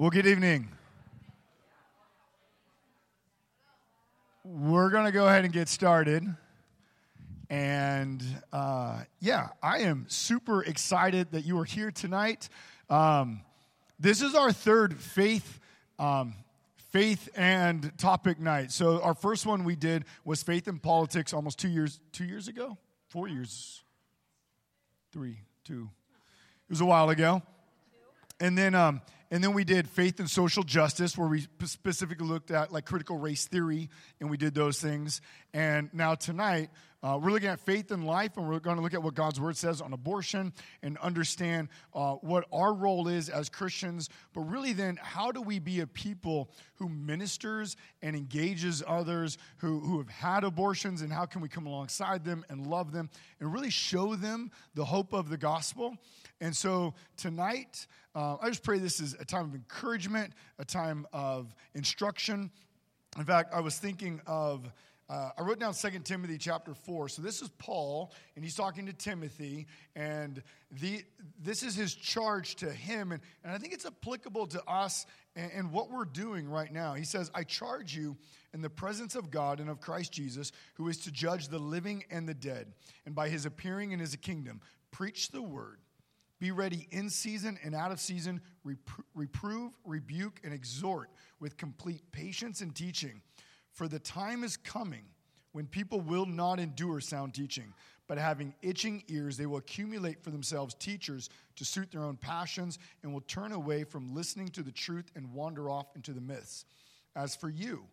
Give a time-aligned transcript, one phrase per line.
[0.00, 0.68] Well, good evening.
[4.44, 6.22] We're going to go ahead and get started.
[7.50, 8.22] And
[8.52, 12.48] uh, yeah, I am super excited that you are here tonight.
[12.88, 13.40] Um,
[13.98, 15.58] this is our third faith.
[15.98, 16.34] Um,
[16.76, 18.70] faith and topic night.
[18.70, 22.46] So our first one we did was faith and politics almost two years two years
[22.46, 22.78] ago,
[23.08, 23.82] four years,
[25.10, 25.90] three, two.
[26.68, 27.42] It was a while ago,
[28.38, 29.00] and then um,
[29.30, 33.18] and then we did faith and social justice, where we specifically looked at like critical
[33.18, 35.20] race theory, and we did those things.
[35.52, 38.94] And now tonight, uh, we're looking at faith and life, and we're going to look
[38.94, 40.52] at what God's word says on abortion
[40.82, 44.08] and understand uh, what our role is as Christians.
[44.34, 49.78] But really, then, how do we be a people who ministers and engages others who,
[49.78, 53.52] who have had abortions, and how can we come alongside them and love them and
[53.52, 55.96] really show them the hope of the gospel?
[56.40, 57.86] And so tonight,
[58.16, 62.50] uh, I just pray this is a time of encouragement, a time of instruction.
[63.16, 64.68] In fact, I was thinking of.
[65.08, 67.08] Uh, I wrote down 2 Timothy chapter 4.
[67.08, 69.66] So this is Paul, and he's talking to Timothy,
[69.96, 71.02] and the,
[71.40, 73.12] this is his charge to him.
[73.12, 76.92] And, and I think it's applicable to us and, and what we're doing right now.
[76.92, 78.18] He says, I charge you
[78.52, 82.04] in the presence of God and of Christ Jesus, who is to judge the living
[82.10, 82.74] and the dead,
[83.06, 84.60] and by his appearing in his kingdom,
[84.90, 85.78] preach the word.
[86.38, 88.40] Be ready in season and out of season,
[89.14, 91.10] reprove, rebuke, and exhort
[91.40, 93.22] with complete patience and teaching.
[93.78, 95.04] For the time is coming
[95.52, 97.72] when people will not endure sound teaching,
[98.08, 102.80] but having itching ears, they will accumulate for themselves teachers to suit their own passions
[103.04, 106.64] and will turn away from listening to the truth and wander off into the myths.
[107.14, 107.84] As for you,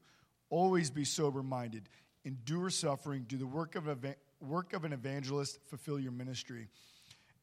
[0.50, 1.88] always be sober minded,
[2.23, 6.67] endure suffering, do the work of, a, work of an evangelist, fulfill your ministry.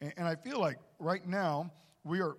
[0.01, 1.71] And I feel like right now
[2.03, 2.35] we are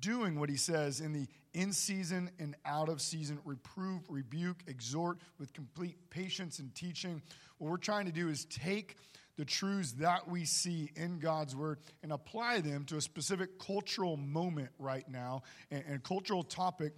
[0.00, 5.18] doing what he says in the in season and out of season reprove, rebuke, exhort
[5.38, 7.22] with complete patience and teaching.
[7.56, 8.96] What we're trying to do is take
[9.38, 14.18] the truths that we see in God's word and apply them to a specific cultural
[14.18, 16.92] moment right now and, and cultural topic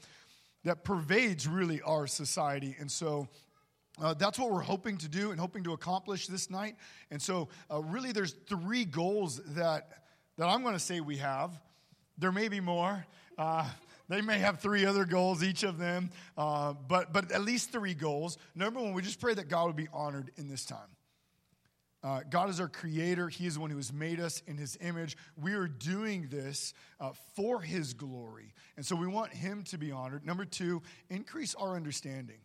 [0.65, 2.75] that pervades really our society.
[2.81, 3.29] And so
[4.03, 6.75] uh, that's what we're hoping to do and hoping to accomplish this night.
[7.13, 10.03] And so, uh, really, there's three goals that,
[10.37, 11.59] that I'm going to say we have.
[12.19, 13.07] There may be more.
[13.37, 13.65] Uh,
[14.09, 17.95] they may have three other goals, each of them, uh, but, but at least three
[17.95, 18.39] goals.
[18.55, 20.79] Number one, we just pray that God would be honored in this time.
[22.03, 23.29] Uh, God is our creator.
[23.29, 25.17] He is the one who has made us in his image.
[25.37, 28.55] We are doing this uh, for his glory.
[28.77, 30.25] And so we want him to be honored.
[30.25, 30.81] Number two,
[31.11, 32.39] increase our understanding.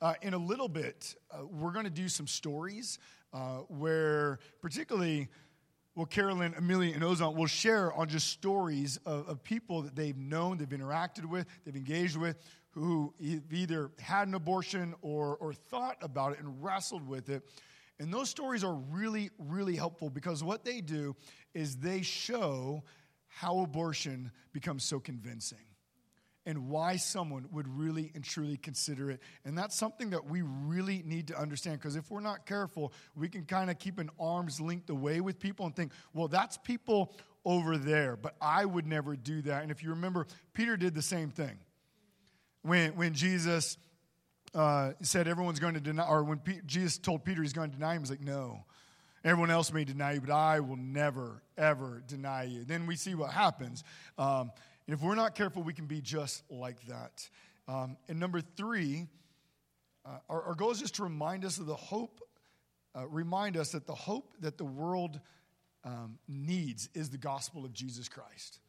[0.00, 2.98] Uh, in a little bit, uh, we're going to do some stories
[3.32, 5.28] uh, where, particularly,
[5.94, 10.16] well, Carolyn, Amelia, and Ozan will share on just stories of, of, people that they've
[10.16, 12.36] known, they've interacted with, they've engaged with,
[12.70, 17.44] who either had an abortion or, or thought about it and wrestled with it.
[18.00, 21.14] And those stories are really, really helpful because what they do
[21.54, 22.82] is they show
[23.28, 25.58] how abortion becomes so convincing
[26.46, 29.20] and why someone would really and truly consider it.
[29.44, 33.28] And that's something that we really need to understand because if we're not careful, we
[33.28, 37.14] can kind of keep an arm's length away with people and think, well, that's people
[37.44, 39.62] over there, but I would never do that.
[39.62, 41.58] And if you remember, Peter did the same thing.
[42.62, 43.76] When, when Jesus
[44.54, 47.76] uh, said everyone's going to deny, or when P- Jesus told Peter he's going to
[47.76, 48.64] deny him, he's like, no.
[49.24, 52.64] Everyone else may deny you, but I will never, ever deny you.
[52.64, 53.82] Then we see what happens.
[54.18, 54.52] Um,
[54.86, 57.28] and if we're not careful, we can be just like that.
[57.66, 59.06] Um, and number three,
[60.04, 62.20] uh, our, our, goal is just to remind us of the hope,
[62.94, 65.18] uh, remind us that the hope that the world
[65.84, 68.60] um, needs is the gospel of Jesus Christ.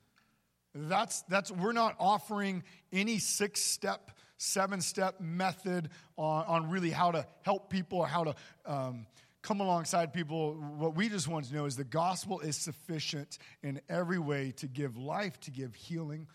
[0.73, 7.11] That's, that's, we're not offering any six step, seven step method on, on really how
[7.11, 9.05] to help people or how to um,
[9.45, 10.55] come alongside people.
[10.55, 14.67] What we just want to know is the gospel is sufficient in every way to
[14.67, 16.27] give life, to give healing.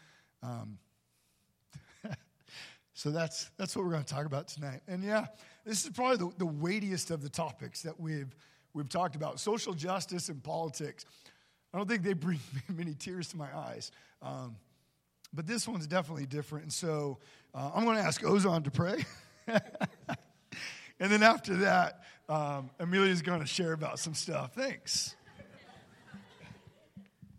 [0.45, 0.79] Um,
[2.95, 4.83] so that's, that's what we're going to talk about tonight.
[4.87, 5.27] And yeah,
[5.65, 8.33] this is probably the, the weightiest of the topics that we've,
[8.75, 11.05] we've talked about social justice and politics.
[11.75, 13.91] I don't think they bring many tears to my eyes.
[14.23, 14.55] Um,
[15.33, 16.62] but this one's definitely different.
[16.67, 17.19] And so
[17.55, 19.05] uh, I'm going to ask Ozan to pray.
[19.49, 24.55] and then after that, um, Amelia's going to share about some stuff.
[24.55, 25.17] Thanks.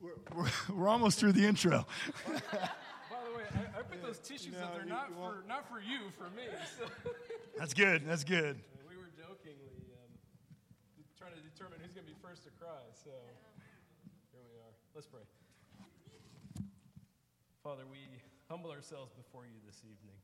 [0.02, 1.86] We're, we're, we're almost through the intro.
[2.28, 5.80] By the way, I, I put those tissues no, up there not for, not for
[5.80, 6.44] you, for me.
[6.78, 6.86] So.
[7.58, 8.06] That's good.
[8.06, 8.60] That's good.
[8.90, 10.12] We were jokingly um,
[11.18, 12.84] trying to determine who's going to be first to cry.
[12.94, 13.12] So
[14.34, 14.74] here we are.
[14.94, 15.24] Let's pray.
[17.64, 18.00] Father, we
[18.50, 20.20] humble ourselves before you this evening.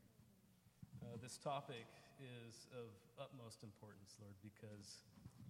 [1.00, 1.86] Uh, this topic
[2.20, 2.88] is of
[3.20, 5.02] utmost importance, Lord, because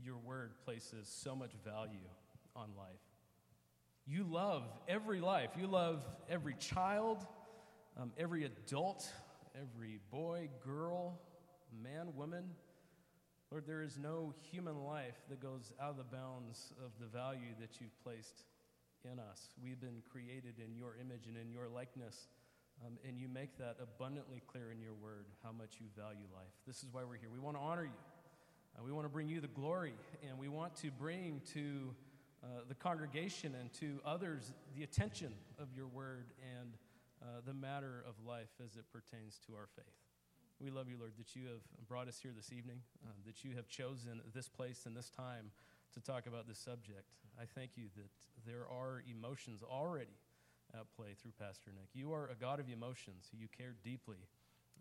[0.02, 2.08] your word places so much value
[2.54, 3.00] on life.
[4.06, 5.50] You love every life.
[5.58, 7.26] You love every child,
[8.00, 9.06] um, every adult,
[9.54, 11.20] every boy, girl,
[11.82, 12.44] man, woman.
[13.50, 17.54] Lord, there is no human life that goes out of the bounds of the value
[17.60, 18.44] that you've placed
[19.04, 19.50] in us.
[19.62, 22.28] We've been created in your image and in your likeness.
[22.86, 26.54] Um, and you make that abundantly clear in your word how much you value life.
[26.66, 27.30] This is why we're here.
[27.32, 28.00] We want to honor you.
[28.78, 29.94] Uh, we want to bring you the glory,
[30.28, 31.94] and we want to bring to
[32.44, 36.26] uh, the congregation and to others the attention of your word
[36.56, 36.74] and
[37.20, 39.84] uh, the matter of life as it pertains to our faith.
[40.60, 43.56] We love you, Lord, that you have brought us here this evening, uh, that you
[43.56, 45.50] have chosen this place and this time
[45.94, 47.10] to talk about this subject.
[47.40, 48.10] I thank you that
[48.46, 50.18] there are emotions already
[50.74, 51.88] at play through Pastor Nick.
[51.94, 53.28] You are a God of emotions.
[53.32, 54.28] You care deeply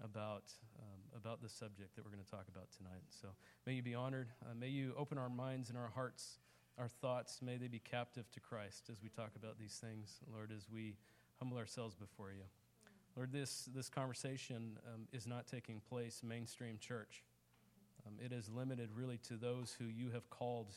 [0.04, 0.44] about,
[0.80, 3.04] um, about the subject that we're going to talk about tonight.
[3.10, 3.30] So
[3.66, 4.28] may you be honored.
[4.44, 6.40] Uh, may you open our minds and our hearts,
[6.78, 7.40] our thoughts.
[7.42, 10.96] May they be captive to Christ as we talk about these things, Lord, as we
[11.40, 12.44] humble ourselves before you.
[13.16, 17.24] Lord, this, this conversation um, is not taking place mainstream church.
[18.06, 20.74] Um, it is limited really to those who you have called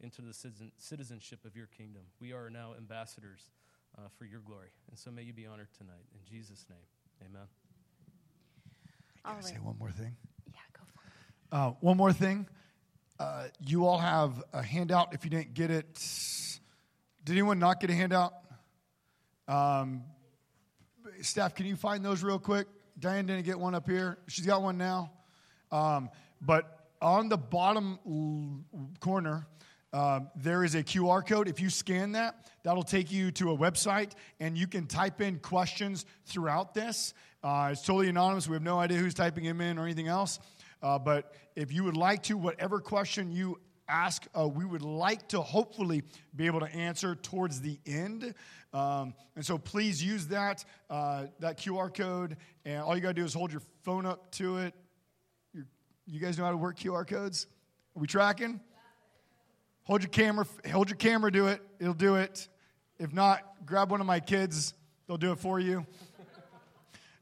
[0.00, 0.34] into the
[0.76, 2.02] citizenship of your kingdom.
[2.20, 3.50] We are now ambassadors
[3.96, 4.68] uh, for your glory.
[4.90, 6.04] And so may you be honored tonight.
[6.14, 6.78] In Jesus' name,
[7.28, 7.46] amen.
[9.24, 10.16] Can I say one more thing?
[10.46, 11.56] Yeah, go for it.
[11.56, 12.46] Uh, one more thing.
[13.18, 15.14] Uh, you all have a handout.
[15.14, 16.02] If you didn't get it,
[17.24, 18.34] did anyone not get a handout?
[19.48, 20.02] Um,
[21.22, 22.66] staff, can you find those real quick?
[22.98, 24.18] Diane didn't get one up here.
[24.26, 25.10] She's got one now.
[25.72, 26.10] Um,
[26.40, 29.46] but on the bottom l- corner,
[29.94, 31.46] um, there is a QR code.
[31.46, 34.10] If you scan that, that'll take you to a website,
[34.40, 37.14] and you can type in questions throughout this.
[37.44, 38.48] Uh, it's totally anonymous.
[38.48, 40.40] We have no idea who's typing them in or anything else.
[40.82, 45.28] Uh, but if you would like to, whatever question you ask, uh, we would like
[45.28, 46.02] to hopefully
[46.34, 48.34] be able to answer towards the end.
[48.72, 52.36] Um, and so please use that, uh, that QR code.
[52.64, 54.74] And all you got to do is hold your phone up to it.
[55.52, 55.66] You're,
[56.04, 57.46] you guys know how to work QR codes?
[57.94, 58.58] Are we tracking?
[59.84, 61.60] Hold your camera, hold your camera to it.
[61.78, 62.48] It'll do it.
[62.98, 64.72] If not, grab one of my kids.
[65.06, 65.86] They'll do it for you.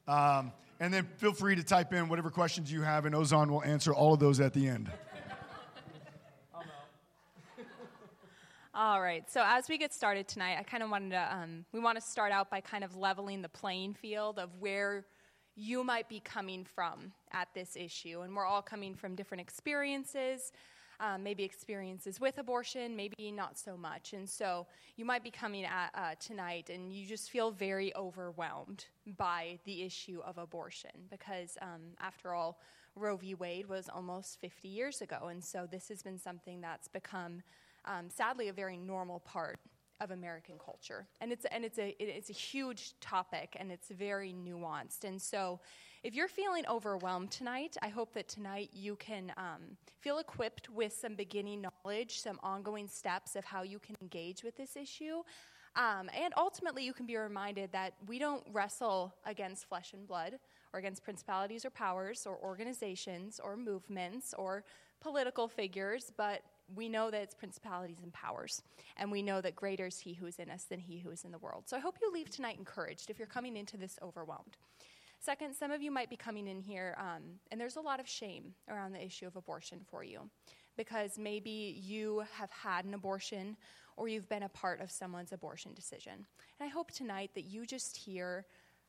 [0.06, 3.62] Um, and then feel free to type in whatever questions you have, and Ozan will
[3.62, 4.90] answer all of those at the end.
[8.74, 9.28] All right.
[9.30, 12.02] So as we get started tonight, I kind of wanted to, um, we want to
[12.02, 15.06] start out by kind of leveling the playing field of where
[15.54, 18.22] you might be coming from at this issue.
[18.22, 20.52] And we're all coming from different experiences,
[21.02, 24.12] um, maybe experiences with abortion, maybe not so much.
[24.12, 24.66] And so
[24.96, 28.86] you might be coming at uh, tonight and you just feel very overwhelmed
[29.18, 32.60] by the issue of abortion because, um, after all,
[32.94, 33.34] Roe v.
[33.34, 35.28] Wade was almost 50 years ago.
[35.28, 37.42] And so this has been something that's become
[37.84, 39.58] um, sadly a very normal part
[40.00, 41.08] of American culture.
[41.20, 45.04] And it's, and it's, a, it's a huge topic and it's very nuanced.
[45.04, 45.58] And so,
[46.02, 50.92] if you're feeling overwhelmed tonight, I hope that tonight you can um, feel equipped with
[50.92, 55.22] some beginning knowledge, some ongoing steps of how you can engage with this issue.
[55.76, 60.38] Um, and ultimately, you can be reminded that we don't wrestle against flesh and blood
[60.72, 64.64] or against principalities or powers or organizations or movements or
[65.00, 66.42] political figures, but
[66.74, 68.62] we know that it's principalities and powers.
[68.96, 71.24] And we know that greater is he who is in us than he who is
[71.24, 71.64] in the world.
[71.66, 74.56] So I hope you leave tonight encouraged if you're coming into this overwhelmed.
[75.24, 78.08] Second, some of you might be coming in here, um, and there's a lot of
[78.08, 80.28] shame around the issue of abortion for you
[80.76, 83.56] because maybe you have had an abortion
[83.96, 86.14] or you've been a part of someone's abortion decision.
[86.14, 88.46] And I hope tonight that you just hear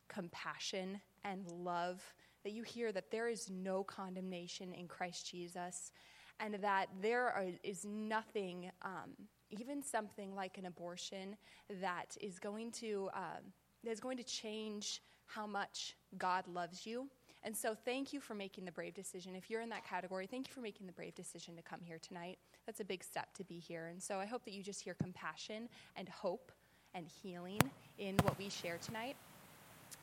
[0.08, 2.02] compassion and love,
[2.44, 5.92] that you hear that there is no condemnation in Christ Jesus,
[6.40, 9.12] and that there are, is nothing, um,
[9.52, 11.38] even something like an abortion,
[11.80, 15.02] that is going to um, that is going to change
[15.34, 17.08] how much God loves you.
[17.46, 19.36] And so, thank you for making the brave decision.
[19.36, 22.00] If you're in that category, thank you for making the brave decision to come here
[22.00, 22.38] tonight.
[22.66, 23.88] That's a big step to be here.
[23.88, 26.52] And so, I hope that you just hear compassion and hope
[26.96, 27.60] and healing
[27.98, 29.18] in what we share tonight.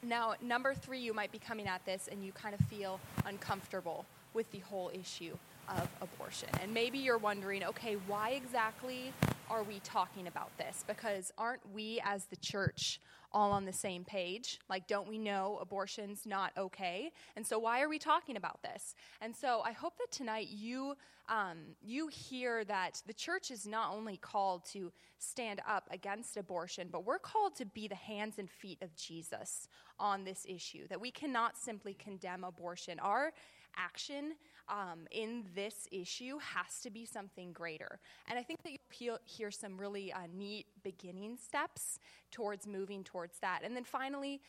[0.02, 4.04] Now, number three, you might be coming at this and you kind of feel uncomfortable
[4.34, 5.36] with the whole issue
[5.68, 6.48] of abortion.
[6.62, 9.12] And maybe you're wondering, okay, why exactly
[9.50, 10.84] are we talking about this?
[10.86, 13.00] Because aren't we as the church
[13.32, 14.60] all on the same page?
[14.68, 17.10] Like, don't we know abortion's not okay?
[17.36, 18.94] And so, why are we talking about this?
[19.20, 20.94] And so, I hope that tonight you
[21.28, 26.88] um, you hear that the church is not only called to stand up against abortion,
[26.90, 30.88] but we're called to be the hands and feet of Jesus on this issue.
[30.88, 32.98] That we cannot simply condemn abortion.
[32.98, 33.32] Our
[33.76, 34.32] action
[34.70, 37.98] um, in this issue has to be something greater.
[38.28, 41.98] And I think that you'll hear some really uh, neat beginning steps
[42.30, 43.60] towards moving towards that.
[43.64, 44.40] And then finally,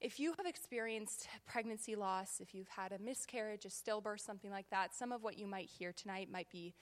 [0.00, 4.68] if you have experienced pregnancy loss, if you've had a miscarriage, a stillbirth, something like
[4.70, 6.74] that, some of what you might hear tonight might be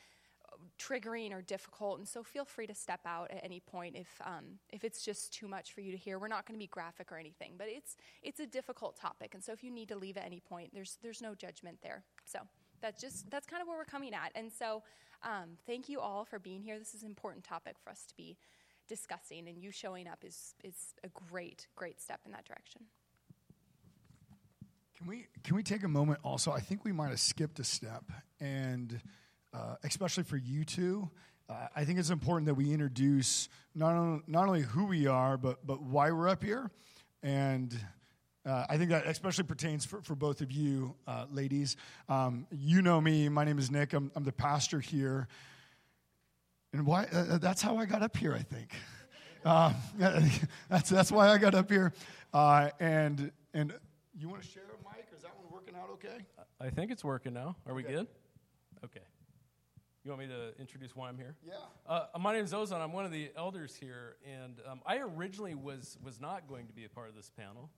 [0.52, 4.08] uh, triggering or difficult, and so feel free to step out at any point if
[4.24, 6.18] um, if it's just too much for you to hear.
[6.18, 9.42] We're not going to be graphic or anything, but it's it's a difficult topic, and
[9.42, 12.04] so if you need to leave at any point, there's there's no judgment there.
[12.26, 12.40] So
[12.80, 14.32] that's just that's kind of where we're coming at.
[14.34, 14.82] And so,
[15.22, 16.78] um, thank you all for being here.
[16.78, 18.36] This is an important topic for us to be
[18.88, 22.82] discussing, and you showing up is is a great great step in that direction.
[24.96, 26.52] Can we can we take a moment also?
[26.52, 28.04] I think we might have skipped a step,
[28.40, 29.00] and
[29.52, 31.10] uh, especially for you two.
[31.48, 35.36] Uh, I think it's important that we introduce not only, not only who we are,
[35.36, 36.70] but, but why we're up here.
[37.22, 37.72] And
[38.46, 41.76] uh, I think that especially pertains for, for both of you, uh, ladies.
[42.08, 43.28] Um, you know me.
[43.28, 43.92] My name is Nick.
[43.92, 45.26] I'm, I'm the pastor here.
[46.72, 47.06] And why?
[47.12, 48.70] Uh, uh that's how I got up here, I think.
[49.44, 49.76] Um,
[50.68, 51.92] that's, that's why I got up here.
[52.34, 53.72] Uh, and, and
[54.18, 55.06] you want to share a mic?
[55.16, 56.24] Is that one working out okay?
[56.60, 57.54] I think it's working now.
[57.64, 57.92] Are we okay.
[57.92, 58.06] good?
[58.84, 59.04] Okay.
[60.02, 61.36] You want me to introduce why I'm here?
[61.46, 61.54] Yeah.
[61.86, 62.80] Uh, my name is Ozan.
[62.80, 66.72] I'm one of the elders here, and um, I originally was was not going to
[66.72, 67.70] be a part of this panel.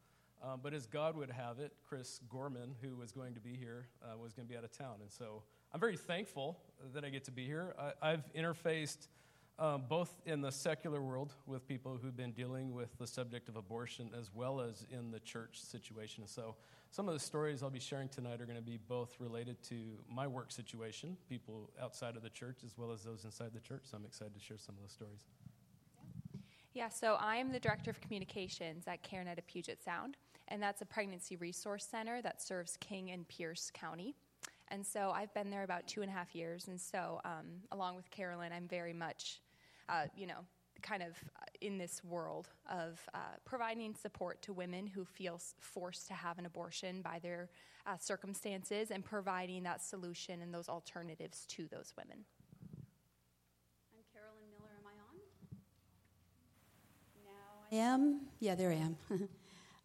[0.42, 3.88] Um, but as God would have it, Chris Gorman, who was going to be here,
[4.02, 4.96] uh, was going to be out of town.
[5.00, 5.42] And so
[5.72, 6.58] I'm very thankful
[6.94, 7.74] that I get to be here.
[8.00, 9.08] I, have interfaced
[9.58, 13.56] um, both in the secular world with people who've been dealing with the subject of
[13.56, 16.26] abortion as well as in the church situation.
[16.26, 16.54] So
[16.90, 19.74] some of the stories I'll be sharing tonight are going to be both related to
[20.08, 23.82] my work situation, people outside of the church, as well as those inside the church.
[23.84, 25.26] So I'm excited to share some of those stories.
[26.72, 30.16] Yeah, so I am the Director of Communications at CareNet of Puget Sound
[30.48, 34.14] and that's a pregnancy resource center that serves King and Pierce County.
[34.70, 37.96] And so I've been there about two and a half years, and so um, along
[37.96, 39.40] with Carolyn, I'm very much,
[39.88, 40.44] uh, you know,
[40.82, 46.06] kind of uh, in this world of uh, providing support to women who feel forced
[46.08, 47.48] to have an abortion by their
[47.86, 52.24] uh, circumstances and providing that solution and those alternatives to those women.
[53.92, 54.70] I'm Carolyn Miller.
[54.78, 55.16] Am I on?
[57.24, 58.20] Now I am.
[58.40, 58.96] Yeah, there I am.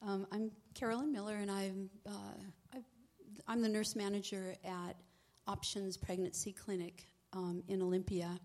[0.05, 2.79] Um, I'm Carolyn Miller, and I'm, uh,
[3.48, 4.98] I'm the nurse manager at
[5.48, 8.38] Options Pregnancy Clinic um, in Olympia.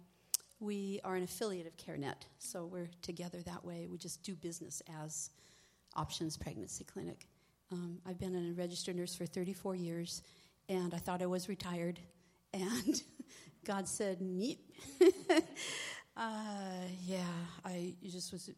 [0.60, 3.88] We are an affiliate of CareNet, so we're together that way.
[3.90, 5.30] We just do business as
[5.96, 7.26] Options Pregnancy Clinic.
[7.72, 10.22] Um, I've been a registered nurse for 34 years,
[10.68, 11.98] and I thought I was retired,
[12.54, 13.02] and
[13.64, 14.60] God said, "Neat."
[16.16, 17.24] uh, yeah,
[17.64, 18.48] I just was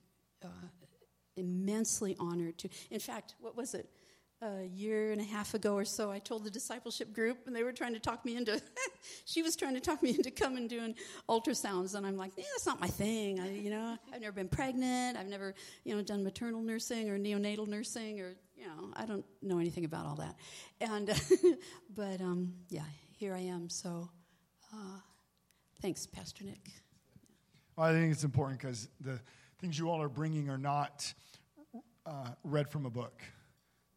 [0.45, 0.49] uh,
[1.41, 2.69] immensely honored to.
[2.91, 3.89] In fact, what was it?
[4.43, 7.63] A year and a half ago or so, I told the discipleship group, and they
[7.63, 8.59] were trying to talk me into.
[9.27, 10.95] she was trying to talk me into coming doing
[11.29, 13.39] ultrasounds, and I'm like, yeah, that's not my thing.
[13.39, 15.19] I, you know, I've never been pregnant.
[15.19, 15.55] I've never,
[15.85, 19.85] you know, done maternal nursing or neonatal nursing, or you know, I don't know anything
[19.85, 20.37] about all that.
[20.81, 21.11] And,
[21.95, 22.85] but um, yeah,
[23.19, 23.69] here I am.
[23.69, 24.09] So,
[24.73, 24.99] uh,
[25.81, 26.71] thanks, Pastor Nick.
[27.77, 29.19] Well, I think it's important because the
[29.61, 31.13] things you all are bringing are not
[32.07, 33.23] uh, read from a book.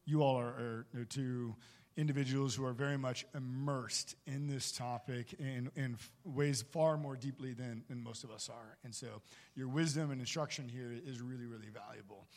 [0.06, 1.56] You all are, are, are, two
[1.96, 7.54] individuals who are very much immersed in this topic in, in ways far more deeply
[7.54, 8.78] than, than most of us are.
[8.84, 9.22] And so
[9.56, 12.28] your wisdom and instruction here is really, really valuable.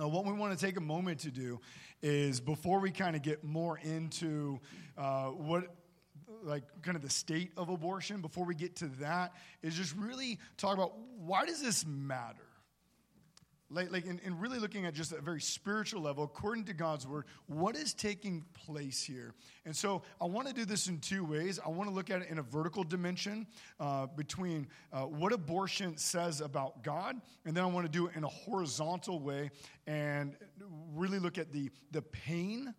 [0.00, 1.60] Uh, what we want to take a moment to do
[2.02, 4.58] is before we kind of get more into
[4.96, 5.64] uh, what
[6.42, 10.38] like kind of the state of abortion before we get to that is just really
[10.56, 12.47] talk about why does this matter
[13.70, 17.24] like, like in, really looking at just a very spiritual level, according to God's word,
[17.46, 19.34] what is taking place here?
[19.66, 21.60] And so I want to do this in two ways.
[21.64, 23.46] I want to look at it in a vertical dimension
[23.78, 28.16] uh, between uh, what abortion says about God, and then I want to do it
[28.16, 29.50] in a horizontal way
[29.86, 30.34] and
[30.94, 32.74] really look at the, the pain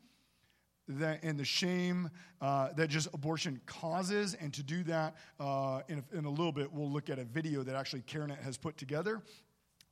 [0.88, 2.10] that, and the shame
[2.42, 4.34] uh, that just abortion causes.
[4.34, 7.26] And to do that, uh, in, a, in a little bit, we'll look at a
[7.26, 9.22] video that actually CareNet has put together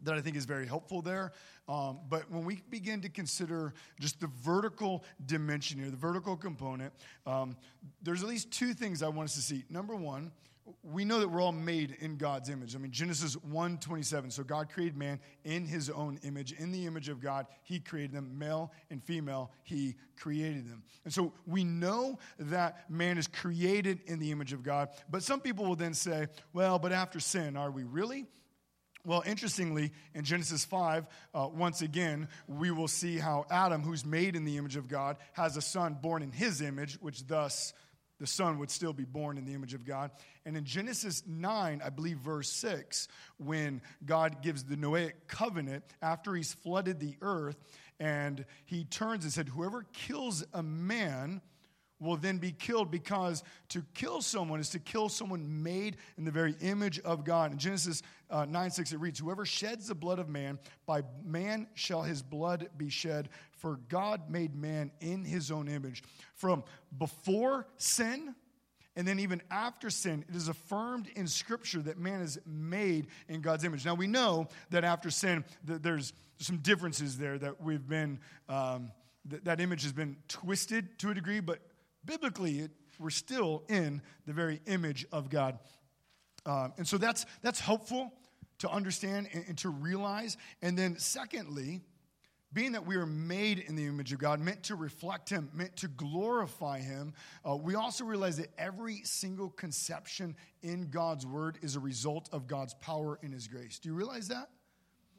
[0.03, 1.31] that I think is very helpful there.
[1.67, 6.93] Um, but when we begin to consider just the vertical dimension here, the vertical component,
[7.25, 7.57] um,
[8.01, 9.65] there's at least two things I want us to see.
[9.69, 10.31] Number one,
[10.83, 12.75] we know that we're all made in God's image.
[12.75, 14.31] I mean, Genesis 1 27.
[14.31, 16.51] So God created man in his own image.
[16.53, 20.83] In the image of God, he created them, male and female, he created them.
[21.05, 24.89] And so we know that man is created in the image of God.
[25.09, 28.25] But some people will then say, well, but after sin, are we really?
[29.07, 34.35] Well, interestingly, in Genesis 5, uh, once again, we will see how Adam, who's made
[34.35, 37.73] in the image of God, has a son born in his image, which thus
[38.19, 40.11] the son would still be born in the image of God.
[40.45, 46.35] And in Genesis 9, I believe verse 6, when God gives the Noahic covenant after
[46.35, 47.55] he's flooded the earth,
[48.01, 51.39] and he turns and said, Whoever kills a man,
[51.99, 56.31] will then be killed because to kill someone is to kill someone made in the
[56.31, 57.51] very image of God.
[57.51, 61.67] In Genesis uh, 9 6, it reads, Whoever sheds the blood of man, by man
[61.73, 66.03] shall his blood be shed, for God made man in his own image.
[66.35, 66.63] From
[66.97, 68.35] before sin,
[68.95, 73.41] and then even after sin, it is affirmed in Scripture that man is made in
[73.41, 73.85] God's image.
[73.85, 78.91] Now we know that after sin, that there's some differences there that we've been, um,
[79.25, 81.59] that, that image has been twisted to a degree, but
[82.07, 85.59] biblically, it, we're still in the very image of God.
[86.47, 88.11] Um, and so that's, that's helpful
[88.59, 90.37] to understand and, and, to realize.
[90.61, 91.81] And then, secondly,
[92.53, 95.75] being that we are made in the image of God, meant to reflect Him, meant
[95.77, 97.13] to glorify Him,
[97.47, 102.47] uh, we also realize that every single conception in God's Word is a result of
[102.47, 103.79] God's power and His grace.
[103.79, 104.49] Do you realize that?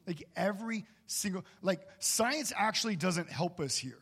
[0.07, 3.99] Like every single, like science actually doesn't help us here.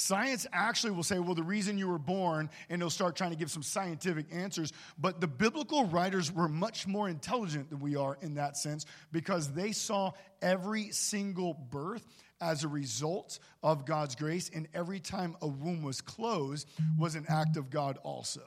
[0.00, 3.36] Science actually will say, well, the reason you were born, and they'll start trying to
[3.36, 4.72] give some scientific answers.
[4.98, 9.52] But the biblical writers were much more intelligent than we are in that sense because
[9.52, 12.06] they saw every single birth
[12.40, 16.66] as a result of God's grace, and every time a womb was closed
[16.98, 18.40] was an act of God also.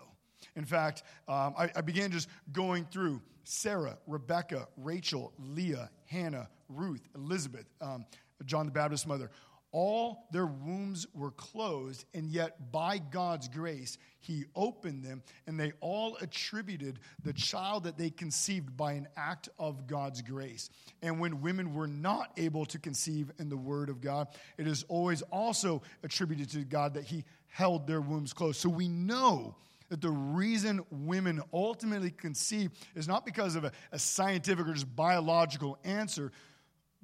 [0.56, 7.08] In fact, um, I, I began just going through Sarah, Rebecca, Rachel, Leah, Hannah, Ruth,
[7.14, 8.08] Elizabeth, um,
[8.44, 9.30] John the Baptist's mother
[9.74, 15.74] all their wombs were closed, and yet by God's grace, He opened them, and they
[15.82, 20.70] all attributed the child that they conceived by an act of God's grace.
[21.02, 24.28] And when women were not able to conceive in the Word of God,
[24.60, 28.60] it is always also attributed to God that He held their wombs closed.
[28.60, 29.56] So we know
[29.90, 34.96] that the reason women ultimately conceive is not because of a, a scientific or just
[34.96, 36.32] biological answer,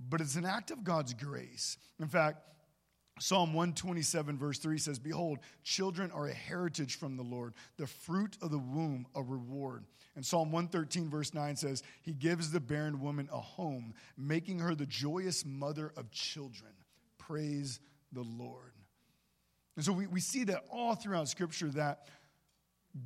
[0.08, 1.78] but it's an act of God's grace.
[2.00, 2.44] In fact,
[3.20, 8.38] Psalm 127, verse 3 says, Behold, children are a heritage from the Lord, the fruit
[8.42, 9.84] of the womb, a reward.
[10.16, 14.74] And Psalm 113, verse 9 says, He gives the barren woman a home, making her
[14.74, 16.72] the joyous mother of children.
[17.18, 17.80] Praise
[18.14, 18.74] the Lord.
[19.76, 22.08] And so we, we see that all throughout Scripture that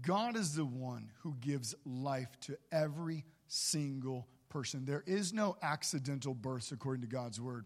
[0.01, 4.85] God is the one who gives life to every single person.
[4.85, 7.65] There is no accidental births according to God's word.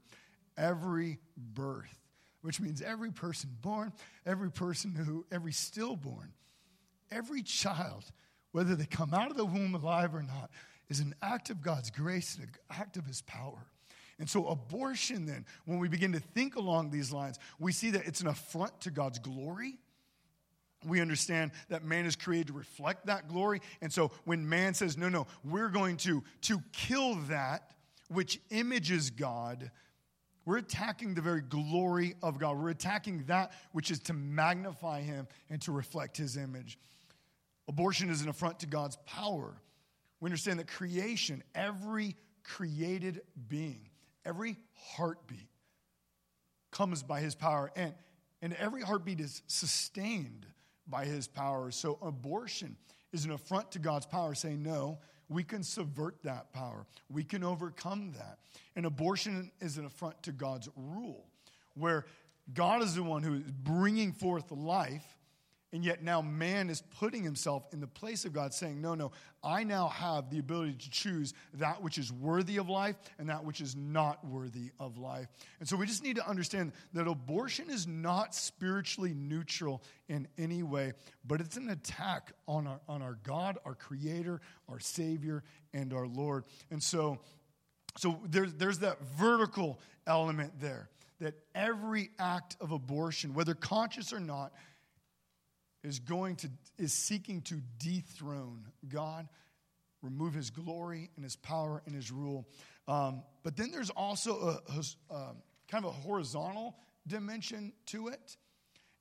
[0.57, 2.06] Every birth
[2.47, 3.91] which means every person born,
[4.25, 6.31] every person who, every stillborn,
[7.11, 8.05] every child,
[8.53, 10.49] whether they come out of the womb alive or not,
[10.87, 13.67] is an act of God's grace and an act of His power.
[14.17, 18.07] And so, abortion, then, when we begin to think along these lines, we see that
[18.07, 19.77] it's an affront to God's glory.
[20.85, 23.59] We understand that man is created to reflect that glory.
[23.81, 27.73] And so, when man says, no, no, we're going to, to kill that
[28.07, 29.69] which images God,
[30.47, 32.57] we're attacking the very glory of God.
[32.57, 36.79] We're attacking that which is to magnify Him and to reflect His image.
[37.67, 39.61] Abortion is an affront to God's power.
[40.21, 43.89] We understand that creation, every created being,
[44.23, 45.49] every heartbeat
[46.71, 47.93] comes by His power, and,
[48.41, 50.45] and every heartbeat is sustained
[50.87, 51.71] by His power.
[51.71, 52.77] So abortion
[53.11, 56.85] is an affront to God's power, saying, No, we can subvert that power.
[57.09, 58.37] We can overcome that.
[58.75, 61.25] And abortion is an affront to God's rule,
[61.75, 62.05] where
[62.53, 65.16] God is the one who is bringing forth life,
[65.77, 69.11] and yet now man is putting himself in the place of God, saying, No, no,
[69.43, 73.45] I now have the ability to choose that which is worthy of life and that
[73.45, 75.27] which is not worthy of life.
[75.59, 80.63] And so we just need to understand that abortion is not spiritually neutral in any
[80.63, 85.43] way, but it's an attack on our, on our God, our Creator, our Savior,
[85.75, 86.45] and our Lord.
[86.71, 87.19] And so,
[87.97, 94.19] so there's, there's that vertical element there that every act of abortion, whether conscious or
[94.19, 94.53] not,
[95.87, 99.27] is going to is seeking to dethrone God,
[100.01, 102.47] remove His glory and His power and His rule.
[102.87, 105.35] Um, but then there's also a, a,
[105.69, 106.75] kind of a horizontal
[107.07, 108.37] dimension to it,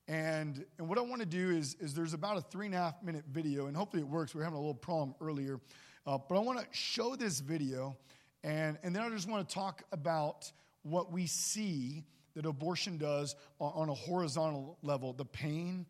[0.07, 2.77] And, and what I want to do is, is there's about a three and a
[2.77, 4.33] half minute video, and hopefully it works.
[4.33, 5.59] We are having a little problem earlier.
[6.05, 7.97] Uh, but I want to show this video,
[8.43, 10.49] and, and then I just want to talk about
[10.83, 15.85] what we see that abortion does on, on a horizontal level the pain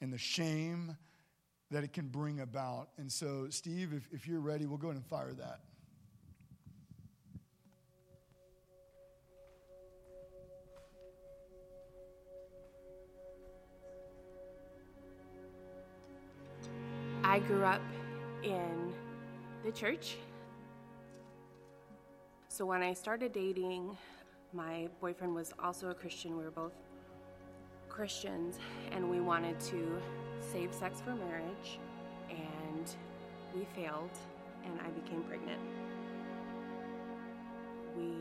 [0.00, 0.96] and the shame
[1.70, 2.88] that it can bring about.
[2.98, 5.60] And so, Steve, if, if you're ready, we'll go ahead and fire that.
[17.22, 17.82] I grew up
[18.42, 18.92] in
[19.64, 20.16] the church.
[22.48, 23.96] So when I started dating,
[24.52, 26.36] my boyfriend was also a Christian.
[26.36, 26.72] We were both
[27.90, 28.58] Christians,
[28.92, 30.00] and we wanted to
[30.40, 31.78] save sex for marriage,
[32.30, 32.90] and
[33.54, 34.10] we failed,
[34.64, 35.60] and I became pregnant.
[37.96, 38.14] We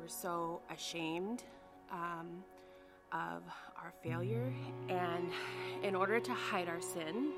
[0.00, 1.44] were so ashamed
[1.92, 2.42] um,
[3.12, 3.42] of
[3.76, 4.52] our failure,
[4.88, 5.30] and
[5.82, 7.32] in order to hide our sin,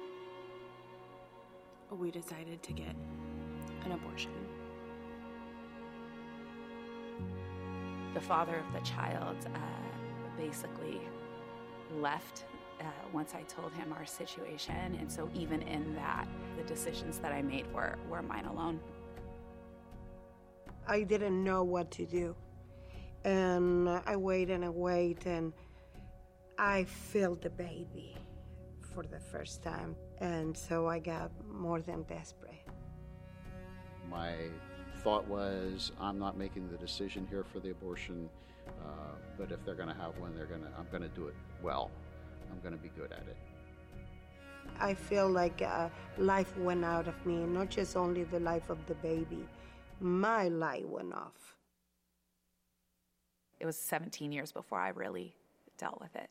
[1.91, 2.95] we decided to get
[3.85, 4.33] an abortion.
[8.15, 9.59] The father of the child uh,
[10.37, 11.01] basically
[11.95, 12.45] left
[12.81, 17.33] uh, once I told him our situation, and so even in that, the decisions that
[17.33, 18.81] I made were, were mine alone.
[20.87, 22.35] I didn't know what to do.
[23.25, 25.53] And I wait and I wait, and
[26.59, 28.17] I felt the baby
[28.95, 29.97] for the first time.
[30.21, 32.53] And so I got more than desperate.
[34.09, 34.35] My
[35.03, 38.29] thought was, I'm not making the decision here for the abortion,
[38.69, 40.69] uh, but if they're going to have one, they're going to.
[40.79, 41.91] I'm going to do it well.
[42.51, 43.37] I'm going to be good at it.
[44.81, 48.85] I feel like uh, life went out of me, not just only the life of
[48.87, 49.47] the baby,
[50.01, 51.57] my light went off.
[53.59, 55.35] It was 17 years before I really
[55.79, 56.29] dealt with it.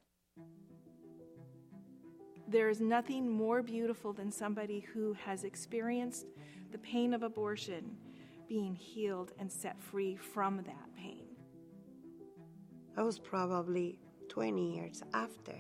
[2.48, 6.28] There is nothing more beautiful than somebody who has experienced
[6.72, 7.98] the pain of abortion
[8.48, 11.25] being healed and set free from that pain.
[12.98, 15.54] I was probably 20 years after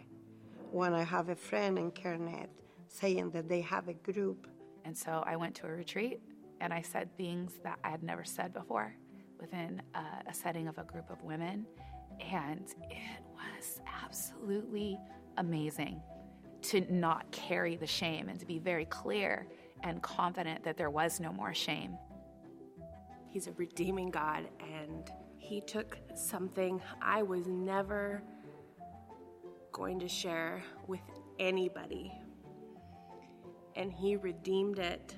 [0.71, 2.47] when I have a friend in CareNet
[2.87, 4.47] saying that they have a group.
[4.85, 6.21] And so I went to a retreat
[6.61, 8.95] and I said things that I had never said before
[9.39, 11.65] within a, a setting of a group of women.
[12.31, 14.97] And it was absolutely
[15.37, 16.01] amazing
[16.63, 19.45] to not carry the shame and to be very clear
[19.83, 21.97] and confident that there was no more shame.
[23.29, 25.11] He's a redeeming God, and
[25.45, 28.23] He took something I was never
[29.71, 31.01] going to share with
[31.37, 32.11] anybody,
[33.75, 35.15] and He redeemed it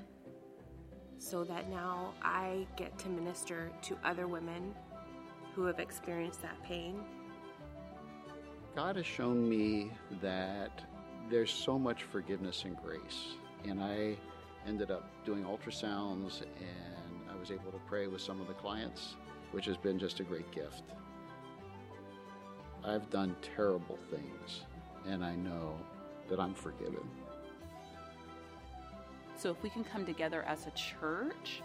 [1.17, 4.75] so that now I get to minister to other women
[5.55, 6.99] who have experienced that pain.
[8.75, 10.83] God has shown me that
[11.29, 13.37] there's so much forgiveness and grace.
[13.63, 14.17] And I
[14.67, 19.15] ended up doing ultrasounds and I was able to pray with some of the clients,
[19.57, 20.83] which has been just a great gift.
[22.85, 24.61] I've done terrible things
[25.07, 25.73] and I know
[26.29, 27.09] that I'm forgiven.
[29.35, 31.63] So if we can come together as a church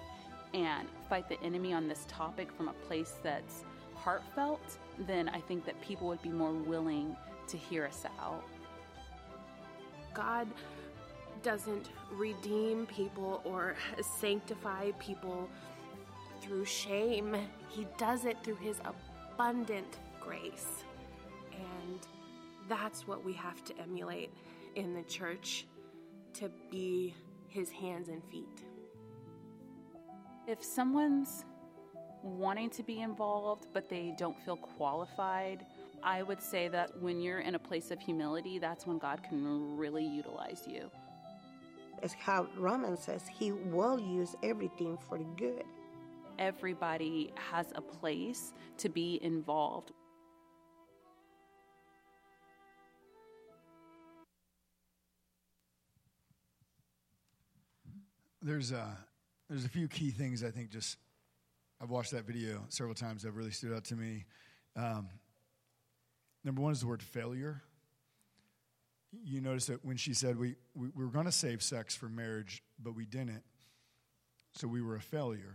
[0.55, 3.62] and fight the enemy on this topic from a place that's
[3.94, 7.14] heartfelt, then I think that people would be more willing
[7.48, 8.42] to hear us out.
[10.14, 10.48] God
[11.42, 13.76] doesn't redeem people or
[14.18, 15.46] sanctify people
[16.42, 17.37] through shame.
[17.68, 20.85] He does it through His abundant grace.
[21.52, 22.00] And
[22.68, 24.31] that's what we have to emulate
[24.74, 25.66] in the church
[26.35, 27.14] to be
[27.48, 28.64] His hands and feet.
[30.46, 31.44] If someone's
[32.22, 35.64] wanting to be involved but they don't feel qualified,
[36.02, 39.76] I would say that when you're in a place of humility, that's when God can
[39.76, 40.90] really utilize you.
[42.02, 45.64] It's how Romans says he will use everything for good.
[46.38, 49.92] Everybody has a place to be involved.
[58.44, 58.96] There's a,
[59.48, 60.98] there's a few key things I think just,
[61.80, 64.24] I've watched that video several times that really stood out to me.
[64.74, 65.08] Um,
[66.42, 67.62] number one is the word failure.
[69.24, 72.08] You notice that when she said we, we, we were going to save sex for
[72.08, 73.42] marriage, but we didn't,
[74.54, 75.54] so we were a failure.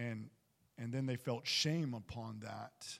[0.00, 0.30] And,
[0.78, 2.98] and then they felt shame upon that.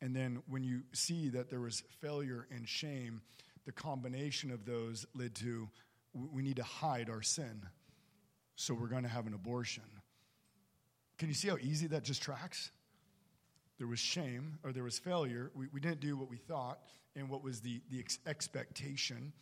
[0.00, 3.22] And then when you see that there was failure and shame,
[3.66, 5.68] the combination of those led to
[6.14, 7.62] we need to hide our sin.
[8.56, 9.84] So we're going to have an abortion.
[11.18, 12.70] Can you see how easy that just tracks?
[13.78, 15.50] There was shame or there was failure.
[15.54, 16.78] We, we didn't do what we thought.
[17.14, 19.32] and what was the, the ex- expectation.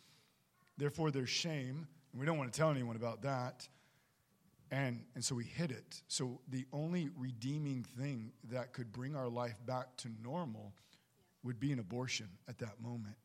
[0.77, 1.87] Therefore, there's shame.
[2.11, 3.67] And we don't want to tell anyone about that.
[4.69, 6.01] And, and so we hid it.
[6.07, 10.73] So the only redeeming thing that could bring our life back to normal
[11.43, 13.15] would be an abortion at that moment.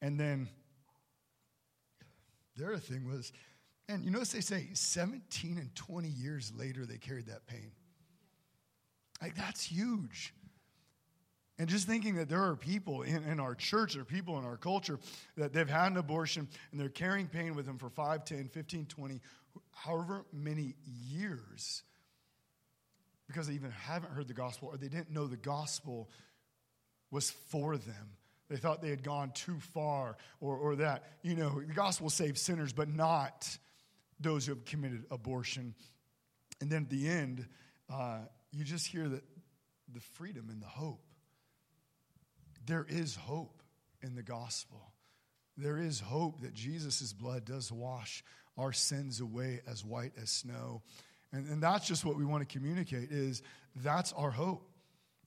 [0.00, 0.48] And then
[2.56, 3.32] the other thing was,
[3.88, 7.72] and you notice they say 17 and 20 years later they carried that pain.
[9.20, 10.34] Like that's huge.
[11.58, 14.56] And just thinking that there are people in, in our church, are people in our
[14.56, 14.98] culture
[15.36, 18.86] that they've had an abortion and they're carrying pain with them for 5, 10, 15,
[18.86, 19.20] 20,
[19.72, 21.82] however many years
[23.26, 26.10] because they even haven't heard the gospel or they didn't know the gospel
[27.10, 28.16] was for them.
[28.48, 32.40] They thought they had gone too far or, or that, you know, the gospel saves
[32.40, 33.56] sinners, but not
[34.20, 35.74] those who have committed abortion.
[36.60, 37.46] And then at the end,
[37.90, 38.18] uh,
[38.50, 39.22] you just hear that
[39.92, 41.02] the freedom and the hope.
[42.66, 43.62] There is hope
[44.02, 44.92] in the gospel.
[45.56, 48.22] There is hope that Jesus' blood does wash
[48.56, 50.82] our sins away as white as snow.
[51.32, 53.42] And, and that's just what we want to communicate is
[53.76, 54.68] that's our hope.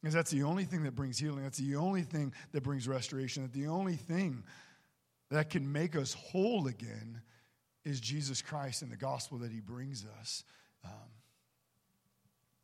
[0.01, 1.43] Because that's the only thing that brings healing.
[1.43, 3.41] That's the only thing that brings restoration.
[3.41, 4.43] That the only thing
[5.31, 7.21] that can make us whole again
[7.83, 10.43] is Jesus Christ and the gospel that he brings us.
[10.83, 10.91] Um,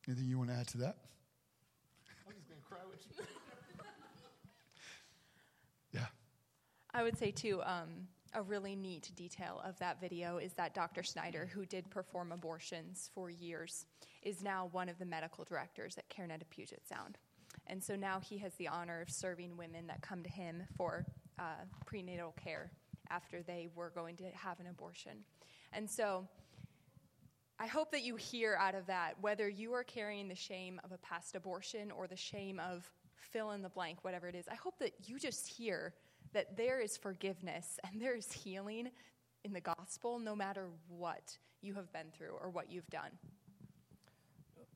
[0.08, 0.98] anything you want to add to that?
[2.28, 3.26] I'm just going to cry with you.
[5.94, 6.06] yeah.
[6.94, 11.04] I would say, too, um, a really neat detail of that video is that Dr.
[11.04, 13.86] Snyder, who did perform abortions for years,
[14.24, 17.18] is now one of the medical directors at CareNet of Puget Sound.
[17.68, 21.06] And so now he has the honor of serving women that come to him for
[21.40, 22.72] uh, prenatal care
[23.10, 25.24] after they were going to have an abortion.
[25.74, 26.28] And so
[27.60, 30.92] I hope that you hear out of that, whether you are carrying the shame of
[30.92, 34.56] a past abortion or the shame of fill in the blank, whatever it is, I
[34.56, 35.94] hope that you just hear
[36.34, 38.90] that there is forgiveness and there is healing
[39.44, 43.12] in the gospel no matter what you have been through or what you've done.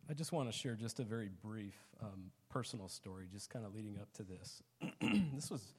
[0.10, 3.74] I just want to share just a very brief um, personal story, just kind of
[3.74, 4.62] leading up to this.
[5.34, 5.74] this was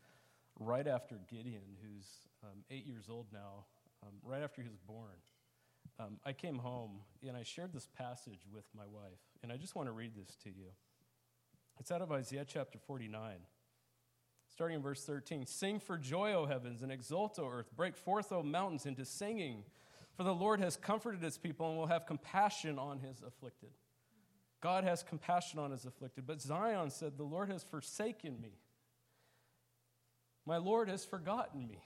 [0.59, 2.07] right after Gideon, who's
[2.43, 3.67] um, eight years old now,
[4.03, 5.15] um, right after he was born.
[6.01, 9.77] Um, I came home and I shared this passage with my wife, and I just
[9.77, 10.71] want to read this to you.
[11.79, 13.37] It's out of Isaiah chapter 49.
[14.57, 17.69] Starting in verse 13 Sing for joy, O heavens, and exult, O earth.
[17.77, 19.65] Break forth, O mountains, into singing.
[20.17, 23.69] For the Lord has comforted his people and will have compassion on his afflicted.
[24.63, 26.27] God has compassion on his afflicted.
[26.27, 28.53] But Zion said, The Lord has forsaken me.
[30.47, 31.85] My Lord has forgotten me.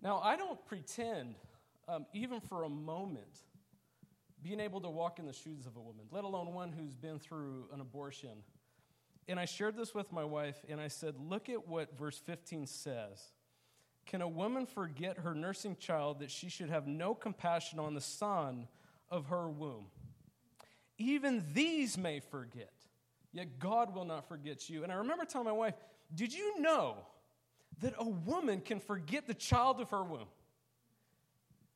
[0.00, 1.34] Now, I don't pretend,
[1.88, 3.40] um, even for a moment,
[4.44, 7.18] being able to walk in the shoes of a woman, let alone one who's been
[7.18, 8.44] through an abortion.
[9.28, 12.66] And I shared this with my wife, and I said, Look at what verse 15
[12.66, 13.22] says.
[14.06, 18.00] Can a woman forget her nursing child that she should have no compassion on the
[18.00, 18.66] son
[19.10, 19.86] of her womb?
[20.96, 22.72] Even these may forget,
[23.30, 24.82] yet God will not forget you.
[24.82, 25.74] And I remember telling my wife,
[26.14, 26.96] Did you know
[27.80, 30.28] that a woman can forget the child of her womb?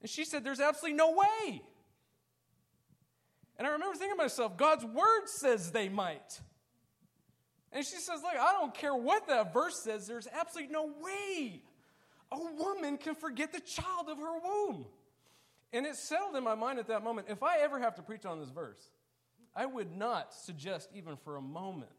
[0.00, 1.62] And she said, There's absolutely no way.
[3.58, 6.40] And I remember thinking to myself, God's word says they might.
[7.72, 11.62] And she says, Look, I don't care what that verse says, there's absolutely no way
[12.32, 14.86] a woman can forget the child of her womb.
[15.72, 18.24] And it settled in my mind at that moment if I ever have to preach
[18.24, 18.90] on this verse,
[19.54, 21.90] I would not suggest even for a moment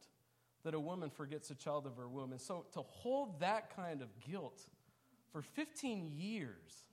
[0.63, 2.31] that a woman forgets a child of her womb.
[2.31, 4.59] And so to hold that kind of guilt
[5.31, 6.85] for 15 years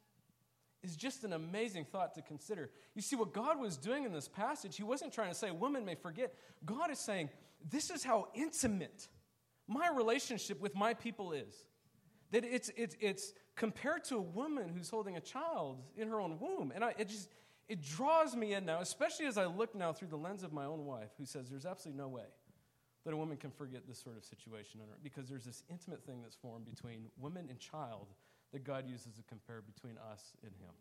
[0.83, 2.71] is just an amazing thought to consider.
[2.95, 5.85] You see, what God was doing in this passage, He wasn't trying to say, women
[5.85, 6.35] may forget.
[6.64, 7.29] God is saying,
[7.68, 9.09] this is how intimate
[9.68, 11.55] my relationship with my people is.
[12.33, 16.38] That it's, it's, it's compared to a woman who's holding a child in her own
[16.38, 16.73] womb.
[16.75, 17.29] And I, it just,
[17.68, 20.64] it draws me in now, especially as I look now through the lens of my
[20.64, 22.27] own wife, who says there's absolutely no way
[23.05, 26.37] that a woman can forget this sort of situation because there's this intimate thing that's
[26.37, 28.09] formed between woman and child
[28.53, 30.75] that God uses to compare between us and Him.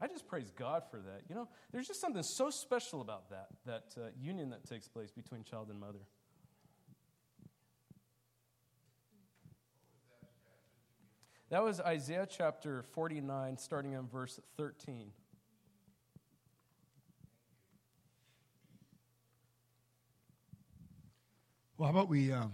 [0.00, 1.22] I just praise God for that.
[1.28, 5.10] You know, there's just something so special about that, that uh, union that takes place
[5.12, 6.00] between child and mother.
[11.54, 15.12] That was Isaiah chapter 49, starting in verse 13.
[21.78, 22.50] Well, how about we um,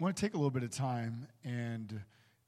[0.00, 2.00] want to take a little bit of time and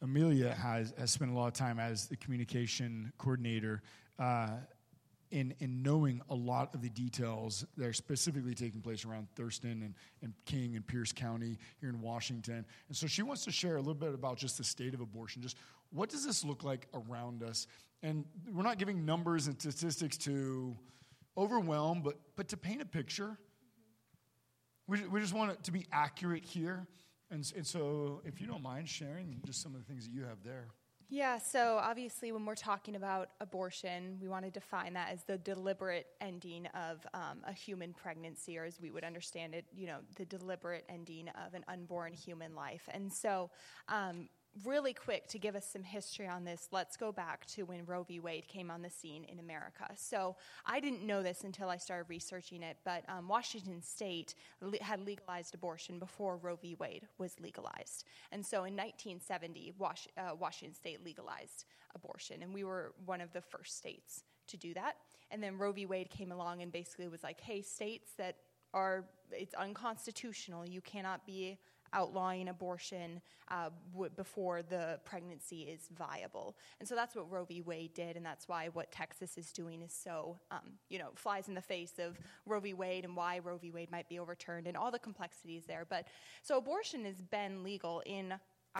[0.03, 3.83] Amelia has, has spent a lot of time as the communication coordinator,
[4.19, 4.49] uh,
[5.33, 9.83] in, in knowing a lot of the details that are specifically taking place around Thurston
[9.83, 12.65] and, and King and Pierce County here in Washington.
[12.89, 15.41] And so she wants to share a little bit about just the state of abortion.
[15.43, 15.57] Just
[15.91, 17.67] what does this look like around us?
[18.03, 20.77] And we're not giving numbers and statistics to
[21.37, 23.39] overwhelm, but, but to paint a picture.
[24.87, 26.87] We, we just want it to be accurate here.
[27.31, 30.25] And, and so, if you don't mind sharing just some of the things that you
[30.25, 30.67] have there.
[31.15, 35.37] Yeah, so obviously, when we're talking about abortion, we want to define that as the
[35.37, 39.99] deliberate ending of um, a human pregnancy, or as we would understand it, you know,
[40.17, 42.89] the deliberate ending of an unborn human life.
[42.95, 43.51] And so,
[43.91, 44.31] um,
[44.65, 48.03] really quick to give us some history on this, let's go back to when Roe
[48.03, 48.21] v.
[48.21, 49.87] Wade came on the scene in America.
[49.97, 50.37] So
[50.67, 55.01] I didn't know this until I started researching it, but um, Washington State le- had
[55.01, 56.75] legalized abortion before Roe v.
[56.79, 58.05] Wade was legalized.
[58.31, 63.33] And so in 1970, Was- uh, Washington State legalized abortion, and we were one of
[63.33, 64.97] the first states to do that.
[65.31, 65.87] And then Roe v.
[65.87, 68.37] Wade came along and basically was like, hey, states that
[68.75, 71.59] are, it's unconstitutional, you cannot be
[71.93, 76.57] outlawing abortion uh, w- before the pregnancy is viable.
[76.81, 77.61] And so that's what Roe v.
[77.61, 81.49] Wade did, and that's why what Texas is doing is so, um, you know, flies
[81.49, 82.75] in the face of Roe v.
[82.75, 83.71] Wade and why Roe v.
[83.71, 85.87] Wade might be overturned and all the complexities there.
[85.89, 86.07] But
[86.43, 88.35] so abortion has been legal in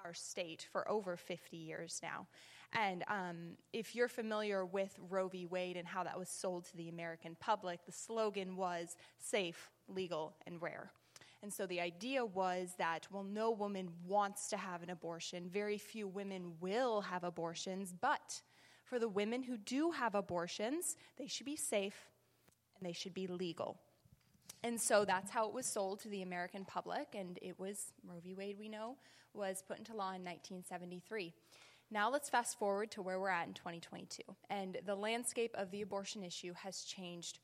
[0.05, 2.27] our state for over 50 years now.
[2.73, 3.37] And um,
[3.73, 5.47] if you're familiar with Roe v.
[5.47, 10.35] Wade and how that was sold to the American public, the slogan was safe, legal,
[10.47, 10.91] and rare.
[11.43, 15.49] And so the idea was that, well, no woman wants to have an abortion.
[15.49, 17.93] Very few women will have abortions.
[18.01, 18.41] But
[18.85, 22.11] for the women who do have abortions, they should be safe
[22.79, 23.81] and they should be legal.
[24.63, 27.09] And so that's how it was sold to the American public.
[27.15, 28.35] And it was, Roe v.
[28.35, 28.97] Wade, we know,
[29.35, 31.33] was put into law in 1973.
[31.91, 34.23] Now let's fast forward to where we're at in 2022.
[34.49, 37.41] And the landscape of the abortion issue has changed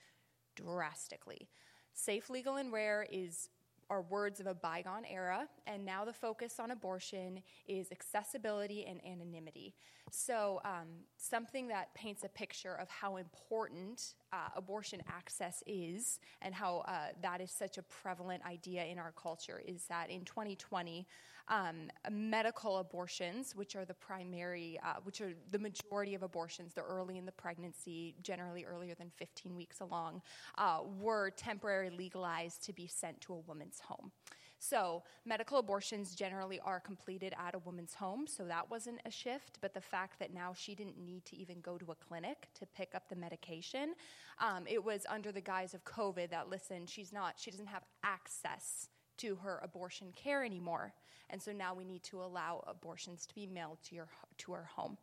[0.55, 1.49] drastically.
[1.93, 3.49] Safe, legal, and rare is
[3.90, 9.01] are words of a bygone era, and now the focus on abortion is accessibility and
[9.05, 9.74] anonymity.
[10.11, 16.55] So, um, something that paints a picture of how important uh, abortion access is and
[16.55, 21.07] how uh, that is such a prevalent idea in our culture is that in 2020,
[21.49, 26.85] um, medical abortions, which are the primary, uh, which are the majority of abortions, they're
[26.85, 30.21] early in the pregnancy, generally earlier than 15 weeks along,
[30.59, 34.12] uh, were temporarily legalized to be sent to a woman's home.
[34.59, 39.59] So, medical abortions generally are completed at a woman's home, so that wasn't a shift.
[39.61, 42.66] But the fact that now she didn't need to even go to a clinic to
[42.66, 43.94] pick up the medication,
[44.40, 47.85] um, it was under the guise of COVID that, listen, she's not, she doesn't have
[48.03, 48.88] access
[49.19, 50.93] to her abortion care anymore.
[51.31, 54.65] And so now we need to allow abortions to be mailed to, your, to her
[54.65, 54.97] home.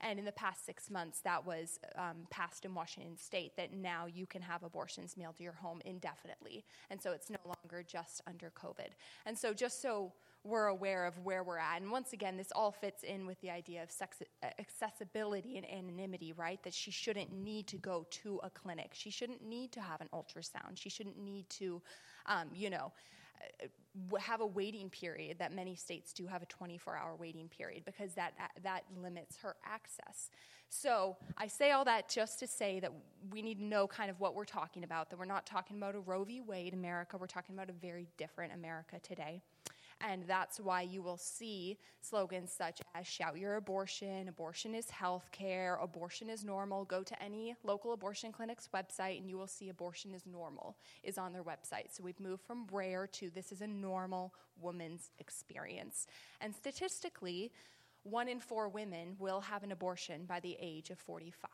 [0.00, 4.06] And in the past six months, that was um, passed in Washington state that now
[4.06, 6.64] you can have abortions mailed to your home indefinitely.
[6.90, 8.90] And so it's no longer just under COVID.
[9.26, 10.12] And so, just so
[10.44, 13.50] we're aware of where we're at, and once again, this all fits in with the
[13.50, 14.22] idea of sex,
[14.58, 16.60] accessibility and anonymity, right?
[16.64, 18.90] That she shouldn't need to go to a clinic.
[18.92, 20.74] She shouldn't need to have an ultrasound.
[20.74, 21.80] She shouldn't need to,
[22.26, 22.92] um, you know,
[24.18, 28.14] have a waiting period that many states do have a 24 hour waiting period because
[28.14, 30.30] that, that limits her access.
[30.68, 32.92] So I say all that just to say that
[33.30, 35.94] we need to know kind of what we're talking about, that we're not talking about
[35.94, 36.40] a Roe v.
[36.40, 39.42] Wade America, we're talking about a very different America today.
[40.02, 45.28] And that's why you will see slogans such as shout your abortion, abortion is health
[45.30, 46.84] care, abortion is normal.
[46.84, 51.18] Go to any local abortion clinic's website and you will see abortion is normal is
[51.18, 51.90] on their website.
[51.90, 56.06] So we've moved from rare to this is a normal woman's experience.
[56.40, 57.52] And statistically,
[58.02, 61.48] one in four women will have an abortion by the age of 45.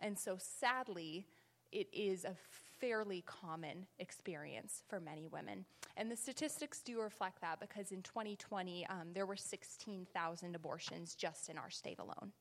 [0.00, 1.26] And so sadly,
[1.72, 2.36] it is a
[2.80, 5.64] fairly common experience for many women.
[5.96, 11.48] And the statistics do reflect that because in 2020, um, there were 16,000 abortions just
[11.48, 12.32] in our state alone.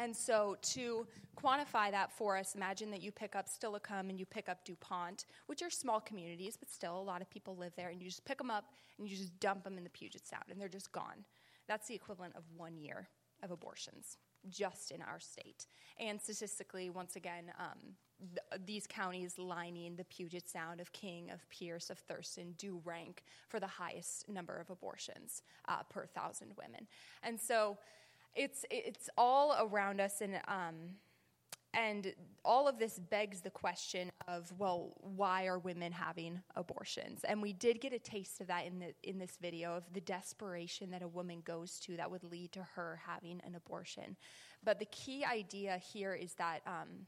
[0.00, 4.26] And so, to quantify that for us, imagine that you pick up Steilacoom and you
[4.26, 7.88] pick up DuPont, which are small communities, but still a lot of people live there,
[7.88, 8.66] and you just pick them up
[8.98, 11.24] and you just dump them in the Puget Sound, and they're just gone.
[11.66, 13.08] That's the equivalent of one year
[13.42, 15.66] of abortions just in our state.
[15.98, 21.48] And statistically, once again, um, th- these counties lining the Puget Sound of King, of
[21.50, 26.86] Pierce, of Thurston do rank for the highest number of abortions uh, per thousand women.
[27.22, 27.78] And so
[28.34, 30.74] it's, it's all around us, and, um,
[31.74, 32.14] and
[32.44, 37.24] all of this begs the question of, well, why are women having abortions?
[37.24, 40.00] And we did get a taste of that in, the, in this video of the
[40.00, 44.16] desperation that a woman goes to that would lead to her having an abortion.
[44.64, 46.62] But the key idea here is that.
[46.66, 47.06] Um,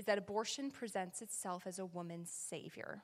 [0.00, 3.02] is that abortion presents itself as a woman's savior.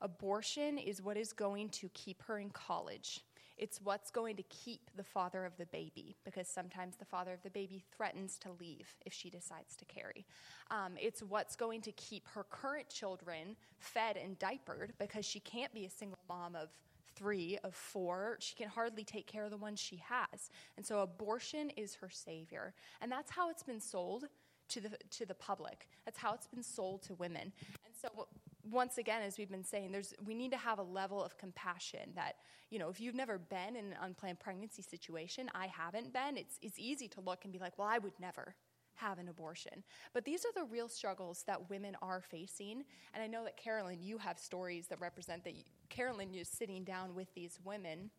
[0.00, 3.20] Abortion is what is going to keep her in college.
[3.56, 7.42] It's what's going to keep the father of the baby, because sometimes the father of
[7.44, 10.26] the baby threatens to leave if she decides to carry.
[10.72, 15.72] Um, it's what's going to keep her current children fed and diapered, because she can't
[15.72, 16.70] be a single mom of
[17.14, 18.38] three, of four.
[18.40, 20.50] She can hardly take care of the ones she has.
[20.76, 22.74] And so abortion is her savior.
[23.00, 24.24] And that's how it's been sold
[24.68, 25.88] to the, to the public.
[26.04, 27.52] That's how it's been sold to women.
[27.84, 28.28] And so
[28.70, 32.10] once again, as we've been saying, there's, we need to have a level of compassion
[32.14, 32.36] that,
[32.70, 36.58] you know, if you've never been in an unplanned pregnancy situation, I haven't been, it's,
[36.62, 38.54] it's easy to look and be like, well, I would never
[38.94, 39.84] have an abortion.
[40.12, 42.84] But these are the real struggles that women are facing.
[43.14, 45.54] And I know that Carolyn, you have stories that represent that.
[45.54, 48.10] You, Carolyn sitting down with these women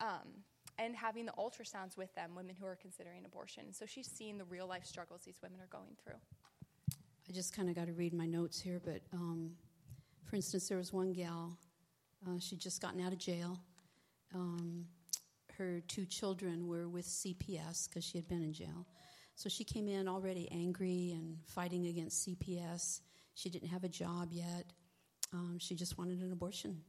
[0.00, 0.44] um,
[0.78, 3.72] and having the ultrasounds with them, women who are considering abortion.
[3.72, 6.20] So she's seeing the real life struggles these women are going through.
[7.28, 9.52] I just kind of got to read my notes here, but um,
[10.24, 11.58] for instance, there was one gal,
[12.26, 13.58] uh, she'd just gotten out of jail.
[14.34, 14.86] Um,
[15.56, 18.86] her two children were with CPS because she had been in jail.
[19.34, 23.00] So she came in already angry and fighting against CPS.
[23.34, 24.72] She didn't have a job yet.
[25.32, 26.80] Um, she just wanted an abortion.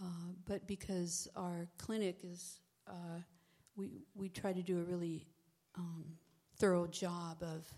[0.00, 3.20] Uh, but because our clinic is, uh,
[3.76, 5.26] we, we try to do a really
[5.76, 6.04] um,
[6.58, 7.72] thorough job of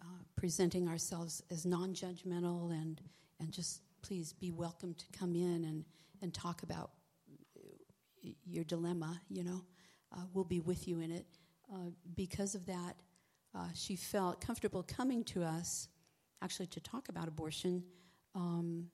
[0.00, 3.00] uh, presenting ourselves as non judgmental and,
[3.38, 5.84] and just please be welcome to come in and,
[6.22, 6.90] and talk about
[8.44, 9.62] your dilemma, you know.
[10.12, 11.26] Uh, we'll be with you in it.
[11.72, 12.96] Uh, because of that,
[13.54, 15.88] uh, she felt comfortable coming to us,
[16.42, 17.82] actually to talk about abortion.
[18.34, 18.86] Um,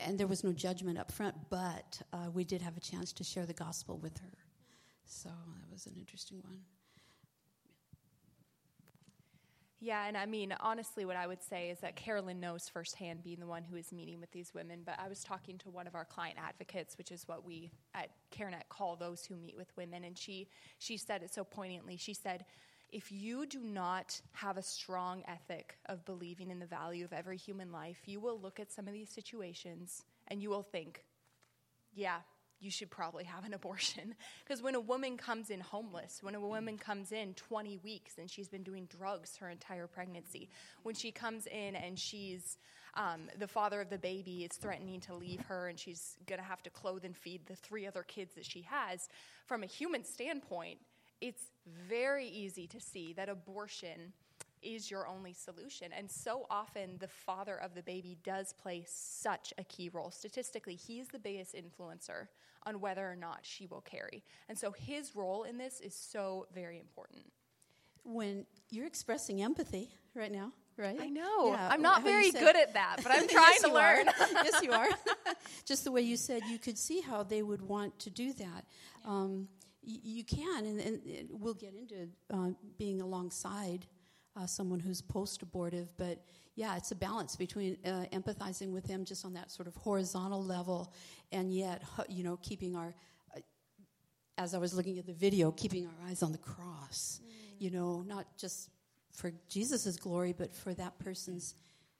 [0.00, 3.24] and there was no judgment up front, but uh, we did have a chance to
[3.24, 4.38] share the gospel with her.
[5.04, 6.60] So that was an interesting one.
[9.80, 13.38] Yeah, and I mean, honestly, what I would say is that Carolyn knows firsthand being
[13.38, 14.80] the one who is meeting with these women.
[14.84, 18.10] But I was talking to one of our client advocates, which is what we at
[18.36, 20.48] CareNet call those who meet with women, and she
[20.78, 21.96] she said it so poignantly.
[21.96, 22.44] She said,
[22.90, 27.36] "If you do not have a strong ethic of believing in the value of every
[27.36, 31.04] human life, you will look at some of these situations and you will think,
[31.94, 32.20] yeah,
[32.60, 34.14] you should probably have an abortion.
[34.44, 38.30] Because when a woman comes in homeless, when a woman comes in 20 weeks and
[38.30, 40.48] she's been doing drugs her entire pregnancy,
[40.82, 42.56] when she comes in and she's
[42.94, 46.44] um, the father of the baby is threatening to leave her and she's going to
[46.44, 49.08] have to clothe and feed the three other kids that she has,
[49.46, 50.78] from a human standpoint,
[51.20, 51.50] it's
[51.88, 54.12] very easy to see that abortion
[54.62, 55.92] is your only solution.
[55.96, 60.10] And so often, the father of the baby does play such a key role.
[60.10, 62.28] Statistically, he's the biggest influencer
[62.66, 64.22] on whether or not she will carry.
[64.48, 67.24] And so, his role in this is so very important.
[68.04, 70.98] When you're expressing empathy right now, right?
[71.00, 71.48] I know.
[71.48, 74.06] Yeah, I'm not very said, good at that, but I'm trying yes, to learn.
[74.32, 74.88] yes, you are.
[75.66, 78.64] Just the way you said, you could see how they would want to do that.
[79.04, 79.48] Um,
[79.88, 83.86] you can, and, and, we'll get into uh, being alongside
[84.36, 85.88] uh, someone who's post abortive.
[85.96, 86.24] But
[86.54, 90.44] yeah, it's a balance between uh, empathizing with them just on that sort of horizontal
[90.44, 90.92] level
[91.32, 92.94] and yet, you know, keeping our,
[93.36, 93.40] uh,
[94.36, 97.30] as I was looking at the video, keeping our eyes on the cross, mm.
[97.58, 98.70] you know, not just
[99.12, 101.54] for Jesus' glory, but for that person's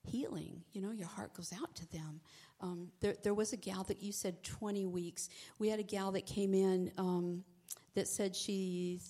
[0.04, 0.62] healing.
[0.72, 2.20] You know, your heart goes out to them.
[2.60, 5.28] Um, there, there was a gal that you said 20 weeks.
[5.58, 7.44] We had a gal that came in um,
[7.94, 9.00] that said she,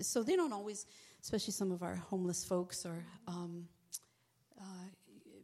[0.00, 0.86] so they don't always
[1.24, 3.64] especially some of our homeless folks or um,
[4.60, 4.86] uh,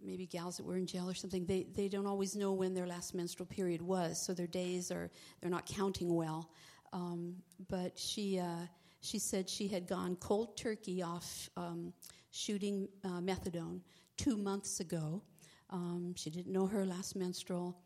[0.04, 2.86] maybe gals that were in jail or something, they, they don't always know when their
[2.86, 5.10] last menstrual period was, so their days are,
[5.40, 6.50] they're not counting well.
[6.92, 7.36] Um,
[7.70, 8.66] but she, uh,
[9.00, 11.94] she said she had gone cold turkey off um,
[12.30, 13.80] shooting uh, methadone
[14.18, 15.22] two months ago.
[15.70, 17.78] Um, she didn't know her last menstrual.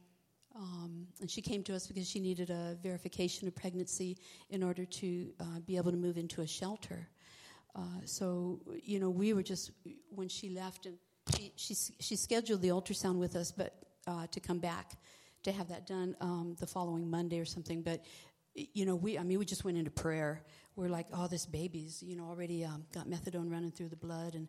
[0.57, 4.17] Um, and she came to us because she needed a verification of pregnancy
[4.51, 7.09] in order to uh, be able to move into a shelter.
[7.75, 9.73] Uh, so, you know, we were just,
[10.11, 10.97] when she left, and
[11.37, 13.75] she, she, she scheduled the ultrasound with us, but
[14.07, 14.93] uh, to come back
[15.43, 17.83] to have that done um, the following Monday or something.
[17.83, 18.05] But,
[18.55, 20.45] you know, we, I mean, we just went into prayer.
[20.77, 24.37] We're like, oh, this baby's, you know, already um, got methadone running through the blood.
[24.37, 24.47] And,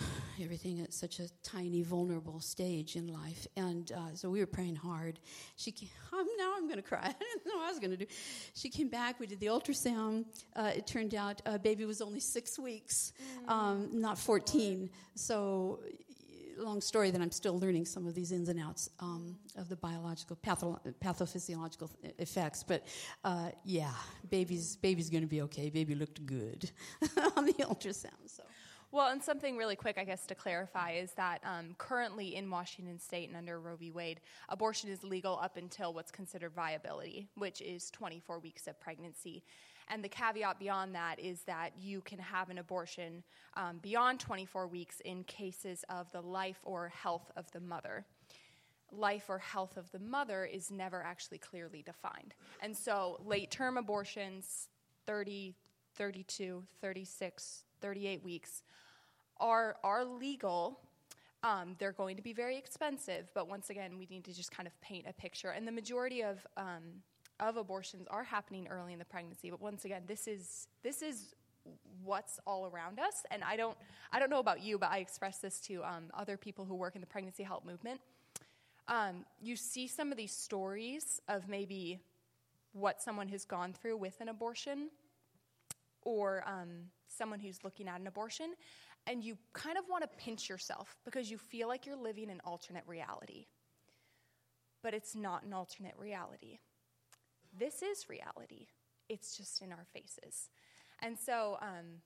[0.42, 3.46] everything at such a tiny, vulnerable stage in life.
[3.56, 5.20] And uh, so we were praying hard.
[5.56, 5.88] She came,
[6.38, 7.00] now I'm going to cry.
[7.04, 8.06] I didn't know what I was going to do.
[8.54, 9.20] She came back.
[9.20, 10.24] We did the ultrasound.
[10.54, 13.12] Uh, it turned out uh, baby was only six weeks,
[13.46, 13.50] mm.
[13.50, 14.90] um, not 14.
[15.14, 15.80] So
[16.60, 19.76] long story that I'm still learning some of these ins and outs um, of the
[19.76, 22.62] biological patho- pathophysiological effects.
[22.62, 22.86] But
[23.24, 23.92] uh, yeah,
[24.28, 25.70] baby's baby's going to be okay.
[25.70, 26.70] Baby looked good
[27.36, 28.26] on the ultrasound.
[28.26, 28.42] So
[28.92, 32.98] Well, and something really quick, I guess, to clarify is that um, currently in Washington
[32.98, 33.92] state and under Roe v.
[33.92, 39.44] Wade, abortion is legal up until what's considered viability, which is 24 weeks of pregnancy.
[39.86, 43.22] And the caveat beyond that is that you can have an abortion
[43.54, 48.04] um, beyond 24 weeks in cases of the life or health of the mother.
[48.90, 52.34] Life or health of the mother is never actually clearly defined.
[52.60, 54.68] And so late term abortions,
[55.06, 55.54] 30,
[55.94, 58.62] 32, 36, 38 weeks,
[59.40, 60.78] are, are legal.
[61.42, 64.66] Um, they're going to be very expensive, but once again, we need to just kind
[64.66, 65.50] of paint a picture.
[65.50, 67.02] And the majority of, um,
[67.40, 69.50] of abortions are happening early in the pregnancy.
[69.50, 71.34] But once again, this is, this is
[72.04, 73.24] what's all around us.
[73.30, 73.76] And I don't,
[74.12, 76.94] I don't know about you, but I express this to um, other people who work
[76.94, 78.00] in the pregnancy help movement.
[78.88, 82.00] Um, you see some of these stories of maybe
[82.72, 84.90] what someone has gone through with an abortion
[86.02, 86.68] or um,
[87.08, 88.54] someone who's looking at an abortion,
[89.06, 92.40] and you kind of want to pinch yourself because you feel like you're living an
[92.44, 93.46] alternate reality.
[94.82, 96.58] But it's not an alternate reality.
[97.58, 98.68] This is reality,
[99.08, 100.50] it's just in our faces.
[101.02, 102.00] And so um,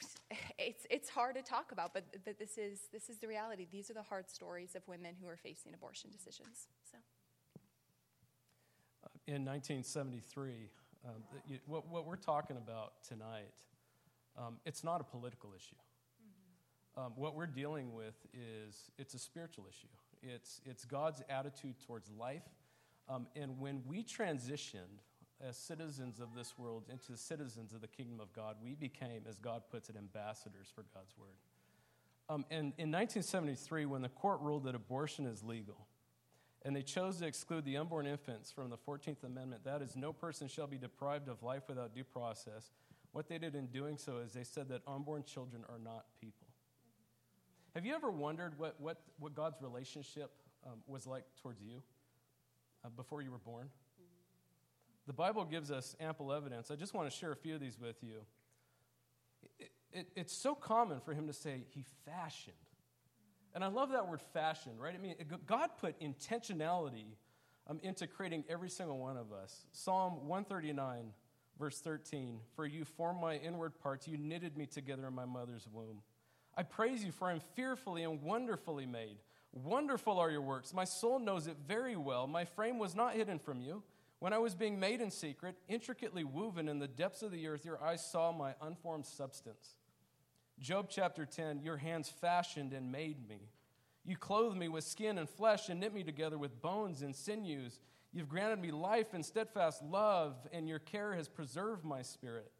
[0.58, 3.66] it's, it's hard to talk about, but, but this, is, this is the reality.
[3.70, 6.68] These are the hard stories of women who are facing abortion decisions.
[6.90, 6.98] So.
[9.04, 10.70] Uh, in 1973,
[11.06, 11.12] um,
[11.66, 13.52] what, what, we're talking about tonight,
[14.38, 15.76] um, it's not a political issue.
[16.96, 19.88] Um, what we're dealing with is it's a spiritual issue.
[20.22, 22.44] It's, it's God's attitude towards life.
[23.08, 25.02] Um, and when we transitioned
[25.46, 29.38] as citizens of this world into citizens of the kingdom of God, we became, as
[29.38, 31.36] God puts it, ambassadors for God's word.
[32.28, 35.86] Um, and in 1973, when the court ruled that abortion is legal,
[36.64, 39.64] and they chose to exclude the unborn infants from the 14th Amendment.
[39.64, 42.70] That is, no person shall be deprived of life without due process.
[43.12, 46.43] What they did in doing so is they said that unborn children are not people.
[47.74, 50.30] Have you ever wondered what, what, what God's relationship
[50.66, 51.82] um, was like towards you
[52.84, 53.68] uh, before you were born?
[55.06, 56.70] The Bible gives us ample evidence.
[56.70, 58.20] I just want to share a few of these with you.
[59.58, 62.54] It, it, it's so common for him to say, He fashioned
[63.54, 64.94] and I love that word fashion, right?
[64.94, 65.14] I mean,
[65.46, 67.14] God put intentionality
[67.68, 69.64] um, into creating every single one of us.
[69.70, 71.12] Psalm 139,
[71.58, 75.68] verse 13 For you formed my inward parts, you knitted me together in my mother's
[75.72, 76.02] womb.
[76.56, 79.18] I praise you, for I am fearfully and wonderfully made.
[79.52, 80.74] Wonderful are your works.
[80.74, 82.26] My soul knows it very well.
[82.26, 83.82] My frame was not hidden from you.
[84.18, 87.64] When I was being made in secret, intricately woven in the depths of the earth,
[87.64, 89.74] your eyes saw my unformed substance.
[90.58, 93.50] Job chapter 10 Your hands fashioned and made me.
[94.04, 97.80] You clothed me with skin and flesh and knit me together with bones and sinews.
[98.12, 102.50] You've granted me life and steadfast love, and your care has preserved my spirit.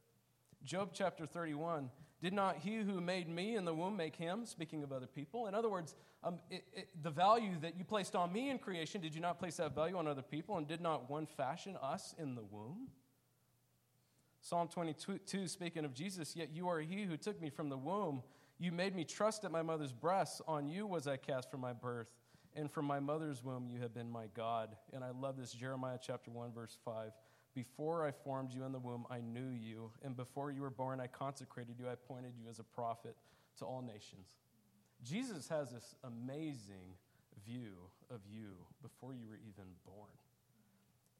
[0.64, 1.90] Job chapter 31
[2.24, 4.46] Did not he who made me in the womb make him?
[4.46, 5.46] Speaking of other people.
[5.46, 9.02] In other words, um, it, it, the value that you placed on me in creation,
[9.02, 10.56] did you not place that value on other people?
[10.56, 12.88] And did not one fashion us in the womb?
[14.40, 18.22] Psalm 22, speaking of Jesus, yet you are he who took me from the womb.
[18.58, 20.40] You made me trust at my mother's breast.
[20.48, 22.08] On you was I cast from my birth,
[22.56, 24.74] and from my mother's womb you have been my God.
[24.94, 27.10] And I love this Jeremiah chapter 1, verse 5.
[27.54, 31.00] Before I formed you in the womb, I knew you, and before you were born,
[31.00, 31.86] I consecrated you.
[31.88, 33.16] I appointed you as a prophet
[33.58, 34.26] to all nations.
[35.04, 36.96] Jesus has this amazing
[37.46, 37.74] view
[38.10, 38.50] of you
[38.82, 40.10] before you were even born.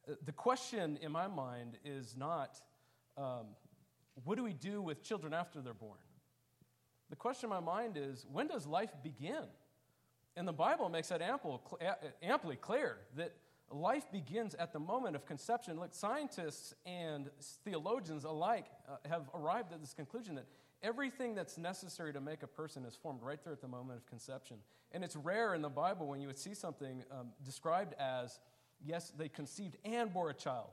[0.09, 2.61] Uh, the question in my mind is not,
[3.17, 3.47] um,
[4.25, 5.99] what do we do with children after they're born?
[7.11, 9.45] The question in my mind is, when does life begin?
[10.37, 11.63] And the Bible makes that ample,
[12.23, 13.35] amply clear that
[13.75, 15.79] life begins at the moment of conception.
[15.79, 17.31] Look, scientists and
[17.65, 20.47] theologians alike uh, have arrived at this conclusion that
[20.83, 24.07] everything that's necessary to make a person is formed right there at the moment of
[24.07, 24.59] conception.
[24.93, 28.39] And it's rare in the Bible when you would see something um, described as,
[28.85, 30.69] yes, they conceived and bore a child.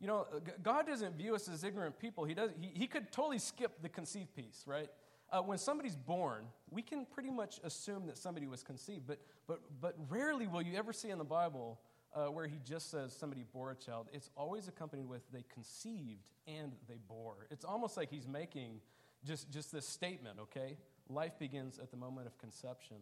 [0.00, 0.26] You know,
[0.62, 2.24] God doesn't view us as ignorant people.
[2.24, 4.88] He, does, he, he could totally skip the conceived piece, right?
[5.30, 9.60] Uh, when somebody's born, we can pretty much assume that somebody was conceived, but, but,
[9.80, 11.78] but rarely will you ever see in the Bible
[12.18, 14.08] uh, where he just says somebody bore a child.
[14.12, 17.46] It's always accompanied with they conceived and they bore.
[17.50, 18.80] It's almost like he's making
[19.24, 20.76] just, just this statement, okay?
[21.08, 22.96] Life begins at the moment of conception.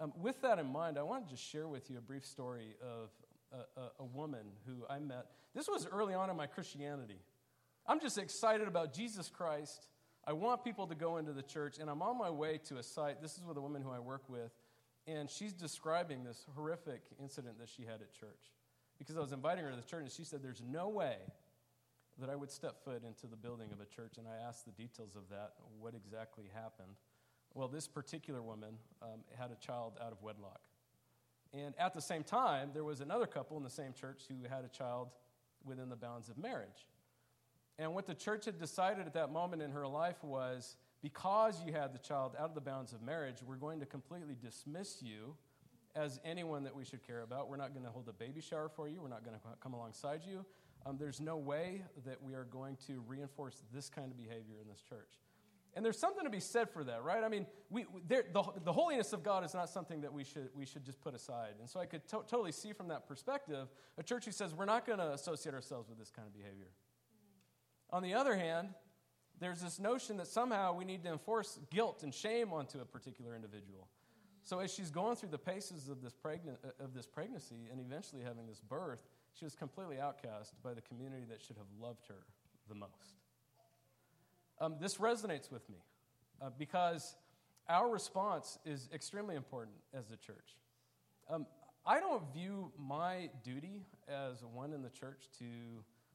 [0.00, 2.74] Um, with that in mind, I want to just share with you a brief story
[2.82, 3.10] of
[3.52, 5.26] a, a, a woman who I met.
[5.54, 7.20] This was early on in my Christianity.
[7.86, 9.88] I'm just excited about Jesus Christ.
[10.26, 12.82] I want people to go into the church, and I'm on my way to a
[12.82, 13.22] site.
[13.22, 14.50] This is with a woman who I work with,
[15.08, 18.52] and she's describing this horrific incident that she had at church.
[18.98, 21.16] Because I was inviting her to the church, and she said, There's no way
[22.20, 24.18] that I would step foot into the building of a church.
[24.18, 26.96] And I asked the details of that, what exactly happened.
[27.54, 30.60] Well, this particular woman um, had a child out of wedlock.
[31.54, 34.64] And at the same time, there was another couple in the same church who had
[34.64, 35.08] a child
[35.64, 36.88] within the bounds of marriage.
[37.78, 41.72] And what the church had decided at that moment in her life was because you
[41.72, 45.34] had the child out of the bounds of marriage, we're going to completely dismiss you
[45.94, 47.48] as anyone that we should care about.
[47.48, 49.74] We're not going to hold a baby shower for you, we're not going to come
[49.74, 50.44] alongside you.
[50.86, 54.68] Um, there's no way that we are going to reinforce this kind of behavior in
[54.68, 55.18] this church.
[55.74, 57.22] And there's something to be said for that, right?
[57.22, 58.24] I mean, we, the,
[58.64, 61.54] the holiness of God is not something that we should, we should just put aside.
[61.60, 63.68] And so I could to- totally see from that perspective
[63.98, 66.70] a church who says we're not going to associate ourselves with this kind of behavior.
[67.90, 68.70] On the other hand,
[69.40, 73.34] there's this notion that somehow we need to enforce guilt and shame onto a particular
[73.34, 73.88] individual.
[74.42, 78.22] So as she's going through the paces of this, pregnant, of this pregnancy and eventually
[78.22, 79.02] having this birth,
[79.34, 82.24] she was completely outcast by the community that should have loved her
[82.68, 83.20] the most.
[84.60, 85.78] Um, this resonates with me
[86.40, 87.14] uh, because
[87.68, 90.56] our response is extremely important as the church.
[91.30, 91.46] Um,
[91.86, 95.44] I don't view my duty as one in the church to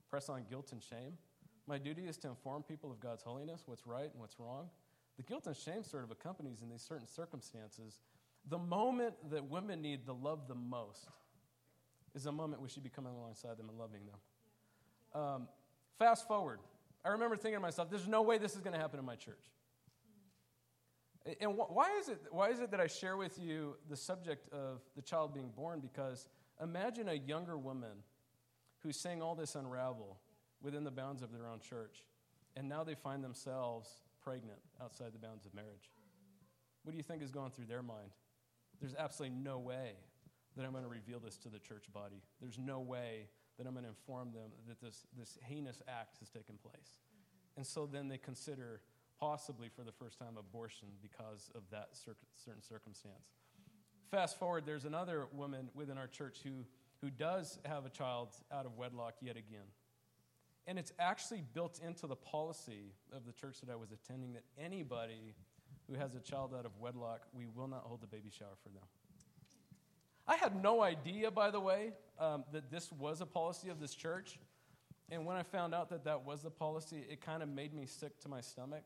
[0.09, 1.17] press on guilt and shame.
[1.67, 4.69] My duty is to inform people of God's holiness, what's right and what's wrong.
[5.17, 8.01] The guilt and shame sort of accompanies in these certain circumstances.
[8.49, 11.07] The moment that women need the love the most
[12.15, 15.21] is the moment we should be coming alongside them and loving them.
[15.21, 15.47] Um,
[15.97, 16.59] fast forward.
[17.05, 19.15] I remember thinking to myself, there's no way this is going to happen in my
[19.15, 19.45] church.
[21.39, 24.81] And why is, it, why is it that I share with you the subject of
[24.95, 25.79] the child being born?
[25.79, 26.27] Because
[26.61, 28.03] imagine a younger woman
[28.79, 30.17] who's seeing all this unravel
[30.63, 32.03] within the bounds of their own church,
[32.55, 33.89] and now they find themselves
[34.23, 35.91] pregnant outside the bounds of marriage.
[36.83, 38.09] What do you think is going through their mind?
[38.79, 39.91] There's absolutely no way
[40.55, 42.21] that I'm going to reveal this to the church body.
[42.41, 46.29] There's no way that I'm going to inform them that this, this heinous act has
[46.29, 46.99] taken place.
[47.57, 48.81] And so then they consider
[49.19, 53.35] possibly for the first time abortion because of that certain circumstance.
[54.11, 56.65] Fast forward, there's another woman within our church who,
[57.01, 59.67] who does have a child out of wedlock yet again.
[60.65, 64.43] And it's actually built into the policy of the church that I was attending that
[64.57, 65.35] anybody
[65.87, 68.69] who has a child out of wedlock, we will not hold the baby shower for
[68.69, 68.83] them.
[70.25, 73.93] I had no idea, by the way, um, that this was a policy of this
[73.93, 74.39] church.
[75.11, 77.85] And when I found out that that was the policy, it kind of made me
[77.85, 78.83] sick to my stomach.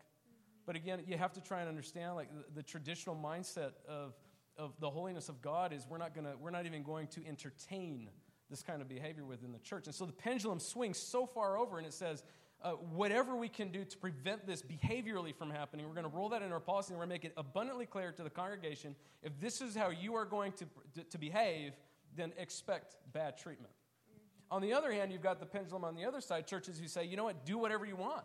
[0.66, 4.14] But again, you have to try and understand like the, the traditional mindset of,
[4.58, 8.10] of the holiness of God is we're not, gonna, we're not even going to entertain
[8.50, 9.88] this kind of behavior within the church.
[9.88, 12.24] And so the pendulum swings so far over and it says,
[12.64, 16.30] uh, whatever we can do to prevent this behaviorally from happening, we're going to roll
[16.30, 18.96] that in our policy and we're going to make it abundantly clear to the congregation
[19.22, 21.74] if this is how you are going to, to, to behave,
[22.16, 23.72] then expect bad treatment.
[24.50, 27.06] On the other hand, you've got the pendulum on the other side, churches who say,
[27.06, 28.24] you know what, do whatever you want.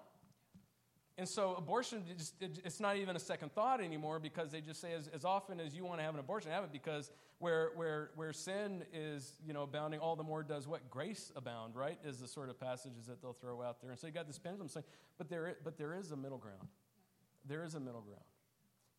[1.22, 2.02] And so abortion,
[2.40, 5.72] it's not even a second thought anymore because they just say as, as often as
[5.72, 9.52] you want to have an abortion, have it because where, where, where sin is, you
[9.52, 10.90] know, abounding, all the more does what?
[10.90, 11.96] Grace abound, right?
[12.04, 13.92] Is the sort of passages that they'll throw out there.
[13.92, 14.82] And so you got this pendulum saying,
[15.16, 16.66] but there, but there is a middle ground.
[17.46, 18.24] There is a middle ground.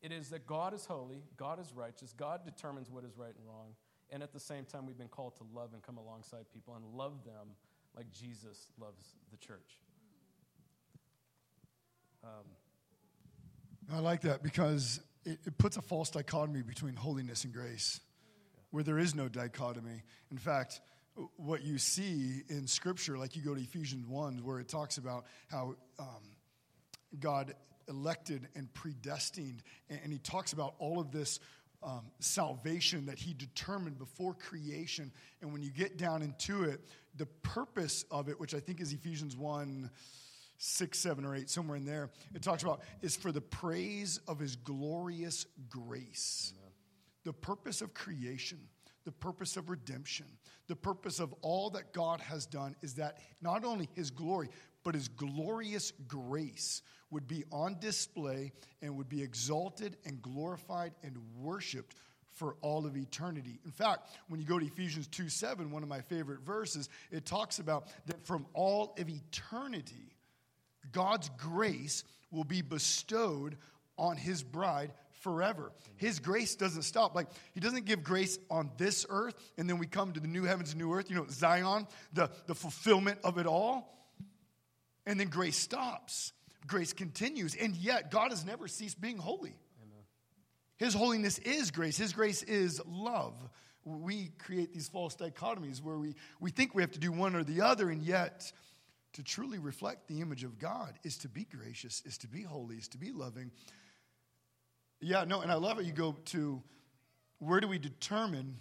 [0.02, 3.46] It is that God is holy, God is righteous, God determines what is right and
[3.46, 3.76] wrong.
[4.12, 6.86] And at the same time, we've been called to love and come alongside people and
[6.86, 7.50] love them
[7.98, 9.82] like Jesus loves the church.
[12.24, 12.30] Um,
[13.94, 18.00] I like that because it, it, puts a false dichotomy between holiness and grace,
[18.72, 20.04] where there is no dichotomy.
[20.32, 20.80] In fact,
[21.36, 25.26] what you see in Scripture, like you go to Ephesians 1, where it talks about
[25.52, 26.24] how um,
[27.20, 27.54] God
[27.90, 31.42] elected and predestined, and, and, he talks about all of this
[31.84, 35.12] um, salvation that he determined before creation.
[35.42, 36.80] And when you get down into it,
[37.18, 39.90] the purpose of it, which I think is Ephesians 1
[40.64, 44.40] six, seven, or eight, somewhere in there, it talks about is for the praise of
[44.40, 46.54] his glorious grace.
[46.58, 46.72] Amen.
[47.26, 48.60] The purpose of creation,
[49.04, 50.26] the purpose of redemption,
[50.68, 54.48] the purpose of all that God has done is that not only his glory,
[54.86, 61.18] but his glorious grace would be on display and would be exalted and glorified and
[61.38, 61.96] worshiped
[62.32, 63.60] for all of eternity.
[63.66, 67.26] In fact, when you go to Ephesians 2 7, one of my favorite verses, it
[67.26, 70.13] talks about that from all of eternity,
[70.94, 73.58] God's grace will be bestowed
[73.98, 75.72] on his bride forever.
[75.96, 77.16] His grace doesn't stop.
[77.16, 80.44] Like, he doesn't give grace on this earth, and then we come to the new
[80.44, 83.90] heavens and new earth, you know, Zion, the, the fulfillment of it all.
[85.06, 86.34] And then grace stops.
[86.68, 87.56] Grace continues.
[87.56, 89.56] And yet, God has never ceased being holy.
[89.82, 90.04] Amen.
[90.78, 93.36] His holiness is grace, His grace is love.
[93.86, 97.44] We create these false dichotomies where we, we think we have to do one or
[97.44, 98.52] the other, and yet,
[99.14, 102.76] to truly reflect the image of God is to be gracious, is to be holy,
[102.76, 103.52] is to be loving.
[105.00, 105.86] Yeah, no, and I love it.
[105.86, 106.62] You go to
[107.40, 108.58] where do we determine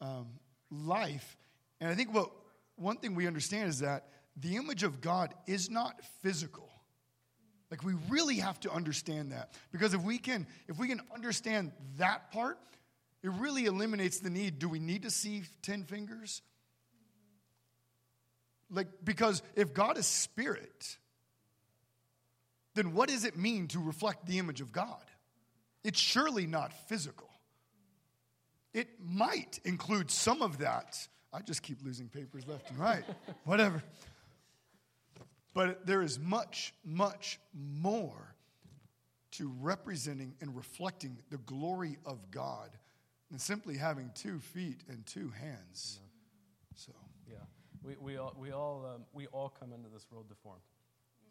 [0.00, 0.26] um,
[0.70, 1.36] life?
[1.80, 2.30] And I think what
[2.76, 6.68] one thing we understand is that the image of God is not physical.
[7.70, 11.72] Like we really have to understand that because if we can if we can understand
[11.98, 12.58] that part,
[13.22, 14.58] it really eliminates the need.
[14.58, 16.40] Do we need to see ten fingers?
[18.70, 20.98] Like because if God is spirit,
[22.74, 25.02] then what does it mean to reflect the image of God?
[25.84, 27.28] It's surely not physical.
[28.74, 30.96] It might include some of that.
[31.32, 33.04] I just keep losing papers left and right.
[33.44, 33.82] Whatever.
[35.54, 38.34] But there is much, much more
[39.32, 42.70] to representing and reflecting the glory of God
[43.30, 46.00] than simply having two feet and two hands.
[47.82, 50.62] We, we all, we, all, um, we all come into this world deformed.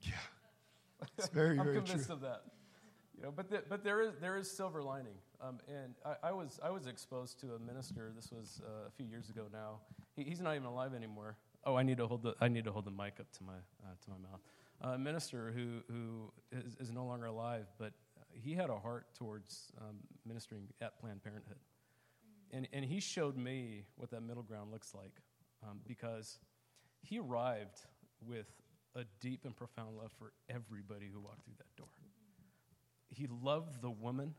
[0.02, 0.14] yeah,
[1.18, 2.16] it's very, I'm very convinced true.
[2.16, 2.44] of that.
[3.18, 5.16] You know, but, the, but there, is, there is silver lining.
[5.42, 8.92] Um, and I, I, was, I was exposed to a minister, this was uh, a
[8.92, 9.80] few years ago now.
[10.16, 11.36] He, he's not even alive anymore.
[11.66, 13.54] Oh, I need to hold the, I need to hold the mic up to my,
[13.54, 14.42] uh, to my mouth.
[14.96, 17.94] a minister who, who is, is no longer alive, but
[18.32, 21.58] he had a heart towards um, ministering at Planned Parenthood.
[22.52, 25.22] And, and he showed me what that middle ground looks like
[25.64, 26.40] um, because
[27.02, 27.82] he arrived
[28.26, 28.48] with
[28.96, 31.88] a deep and profound love for everybody who walked through that door.
[33.10, 34.34] He loved the woman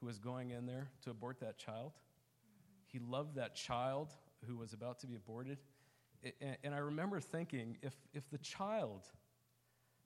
[0.00, 1.92] who was going in there to abort that child.
[2.86, 4.12] He loved that child
[4.46, 5.58] who was about to be aborted.
[6.40, 9.02] And, and I remember thinking if, if the child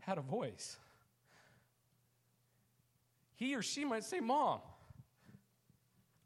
[0.01, 0.77] had a voice,
[3.35, 4.61] he or she might say, Mom,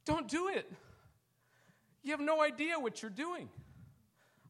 [0.04, 0.70] don't do it.
[2.02, 3.48] You have no idea what you're doing.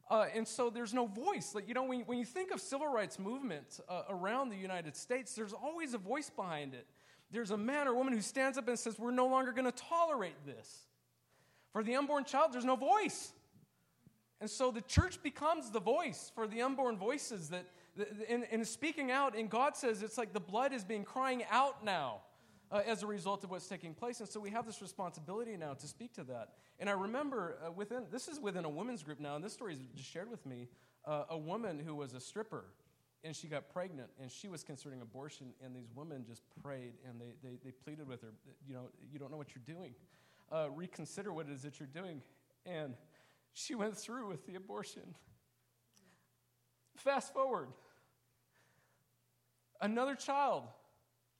[0.09, 1.53] Uh, and so there's no voice.
[1.55, 4.95] Like, you know, when, when you think of civil rights movement uh, around the United
[4.95, 6.85] States, there's always a voice behind it.
[7.31, 9.71] There's a man or woman who stands up and says, We're no longer going to
[9.71, 10.85] tolerate this.
[11.73, 13.33] For the unborn child, there's no voice.
[14.39, 17.65] And so the church becomes the voice for the unborn voices that,
[18.29, 22.21] and speaking out, and God says it's like the blood is being crying out now
[22.75, 24.19] uh, as a result of what's taking place.
[24.19, 26.49] And so we have this responsibility now to speak to that.
[26.77, 29.75] And I remember uh, within, this is within a women's group now, and this story
[29.75, 30.67] is just shared with me,
[31.05, 32.65] uh, a woman who was a stripper
[33.23, 37.19] and she got pregnant and she was considering abortion and these women just prayed and
[37.19, 38.33] they, they, they pleaded with her
[38.67, 39.93] you know you don't know what you're doing.
[40.51, 42.21] Uh, reconsider what it is that you're doing.
[42.65, 42.93] And
[43.53, 45.15] she went through with the abortion.
[46.97, 47.69] Fast forward.
[49.79, 50.63] Another child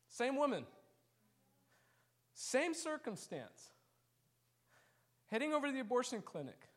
[0.08, 0.66] same woman
[2.36, 3.72] same circumstance
[5.28, 6.68] heading over to the abortion clinic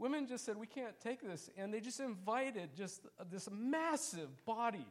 [0.00, 1.48] women just said, We can't take this.
[1.56, 4.86] And they just invited just this massive body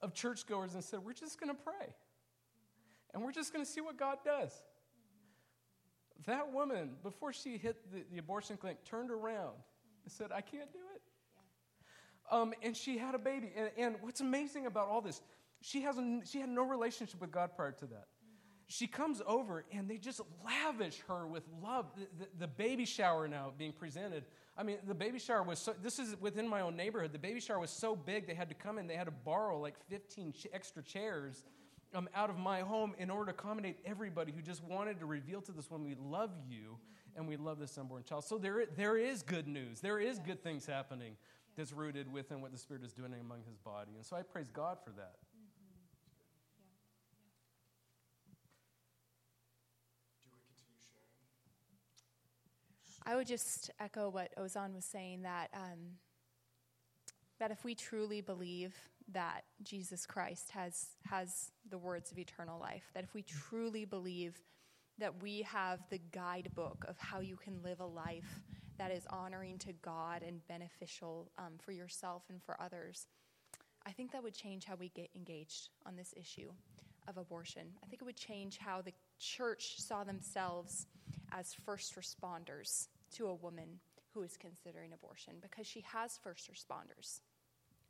[0.00, 1.94] of churchgoers and said, We're just going to pray.
[3.12, 4.52] And we're just going to see what God does.
[6.26, 9.54] That woman, before she hit the, the abortion clinic, turned around
[10.04, 11.02] and said, I can't do it.
[12.30, 13.52] Um, and she had a baby.
[13.56, 15.20] And, and what's amazing about all this,
[15.60, 18.06] she, has a, she had no relationship with God prior to that
[18.70, 21.86] she comes over and they just lavish her with love.
[21.96, 24.22] The, the, the, baby shower now being presented.
[24.56, 27.12] I mean, the baby shower was so, this is within my own neighborhood.
[27.12, 29.58] The baby shower was so big they had to come in, they had to borrow
[29.58, 31.42] like 15 ch- extra chairs
[31.96, 35.40] um, out of my home in order to accommodate everybody who just wanted to reveal
[35.42, 36.78] to this woman, we love you
[37.16, 38.22] and we love this unborn child.
[38.22, 39.80] So there, there is good news.
[39.80, 41.16] There is good things happening
[41.56, 43.90] that's rooted within what the Spirit is doing among his body.
[43.96, 45.16] And so I praise God for that.
[53.04, 55.98] I would just echo what Ozan was saying that um,
[57.38, 58.74] that if we truly believe
[59.12, 64.40] that Jesus Christ has has the words of eternal life, that if we truly believe
[64.98, 68.40] that we have the guidebook of how you can live a life
[68.76, 73.06] that is honoring to God and beneficial um, for yourself and for others,
[73.86, 76.50] I think that would change how we get engaged on this issue
[77.08, 77.62] of abortion.
[77.82, 80.86] I think it would change how the church saw themselves
[81.32, 83.80] as first responders to a woman
[84.14, 87.20] who is considering abortion because she has first responders.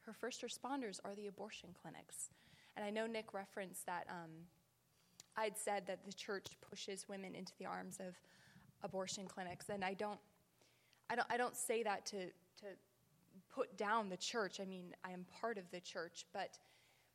[0.02, 2.30] Her first responders are the abortion clinics.
[2.76, 4.30] And I know Nick referenced that um,
[5.36, 8.14] I'd said that the church pushes women into the arms of
[8.82, 10.18] abortion clinics, and I don't,
[11.08, 12.66] I don't, I don't say that to, to
[13.54, 14.60] put down the church.
[14.60, 16.58] I mean, I am part of the church, but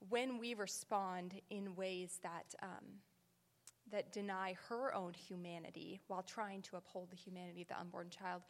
[0.10, 2.86] when we respond in ways that um,
[3.92, 8.42] that deny her own humanity while trying to uphold the humanity of the unborn child,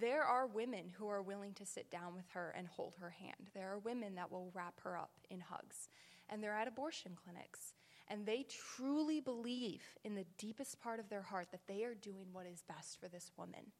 [0.00, 3.50] there are women who are willing to sit down with her and hold her hand.
[3.54, 5.88] There are women that will wrap her up in hugs.
[6.28, 7.72] And they're at abortion clinics.
[8.10, 12.26] and they truly believe in the deepest part of their heart that they are doing
[12.32, 13.72] what is best for this woman.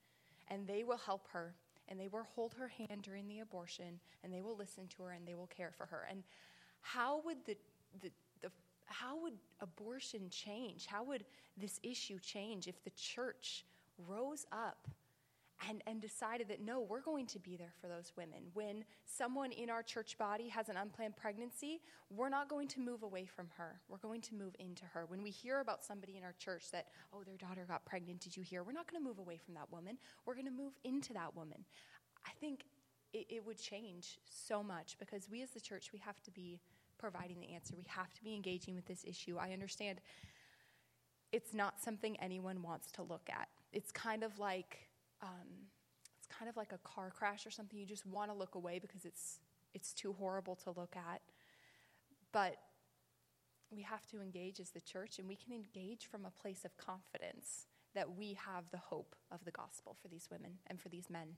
[0.48, 1.54] And they will help her
[1.88, 5.10] and they will hold her hand during the abortion and they will listen to her
[5.12, 6.06] and they will care for her.
[6.10, 6.22] And
[6.80, 7.56] how would the,
[8.02, 8.10] the,
[8.88, 10.86] how would abortion change?
[10.86, 11.24] How would
[11.56, 13.64] this issue change if the church
[13.98, 14.88] rose up
[15.68, 18.44] and, and decided that no, we're going to be there for those women.
[18.54, 21.80] When someone in our church body has an unplanned pregnancy,
[22.10, 23.80] we're not going to move away from her.
[23.88, 25.06] We're going to move into her.
[25.06, 28.36] When we hear about somebody in our church that, oh, their daughter got pregnant, did
[28.36, 28.62] you hear?
[28.62, 29.98] We're not going to move away from that woman.
[30.26, 31.64] We're going to move into that woman.
[32.24, 32.64] I think
[33.12, 36.60] it, it would change so much because we as the church, we have to be
[36.98, 37.74] providing the answer.
[37.76, 39.36] We have to be engaging with this issue.
[39.38, 40.00] I understand
[41.32, 43.48] it's not something anyone wants to look at.
[43.72, 44.88] It's kind of like
[45.22, 45.68] um,
[46.16, 47.78] it's kind of like a car crash or something.
[47.78, 49.40] You just want to look away because it's
[49.74, 51.20] it's too horrible to look at.
[52.32, 52.56] But
[53.70, 56.76] we have to engage as the church, and we can engage from a place of
[56.76, 61.10] confidence that we have the hope of the gospel for these women and for these
[61.10, 61.36] men.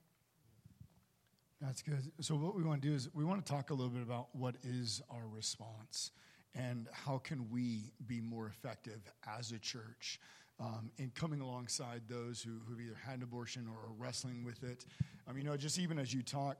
[1.61, 2.11] That's good.
[2.21, 4.29] So, what we want to do is we want to talk a little bit about
[4.33, 6.09] what is our response
[6.55, 8.99] and how can we be more effective
[9.37, 10.19] as a church
[10.59, 14.63] um, in coming alongside those who, who've either had an abortion or are wrestling with
[14.63, 14.87] it.
[15.27, 16.57] Um, you know, just even as you talk,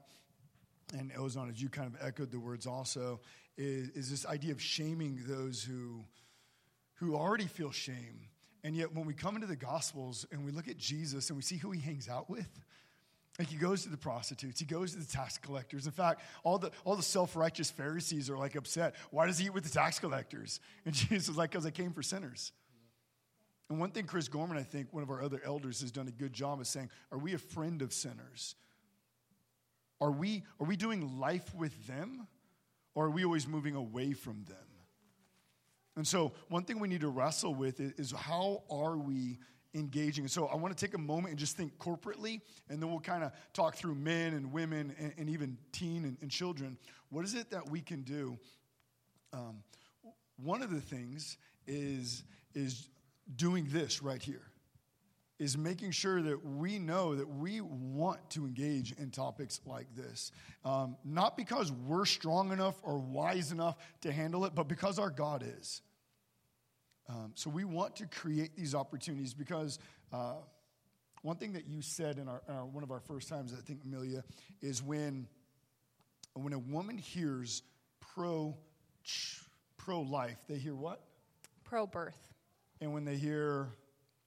[0.96, 3.18] and Ozan, as you kind of echoed the words also,
[3.58, 6.04] is, is this idea of shaming those who,
[6.94, 8.28] who already feel shame.
[8.62, 11.42] And yet, when we come into the Gospels and we look at Jesus and we
[11.42, 12.60] see who he hangs out with,
[13.38, 15.86] like he goes to the prostitutes, he goes to the tax collectors.
[15.86, 18.94] In fact, all the all the self-righteous Pharisees are like upset.
[19.10, 20.60] Why does he eat with the tax collectors?
[20.84, 22.52] And Jesus is like, because I came for sinners.
[23.70, 26.10] And one thing Chris Gorman, I think, one of our other elders, has done a
[26.10, 28.54] good job of saying, are we a friend of sinners?
[29.98, 32.26] Are we, are we doing life with them?
[32.94, 34.56] Or are we always moving away from them?
[35.96, 39.38] And so, one thing we need to wrestle with is, is how are we
[39.74, 40.28] engaging?
[40.28, 43.24] So, I want to take a moment and just think corporately, and then we'll kind
[43.24, 46.78] of talk through men and women and, and even teen and, and, children.
[47.10, 48.38] What is it that we can do?
[49.32, 49.62] Um,
[50.36, 52.88] one of the things is, is
[53.36, 54.52] doing this right here
[55.42, 60.30] is making sure that we know that we want to engage in topics like this.
[60.64, 65.10] Um, not because we're strong enough or wise enough to handle it, but because our
[65.10, 65.82] God is.
[67.08, 69.78] Um, so we want to create these opportunities because
[70.12, 70.34] uh,
[71.22, 73.60] one thing that you said in, our, in our, one of our first times, I
[73.60, 74.24] think, Amelia,
[74.60, 75.26] is when,
[76.34, 77.62] when a woman hears
[78.14, 78.56] pro
[79.84, 81.00] pro life, they hear what?
[81.64, 82.32] Pro birth.
[82.80, 83.68] And when they hear,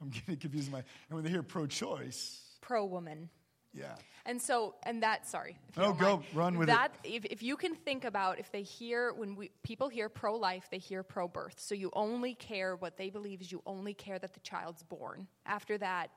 [0.01, 3.29] I'm getting confused, my, and when they hear pro choice, pro woman.
[3.75, 3.95] Yeah.
[4.25, 5.57] And so, and that, sorry.
[5.77, 7.09] Oh, go, mind, run with that, it.
[7.09, 10.67] If, if you can think about if they hear, when we, people hear pro life,
[10.71, 11.59] they hear pro birth.
[11.59, 15.27] So you only care what they believe is you only care that the child's born.
[15.45, 16.09] After that,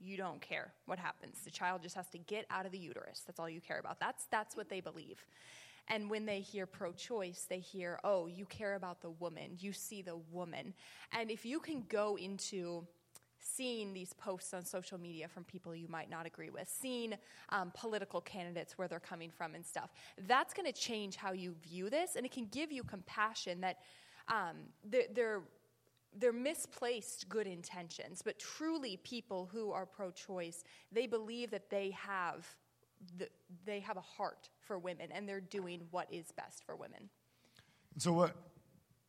[0.00, 1.40] you don't care what happens.
[1.44, 3.22] The child just has to get out of the uterus.
[3.26, 4.00] That's all you care about.
[4.00, 5.24] That's, that's what they believe.
[5.88, 9.72] And when they hear pro choice, they hear, oh, you care about the woman, you
[9.72, 10.74] see the woman.
[11.12, 12.86] And if you can go into
[13.42, 17.14] seeing these posts on social media from people you might not agree with, seeing
[17.50, 19.90] um, political candidates where they're coming from and stuff,
[20.26, 23.78] that's going to change how you view this, and it can give you compassion that
[24.28, 25.42] um, they're, they're
[26.18, 30.62] they're misplaced good intentions, but truly people who are pro choice,
[30.92, 32.46] they believe that they have
[33.16, 33.28] the,
[33.64, 37.08] they have a heart for women and they're doing what is best for women.
[37.96, 38.36] So what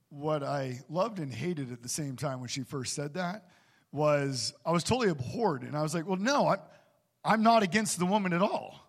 [0.10, 3.50] what I loved and hated at the same time when she first said that
[3.94, 6.58] was I was totally abhorred and I was like, well, no, I,
[7.24, 8.80] I'm not against the woman at all.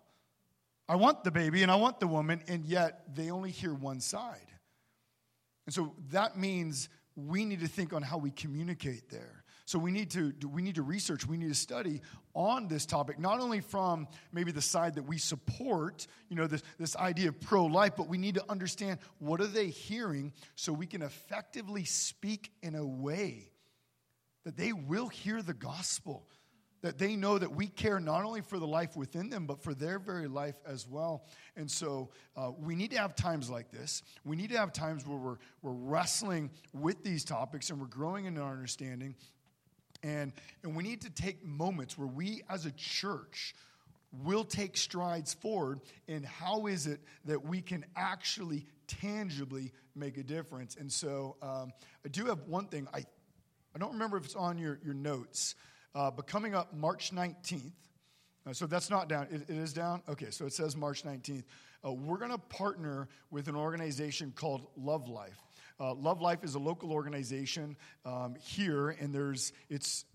[0.89, 4.01] I want the baby and I want the woman, and yet they only hear one
[4.01, 4.51] side.
[5.65, 9.43] And so that means we need to think on how we communicate there.
[9.67, 12.01] So we need to we need to research, we need to study
[12.35, 16.61] on this topic, not only from maybe the side that we support, you know, this,
[16.77, 20.85] this idea of pro-life, but we need to understand what are they hearing so we
[20.85, 23.49] can effectively speak in a way
[24.45, 26.27] that they will hear the gospel
[26.81, 29.73] that they know that we care not only for the life within them, but for
[29.73, 31.25] their very life as well.
[31.55, 34.03] And so uh, we need to have times like this.
[34.23, 38.25] We need to have times where we're, we're wrestling with these topics and we're growing
[38.25, 39.15] in our understanding
[40.05, 40.33] and,
[40.63, 43.55] and we need to take moments where we as a church
[44.23, 50.23] will take strides forward in how is it that we can actually tangibly make a
[50.23, 50.75] difference.
[50.75, 51.73] And so um,
[52.05, 52.87] I do have one thing.
[52.93, 53.03] I,
[53.75, 55.53] I don't remember if it's on your, your notes,
[55.93, 57.73] uh, but coming up March 19th,
[58.47, 59.27] uh, so that's not down.
[59.29, 60.01] It, it is down?
[60.07, 61.43] Okay, so it says March 19th.
[61.85, 65.37] Uh, we're going to partner with an organization called Love Life.
[65.77, 70.05] Uh, Love Life is a local organization um, here, and there's it's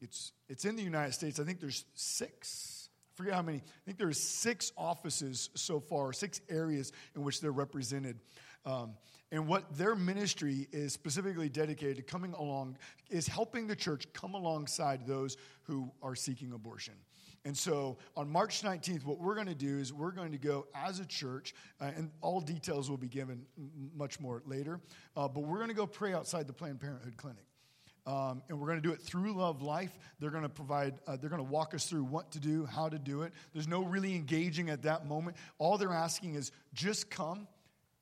[0.00, 1.40] it's it's in the United States.
[1.40, 2.88] I think there's six.
[3.14, 3.58] Forget how many.
[3.58, 8.20] I think there's six offices so far, six areas in which they're represented.
[8.64, 8.94] Um,
[9.32, 12.76] and what their ministry is specifically dedicated to coming along
[13.10, 16.94] is helping the church come alongside those who are seeking abortion.
[17.44, 20.66] And so on March 19th, what we're going to do is we're going to go
[20.74, 23.46] as a church, uh, and all details will be given
[23.94, 24.80] much more later,
[25.16, 27.44] uh, but we're going to go pray outside the Planned Parenthood clinic.
[28.06, 29.96] Um, and we're going to do it through Love Life.
[30.18, 32.88] They're going to provide, uh, they're going to walk us through what to do, how
[32.88, 33.32] to do it.
[33.52, 35.36] There's no really engaging at that moment.
[35.58, 37.46] All they're asking is just come,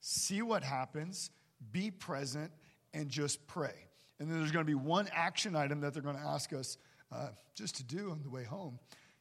[0.00, 1.30] see what happens,
[1.72, 2.52] be present,
[2.94, 3.74] and just pray.
[4.18, 6.78] And then there's going to be one action item that they're going to ask us
[7.12, 8.78] uh, just to do on the way home.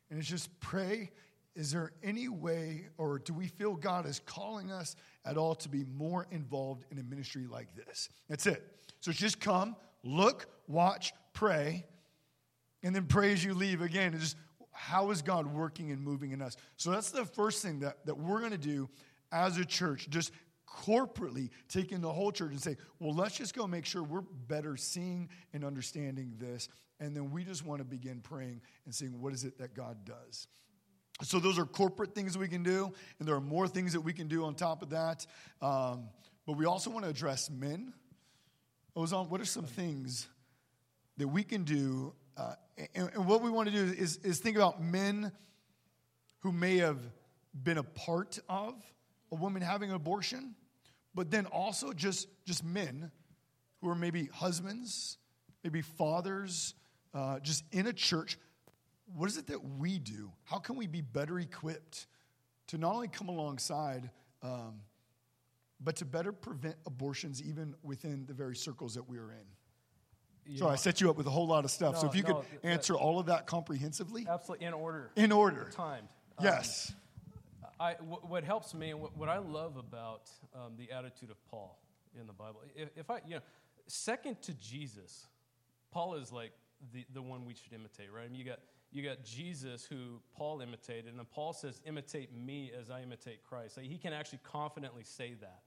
[0.10, 1.12] And it's just pray.
[1.56, 5.70] Is there any way, or do we feel God is calling us at all to
[5.70, 8.10] be more involved in a ministry like this?
[8.30, 8.64] That's it.
[9.02, 11.86] So just come, look, watch, pray,
[12.84, 14.14] and then pray as you leave again.
[14.14, 14.38] And just
[14.72, 16.58] how is God working and moving in us?
[16.78, 18.88] So that's the first thing that, that we're going to do
[19.32, 20.10] as a church.
[20.10, 20.32] Just
[20.68, 24.78] corporately taking the whole church and say, well, let's just go make sure we're better
[24.78, 26.68] seeing and understanding this.
[27.00, 30.06] And then we just want to begin praying and seeing what is it that God
[30.06, 30.48] does.
[31.24, 34.14] So those are corporate things we can do, and there are more things that we
[34.14, 35.26] can do on top of that.
[35.62, 36.10] Um,
[36.46, 37.94] but we also want to address men.
[38.96, 40.28] Ozan, what are some things
[41.18, 42.14] that we can do?
[42.36, 42.54] Uh,
[42.94, 45.32] and, and what we want to do is, is think about men
[46.40, 47.00] who may have
[47.64, 48.76] been a part of
[49.32, 50.56] a woman having an abortion,
[51.14, 53.12] but then also just, just men
[53.82, 55.18] who are maybe husbands,
[55.64, 56.74] maybe fathers,
[57.14, 58.38] uh, just in a church.
[59.16, 60.32] What is it that we do?
[60.44, 62.08] How can we be better equipped
[62.68, 64.10] to not only come alongside,
[64.44, 64.82] um,
[65.80, 69.46] but to better prevent abortions even within the very circles that we are in?
[70.52, 71.98] You so know, I set you up with a whole lot of stuff.
[71.98, 75.12] so if you no, could that- answer all of that comprehensively, absolutely in order.
[75.16, 75.70] in order.
[75.74, 76.08] Timed.
[76.38, 76.94] Um, Yes.
[77.80, 81.80] I, what helps me and what, I love about um, the attitude of Paul
[82.20, 83.42] in the Bible, if, if I, you know,
[83.86, 85.28] second to Jesus,
[85.92, 86.52] Paul is like
[86.92, 88.26] the, the one we should imitate, right?
[88.26, 88.60] I mean, you got,
[88.92, 93.44] you got Jesus who Paul imitated, and then Paul says, imitate me as I imitate
[93.44, 93.78] Christ.
[93.78, 95.62] Like, he can actually confidently say that.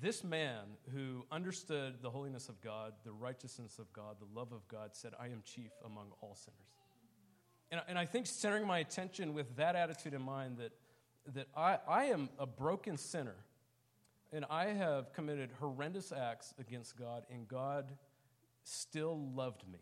[0.00, 4.68] This man who understood the holiness of God, the righteousness of God, the love of
[4.68, 6.60] God, said, I am chief among all sinners.
[7.70, 10.72] And, and I think centering my attention with that attitude in mind that,
[11.34, 13.36] that I, I am a broken sinner
[14.32, 17.90] and I have committed horrendous acts against God, and God
[18.62, 19.78] still loved me.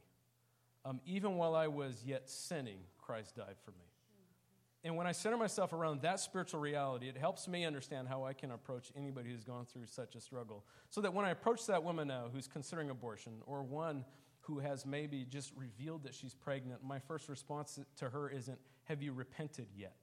[0.84, 3.86] Um, even while I was yet sinning, Christ died for me.
[4.84, 8.32] And when I center myself around that spiritual reality, it helps me understand how I
[8.32, 10.64] can approach anybody who's gone through such a struggle.
[10.90, 14.04] So that when I approach that woman now who's considering abortion, or one
[14.42, 19.02] who has maybe just revealed that she's pregnant, my first response to her isn't, Have
[19.02, 19.96] you repented yet?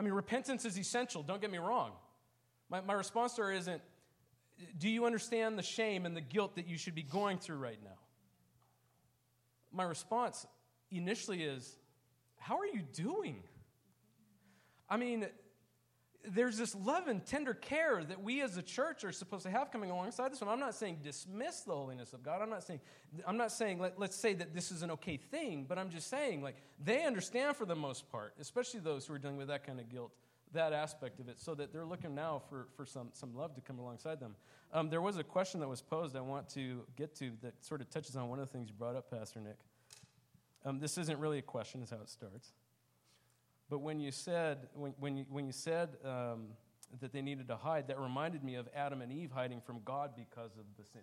[0.00, 1.90] I mean, repentance is essential, don't get me wrong.
[2.70, 3.82] My, my response to her isn't,
[4.78, 7.78] Do you understand the shame and the guilt that you should be going through right
[7.84, 7.98] now?
[9.70, 10.46] My response
[10.90, 11.76] initially is,
[12.38, 13.42] How are you doing?
[14.88, 15.26] I mean,
[16.28, 19.70] there's this love and tender care that we as a church are supposed to have
[19.70, 20.50] coming alongside this one.
[20.50, 22.42] I'm not saying dismiss the holiness of God.
[22.42, 22.80] I'm not saying,
[23.26, 26.08] I'm not saying let, let's say that this is an okay thing, but I'm just
[26.08, 29.66] saying, like, they understand for the most part, especially those who are dealing with that
[29.66, 30.12] kind of guilt,
[30.52, 33.60] that aspect of it, so that they're looking now for, for some, some love to
[33.60, 34.34] come alongside them.
[34.72, 37.80] Um, there was a question that was posed I want to get to that sort
[37.80, 39.56] of touches on one of the things you brought up, Pastor Nick.
[40.64, 42.52] Um, this isn't really a question, is how it starts.
[43.70, 46.48] But when you said, when, when you, when you said um,
[47.00, 50.10] that they needed to hide, that reminded me of Adam and Eve hiding from God
[50.16, 51.02] because of the sin.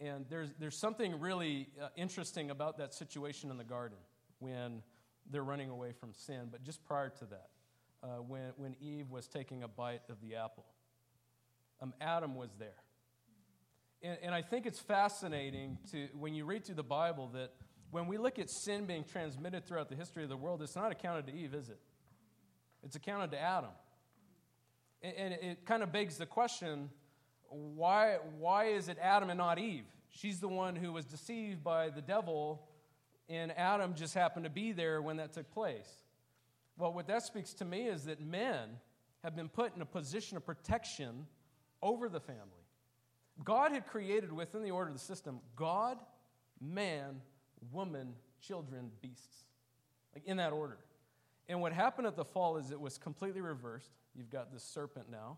[0.00, 3.98] And there's, there's something really uh, interesting about that situation in the garden
[4.38, 4.82] when
[5.30, 6.48] they're running away from sin.
[6.50, 7.48] But just prior to that,
[8.02, 10.64] uh, when, when Eve was taking a bite of the apple,
[11.82, 12.82] um, Adam was there.
[14.02, 17.52] And, and I think it's fascinating to, when you read through the Bible that
[17.90, 20.92] when we look at sin being transmitted throughout the history of the world, it's not
[20.92, 21.78] accounted to Eve, is it?
[22.82, 23.70] It's accounted to Adam.
[25.02, 26.90] And, it kind of begs the question
[27.48, 29.86] why, why is it Adam and not Eve?
[30.10, 32.62] She's the one who was deceived by the devil,
[33.28, 35.88] and Adam just happened to be there when that took place.
[36.78, 38.78] Well, what that speaks to me is that men
[39.24, 41.26] have been put in a position of protection
[41.82, 42.40] over the family.
[43.42, 45.98] God had created within the order of the system God,
[46.60, 47.20] man,
[47.72, 49.44] woman, children, beasts.
[50.14, 50.78] Like in that order.
[51.48, 53.90] And what happened at the fall is it was completely reversed.
[54.14, 55.36] You've got this serpent now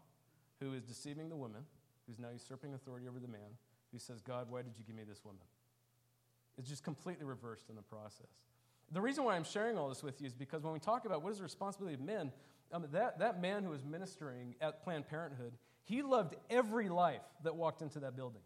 [0.60, 1.62] who is deceiving the woman,
[2.06, 3.56] who's now usurping authority over the man,
[3.92, 5.42] who says, God, why did you give me this woman?
[6.58, 8.42] It's just completely reversed in the process.
[8.92, 11.22] The reason why I'm sharing all this with you is because when we talk about
[11.22, 12.30] what is the responsibility of men,
[12.72, 15.52] um, that, that man who was ministering at Planned Parenthood,
[15.84, 18.42] he loved every life that walked into that building.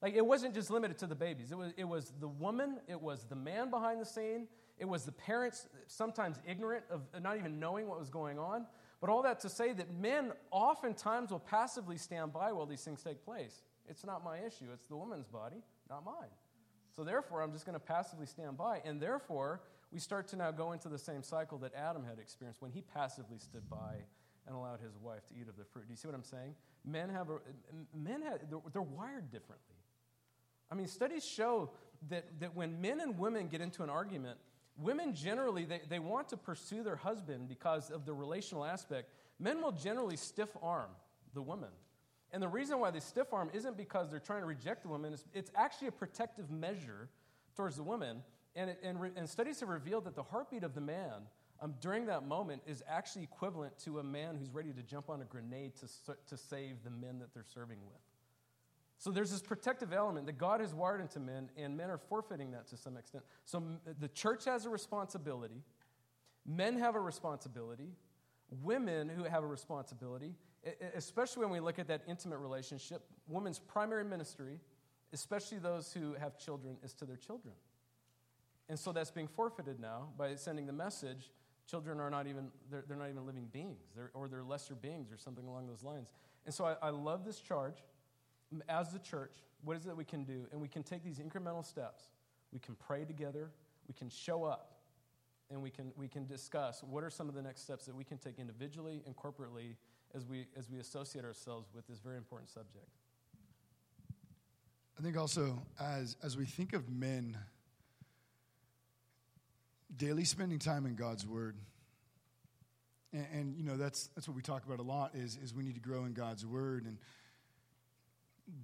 [0.00, 1.50] Like it wasn't just limited to the babies.
[1.50, 4.46] It was, it was the woman, it was the man behind the scene,
[4.78, 8.66] it was the parents, sometimes ignorant of not even knowing what was going on.
[9.00, 13.02] But all that to say that men oftentimes will passively stand by while these things
[13.02, 13.62] take place.
[13.88, 16.30] It's not my issue, it's the woman's body, not mine.
[16.94, 18.80] So therefore, I'm just going to passively stand by.
[18.84, 22.60] And therefore, we start to now go into the same cycle that Adam had experienced
[22.60, 23.94] when he passively stood by
[24.46, 25.86] and allowed his wife to eat of the fruit.
[25.86, 26.54] Do you see what I'm saying?
[26.84, 27.38] Men have a,
[27.94, 29.77] men have, they're, they're wired differently.
[30.70, 31.70] I mean, studies show
[32.08, 34.38] that, that when men and women get into an argument,
[34.76, 39.10] women generally, they, they want to pursue their husband because of the relational aspect.
[39.38, 40.90] Men will generally stiff arm
[41.34, 41.70] the woman.
[42.32, 45.12] And the reason why they stiff arm isn't because they're trying to reject the woman,
[45.12, 47.08] it's, it's actually a protective measure
[47.56, 48.22] towards the woman.
[48.54, 51.22] And, it, and, re, and, studies have revealed that the heartbeat of the man
[51.60, 55.22] um, during that moment is actually equivalent to a man who's ready to jump on
[55.22, 58.00] a grenade to, to save the men that they're serving with.
[58.98, 62.50] So there's this protective element that God has wired into men, and men are forfeiting
[62.50, 63.24] that to some extent.
[63.44, 63.62] So
[64.00, 65.62] the church has a responsibility,
[66.44, 67.92] men have a responsibility,
[68.62, 70.34] women who have a responsibility,
[70.96, 73.02] especially when we look at that intimate relationship.
[73.28, 74.58] Women's primary ministry,
[75.12, 77.54] especially those who have children, is to their children.
[78.68, 81.30] And so that's being forfeited now by sending the message
[81.68, 85.12] children are not even they're, they're not even living beings they're, or they're lesser beings
[85.12, 86.08] or something along those lines
[86.46, 87.82] and so I, I love this charge
[88.68, 89.32] as the church,
[89.62, 90.46] what is it we can do?
[90.52, 92.04] And we can take these incremental steps.
[92.52, 93.50] We can pray together,
[93.86, 94.78] we can show up,
[95.50, 98.04] and we can, we can discuss what are some of the next steps that we
[98.04, 99.76] can take individually and corporately
[100.14, 102.88] as we, as we associate ourselves with this very important subject.
[104.98, 107.36] I think also, as, as we think of men,
[109.96, 111.56] daily spending time in God's Word,
[113.12, 115.62] and, and, you know that's that's what we talk about a lot is is we
[115.62, 116.98] need to grow in God's Word and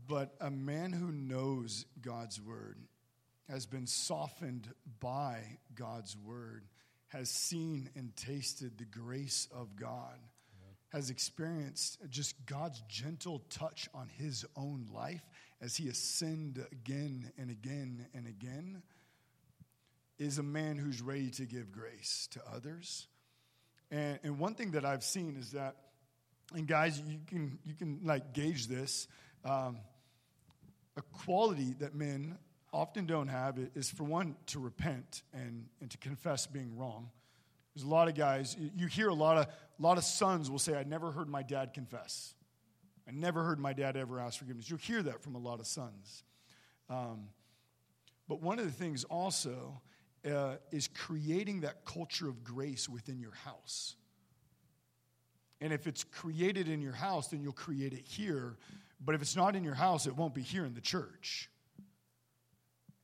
[0.07, 2.78] but a man who knows God's word
[3.49, 4.68] has been softened
[5.01, 6.64] by God's word,
[7.09, 10.18] has seen and tasted the grace of God,
[10.91, 15.28] has experienced just God's gentle touch on his own life
[15.61, 18.82] as he has sinned again and again and again,
[20.18, 23.09] is a man who's ready to give grace to others.
[23.91, 25.76] And, and one thing that I've seen is that,
[26.55, 29.09] and guys, you can, you can like gauge this
[29.45, 29.78] um,
[30.97, 32.38] a quality that men
[32.72, 37.11] often don't have is for one to repent and, and to confess being wrong.
[37.74, 40.59] There's a lot of guys, you hear a lot of, a lot of sons will
[40.59, 42.34] say, I never heard my dad confess.
[43.07, 44.70] I never heard my dad ever ask forgiveness.
[44.70, 46.22] You'll hear that from a lot of sons.
[46.88, 47.28] Um,
[48.28, 49.80] but one of the things also
[50.28, 53.97] uh, is creating that culture of grace within your house.
[55.61, 58.57] And if it's created in your house, then you'll create it here
[59.01, 61.51] but if it's not in your house, it won't be here in the church.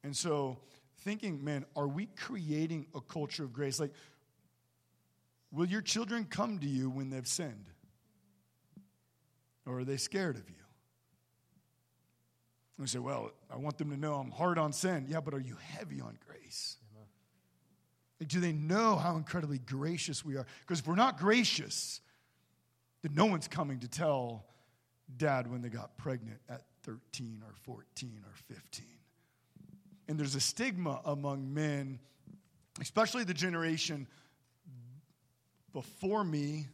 [0.02, 0.58] And so,
[0.98, 3.78] thinking, man, are we creating a culture of grace?
[3.78, 3.92] Like,
[5.52, 7.66] will your children come to you when they've sinned?
[9.66, 10.56] Or are they scared of you?
[12.78, 15.04] We say, well, I want them to know I'm hard on sin.
[15.06, 16.78] Yeah, but are you heavy on grace?
[18.18, 20.46] Like, do they know how incredibly gracious we are?
[20.60, 22.00] Because if we're not gracious,
[23.02, 24.44] then no one's coming to tell
[25.16, 28.86] dad when they got pregnant at 13 or 14 or 15.
[30.08, 31.98] And there's a stigma among men,
[32.80, 34.06] especially the generation
[35.72, 36.66] before me,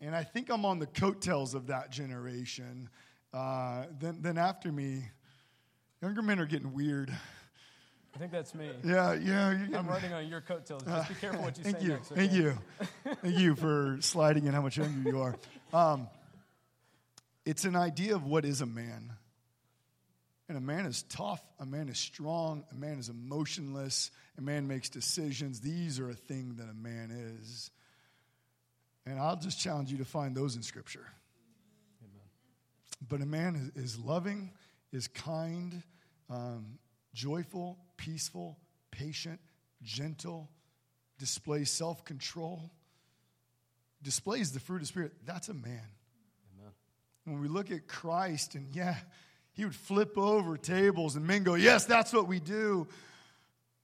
[0.00, 2.88] and I think I'm on the coattails of that generation.
[3.34, 5.02] Uh, then, then after me,
[6.00, 7.12] younger men are getting weird.
[8.14, 8.70] I think that's me.
[8.84, 9.54] Yeah, yeah.
[9.54, 10.82] Getting, I'm riding on your coattails.
[10.82, 12.12] Just be careful what you thank say you, next.
[12.12, 12.20] Okay?
[12.26, 12.58] Thank you.
[13.22, 15.36] thank you for sliding in how much younger you are.
[15.70, 16.08] Um,
[17.44, 19.12] it's an idea of what is a man.
[20.48, 24.66] And a man is tough, a man is strong, a man is emotionless, a man
[24.66, 25.60] makes decisions.
[25.60, 27.10] These are a thing that a man
[27.42, 27.70] is.
[29.04, 31.06] And I'll just challenge you to find those in Scripture.
[32.02, 32.26] Amen.
[33.06, 34.52] But a man is, loving,
[34.90, 35.82] is kind,
[36.30, 36.78] um,
[37.12, 38.58] joyful, peaceful,
[38.90, 39.40] patient,
[39.82, 40.48] gentle,
[41.18, 42.70] displays self control,
[44.02, 45.12] displays the fruit of Spirit.
[45.26, 45.88] That's a man
[47.30, 48.96] when we look at Christ, and yeah,
[49.52, 52.86] he would flip over tables, and men go, Yes, that's what we do.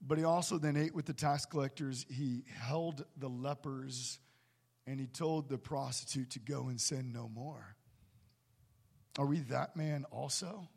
[0.07, 2.05] But he also then ate with the tax collectors.
[2.11, 4.19] He held the lepers,
[4.87, 7.77] and he told the prostitute to go and sin no more.
[9.19, 10.69] Are we that man also?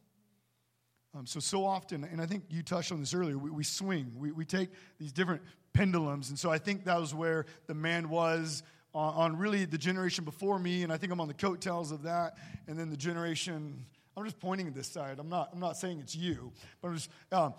[1.15, 4.13] Um, so, so often, and I think you touched on this earlier, we, we swing.
[4.15, 4.69] We, we take
[4.99, 5.41] these different
[5.73, 6.29] pendulums.
[6.29, 10.25] And so I think that was where the man was on, on really the generation
[10.25, 10.83] before me.
[10.83, 12.37] And I think I'm on the coattails of that.
[12.67, 13.85] And then the generation,
[14.15, 15.19] I'm just pointing at this side.
[15.19, 16.51] I'm not, I'm not saying it's you,
[16.81, 17.53] but I'm just, um,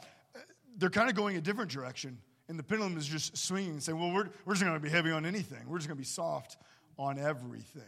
[0.77, 2.19] they're kind of going a different direction.
[2.49, 4.89] And the pendulum is just swinging and saying, well, we're, we're just going to be
[4.89, 5.69] heavy on anything.
[5.69, 6.57] We're just going to be soft
[6.97, 7.83] on everything.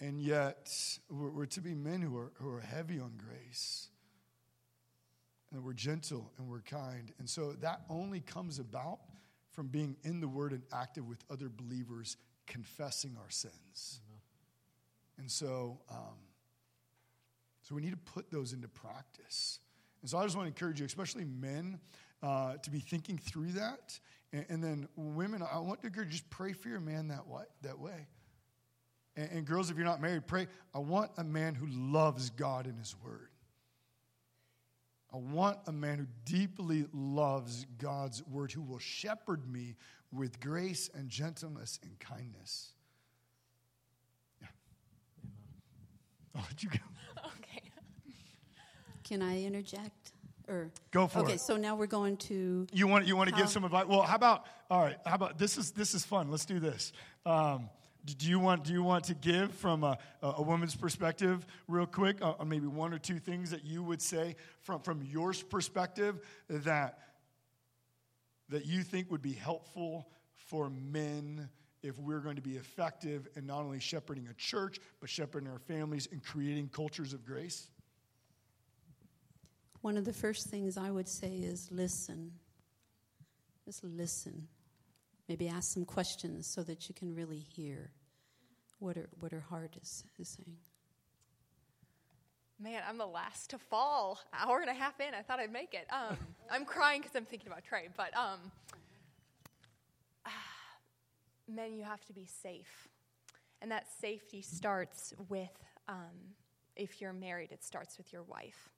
[0.00, 0.08] Yeah.
[0.08, 0.72] And yet,
[1.10, 3.88] we're, we're, to be men who are, who are heavy on grace.
[5.52, 7.12] And we're gentle and we're kind.
[7.18, 9.00] And so that only comes about
[9.52, 12.16] from being in the Word and active with other believers,
[12.46, 14.00] confessing our sins.
[15.18, 16.18] And so, um,
[17.62, 19.60] so we need to put those into practice.
[20.00, 21.78] And so I just want to encourage you, especially men,
[22.22, 23.98] uh, to be thinking through that.
[24.32, 27.26] And, and, then women, I want to encourage you, just pray for your man that
[27.28, 27.44] way.
[27.62, 28.08] That way.
[29.16, 30.48] And, and girls, if you're not married, pray.
[30.74, 33.28] I want a man who loves God and His Word.
[35.12, 39.76] I want a man who deeply loves God's Word, who will shepherd me
[40.10, 42.70] with grace and gentleness and kindness.
[44.40, 44.48] Yeah.
[46.34, 46.78] I'll let you go.
[47.18, 47.62] Okay.
[49.04, 50.12] Can I interject?
[50.48, 51.34] Or go for okay, it.
[51.34, 52.66] Okay, so now we're going to.
[52.72, 53.86] You want you want to give some advice?
[53.86, 54.96] Well, how about all right?
[55.06, 56.30] How about this is this is fun.
[56.30, 56.92] Let's do this.
[57.24, 57.68] Um,
[58.04, 62.20] do you want do you want to give from a, a woman's perspective real quick
[62.20, 66.20] uh, on maybe one or two things that you would say from from your perspective
[66.48, 66.98] that
[68.48, 71.48] that you think would be helpful for men
[71.82, 75.58] if we're going to be effective in not only shepherding a church but shepherding our
[75.60, 77.68] families and creating cultures of grace
[79.82, 82.30] one of the first things I would say is listen.
[83.64, 84.46] Just listen.
[85.32, 87.90] Maybe ask some questions so that you can really hear
[88.80, 90.58] what her, what her heart is, is saying.
[92.60, 94.18] Man, I'm the last to fall.
[94.38, 95.86] Hour and a half in, I thought I'd make it.
[95.90, 96.18] Um,
[96.50, 98.40] I'm crying because I'm thinking about Trey, but um,
[101.48, 102.88] men, you have to be safe.
[103.62, 105.48] And that safety starts with,
[105.88, 106.34] um,
[106.76, 108.68] if you're married, it starts with your wife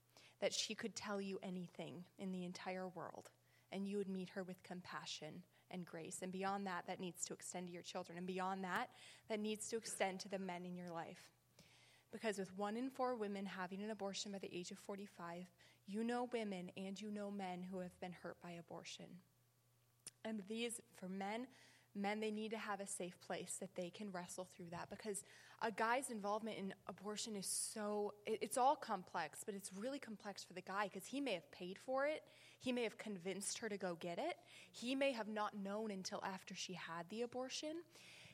[0.40, 3.30] that she could tell you anything in the entire world,
[3.72, 5.42] and you would meet her with compassion
[5.74, 6.20] and grace.
[6.22, 8.16] And beyond that, that needs to extend to your children.
[8.16, 8.88] And beyond that,
[9.28, 11.30] that needs to extend to the men in your life.
[12.12, 15.44] Because with one in four women having an abortion by the age of 45,
[15.86, 19.06] you know women and you know men who have been hurt by abortion.
[20.24, 21.48] And these, for men,
[21.96, 25.22] men they need to have a safe place that they can wrestle through that because
[25.62, 30.52] a guy's involvement in abortion is so it's all complex but it's really complex for
[30.52, 32.22] the guy because he may have paid for it.
[32.60, 34.36] He may have convinced her to go get it.
[34.72, 37.76] He may have not known until after she had the abortion.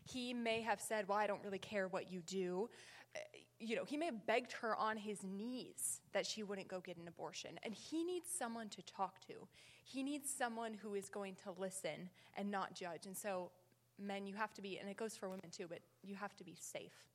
[0.05, 2.69] He may have said well i don't really care what you do
[3.61, 6.97] you know he may have begged her on his knees that she wouldn't go get
[6.97, 7.59] an abortion.
[7.63, 9.35] And he needs someone to talk to.
[9.85, 13.07] He needs someone who is going to listen and not judge.
[13.07, 13.51] And so
[14.01, 16.45] men you have to be and it goes for women too but you have to
[16.45, 17.07] be safe.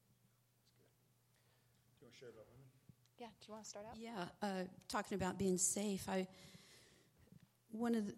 [2.00, 2.66] Do you want to share about women?
[3.18, 3.98] Yeah do you want to start out?
[3.98, 6.28] Yeah uh, talking about being safe i
[7.72, 8.14] one of the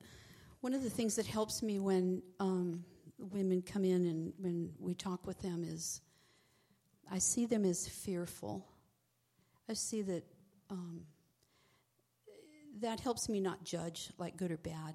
[0.62, 2.84] one of the things that helps me when um,
[3.20, 6.02] women come in and when we talk with them is
[7.12, 8.66] I see them as fearful.
[9.70, 10.24] I see that
[10.70, 11.02] um,
[12.80, 14.94] that helps me not judge like good or bad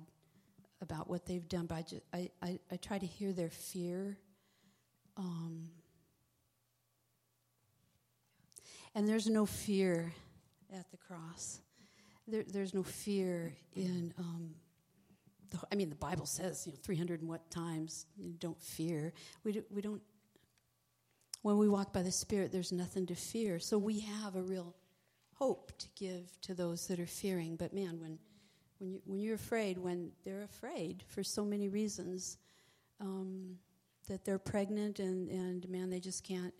[0.80, 4.18] about what they've done, but I, I, I, I try to hear their fear.
[5.16, 5.68] Um,
[8.94, 10.12] and there's no fear
[10.72, 11.60] at the cross.
[12.26, 14.12] There, there's no fear in.
[14.18, 14.54] Um,
[15.50, 19.12] the, I mean, the Bible says, you know, 300 and what times, you don't fear.
[19.44, 20.02] We, do, we don't
[21.42, 23.58] when we walk by the Spirit, there's nothing to fear.
[23.58, 24.74] So we have a real
[25.34, 27.56] hope to give to those that are fearing.
[27.56, 28.18] But man, when
[28.78, 32.38] when you when you're afraid, when they're afraid for so many reasons,
[33.00, 33.58] um,
[34.08, 36.54] that they're pregnant and and man, they just can't,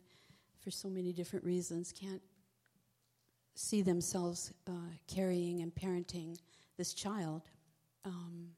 [0.59, 2.21] for so many different reasons, can't
[3.55, 6.37] see themselves uh, carrying and parenting
[6.77, 7.41] this child.
[8.05, 8.49] Um,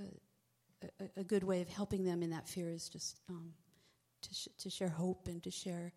[0.00, 3.52] a, a, good way of helping them in that fear is just um,
[4.22, 5.92] to, sh- to share hope and to share,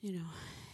[0.00, 0.26] you know,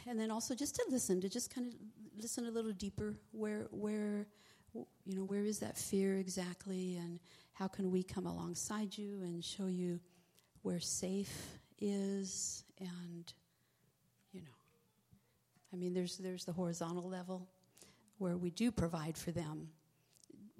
[0.07, 1.75] and then also just to listen, to just kind of
[2.21, 3.15] listen a little deeper.
[3.33, 4.27] Where, where,
[4.75, 7.21] you know, where is that fear exactly, and
[7.53, 10.01] how can we come alongside you and show you
[10.63, 13.33] where safe is, and
[14.33, 14.57] you know,
[15.73, 17.49] I mean, there's there's the horizontal level
[18.19, 19.69] where we do provide for them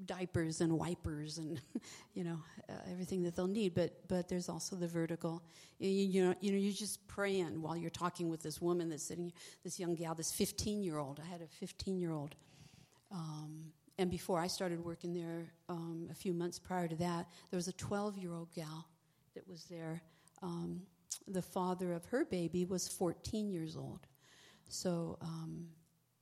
[0.07, 1.61] diapers and wipers and
[2.15, 2.39] you know
[2.69, 3.75] uh, everything that they'll need.
[3.75, 5.43] But but there's also the vertical.
[5.79, 9.03] You, you know you know you're just praying while you're talking with this woman that's
[9.03, 9.33] sitting,
[9.65, 11.21] this young gal, this 15 year old.
[11.25, 12.35] I had a 15 year old.
[13.11, 17.57] Um, and before I started working there, um, a few months prior to that, there
[17.57, 18.87] was a 12 year old gal
[19.35, 20.03] that was there.
[20.43, 20.83] Um,
[21.27, 24.07] the father of her baby was 14 years old.
[24.69, 25.67] So um,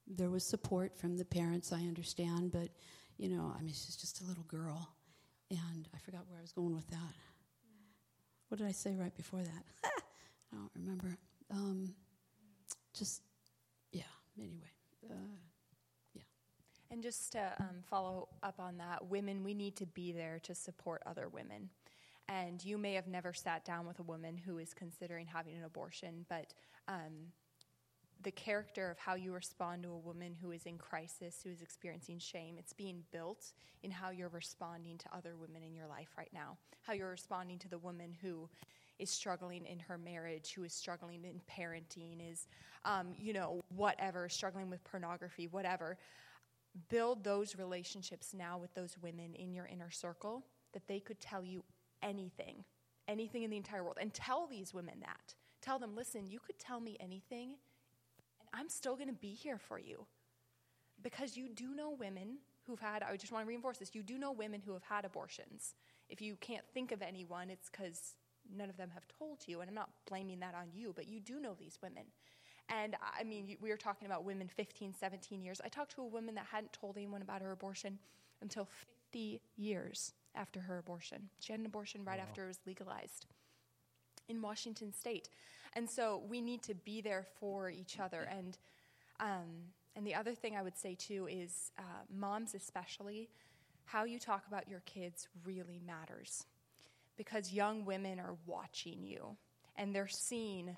[0.06, 2.68] there was support from the parents, I understand, but
[3.18, 4.88] you know, I mean, she's just a little girl.
[5.50, 7.14] And I forgot where I was going with that.
[8.48, 9.64] What did I say right before that?
[10.52, 11.16] I don't remember.
[11.50, 11.94] Um,
[12.94, 13.22] just,
[13.92, 14.02] yeah,
[14.38, 14.72] anyway.
[15.08, 15.36] Uh,
[16.90, 20.54] and just to um, follow up on that, women, we need to be there to
[20.54, 21.70] support other women.
[22.28, 25.64] And you may have never sat down with a woman who is considering having an
[25.64, 26.54] abortion, but
[26.88, 27.32] um,
[28.22, 31.60] the character of how you respond to a woman who is in crisis, who is
[31.60, 33.52] experiencing shame, it's being built
[33.82, 36.56] in how you're responding to other women in your life right now.
[36.82, 38.48] How you're responding to the woman who
[38.98, 42.48] is struggling in her marriage, who is struggling in parenting, is,
[42.84, 45.98] um, you know, whatever, struggling with pornography, whatever
[46.88, 51.44] build those relationships now with those women in your inner circle that they could tell
[51.44, 51.62] you
[52.02, 52.64] anything,
[53.08, 53.98] anything in the entire world.
[54.00, 55.34] And tell these women that.
[55.62, 57.54] Tell them, listen, you could tell me anything,
[58.52, 60.06] and I'm still going to be here for you.
[61.02, 64.18] Because you do know women who've had, I just want to reinforce this, you do
[64.18, 65.74] know women who have had abortions.
[66.08, 68.14] If you can't think of anyone, it's because
[68.54, 69.60] none of them have told you.
[69.60, 72.04] And I'm not blaming that on you, but you do know these women.
[72.68, 75.60] And I mean, we were talking about women 15, 17 years.
[75.64, 77.98] I talked to a woman that hadn't told anyone about her abortion
[78.42, 78.68] until
[79.12, 81.28] 50 years after her abortion.
[81.40, 82.24] She had an abortion right wow.
[82.28, 83.26] after it was legalized
[84.28, 85.28] in Washington state.
[85.76, 88.26] And so we need to be there for each other.
[88.30, 88.56] And,
[89.20, 93.28] um, and the other thing I would say too is uh, moms, especially,
[93.84, 96.46] how you talk about your kids really matters
[97.16, 99.36] because young women are watching you
[99.76, 100.76] and they're seeing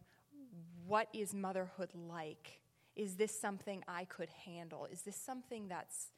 [0.87, 2.61] what is motherhood like?
[2.97, 4.89] Is this something I could handle?
[4.91, 6.09] Is this something that's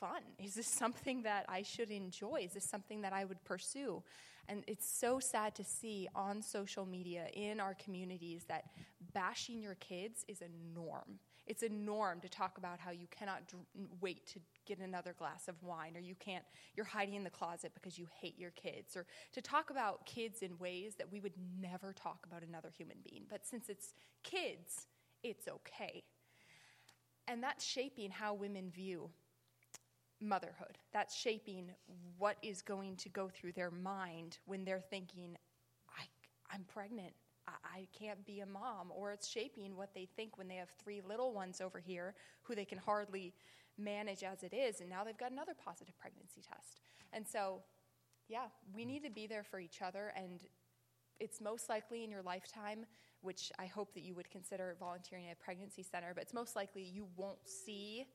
[0.00, 0.22] fun?
[0.38, 2.40] Is this something that I should enjoy?
[2.44, 4.02] Is this something that I would pursue?
[4.48, 8.64] And it's so sad to see on social media in our communities that
[9.12, 11.20] bashing your kids is a norm.
[11.46, 13.62] It's a norm to talk about how you cannot dr-
[14.00, 16.44] wait to get another glass of wine, or you can't,
[16.76, 20.42] you're hiding in the closet because you hate your kids, or to talk about kids
[20.42, 23.24] in ways that we would never talk about another human being.
[23.28, 24.86] But since it's kids,
[25.22, 26.04] it's okay.
[27.26, 29.10] And that's shaping how women view
[30.20, 30.78] motherhood.
[30.92, 31.70] That's shaping
[32.18, 35.36] what is going to go through their mind when they're thinking,
[35.98, 36.04] I,
[36.52, 37.12] I'm pregnant.
[37.48, 38.92] I, can't be a mom.
[38.94, 42.54] Or it's shaping what they think when they have three little ones over here who
[42.54, 43.34] they can hardly
[43.76, 44.80] manage as it is.
[44.80, 46.80] And now they've got another positive pregnancy test.
[47.12, 47.62] And so,
[48.28, 50.12] yeah, we need to be there for each other.
[50.14, 50.40] And
[51.18, 52.86] it's most likely in your lifetime,
[53.22, 56.56] which I hope that you would consider volunteering at a pregnancy center, but it's most
[56.56, 58.06] likely you won't see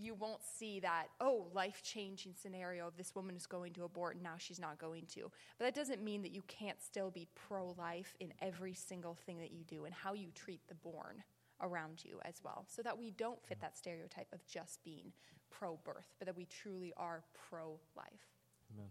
[0.00, 4.14] you won't see that, oh, life changing scenario of this woman is going to abort
[4.14, 5.30] and now she's not going to.
[5.58, 9.38] But that doesn't mean that you can't still be pro life in every single thing
[9.38, 11.22] that you do and how you treat the born
[11.62, 15.12] around you as well, so that we don't fit that stereotype of just being
[15.50, 18.30] pro birth, but that we truly are pro life.
[18.74, 18.88] Amen.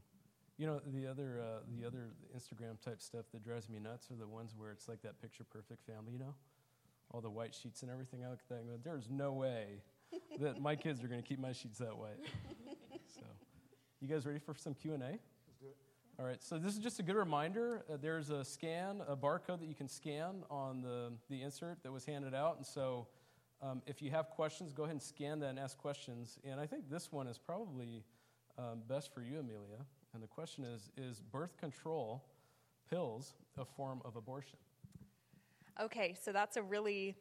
[0.58, 4.18] You know the other uh, the other Instagram type stuff that drives me nuts are
[4.18, 6.12] the ones where it's like that picture perfect family.
[6.14, 6.36] You know,
[7.12, 8.24] all the white sheets and everything.
[8.24, 9.82] At that "There's no way
[10.40, 12.12] that my kids are going to keep my sheets that way."
[13.08, 13.22] So,
[14.02, 15.20] you guys ready for some Q and A?
[16.20, 17.86] All right, so this is just a good reminder.
[17.90, 21.94] Uh, there's a scan, a barcode that you can scan on the, the insert that
[21.94, 22.58] was handed out.
[22.58, 23.08] And so
[23.62, 26.38] um, if you have questions, go ahead and scan that and ask questions.
[26.44, 28.04] And I think this one is probably
[28.58, 29.86] um, best for you, Amelia.
[30.14, 32.26] And the question is Is birth control
[32.90, 34.58] pills a form of abortion?
[35.82, 37.16] Okay, so that's a really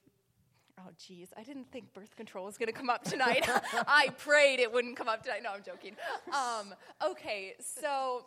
[0.79, 3.49] oh geez i didn't think birth control was going to come up tonight
[3.87, 5.95] i prayed it wouldn't come up tonight no i'm joking
[6.33, 6.75] um,
[7.05, 8.25] okay so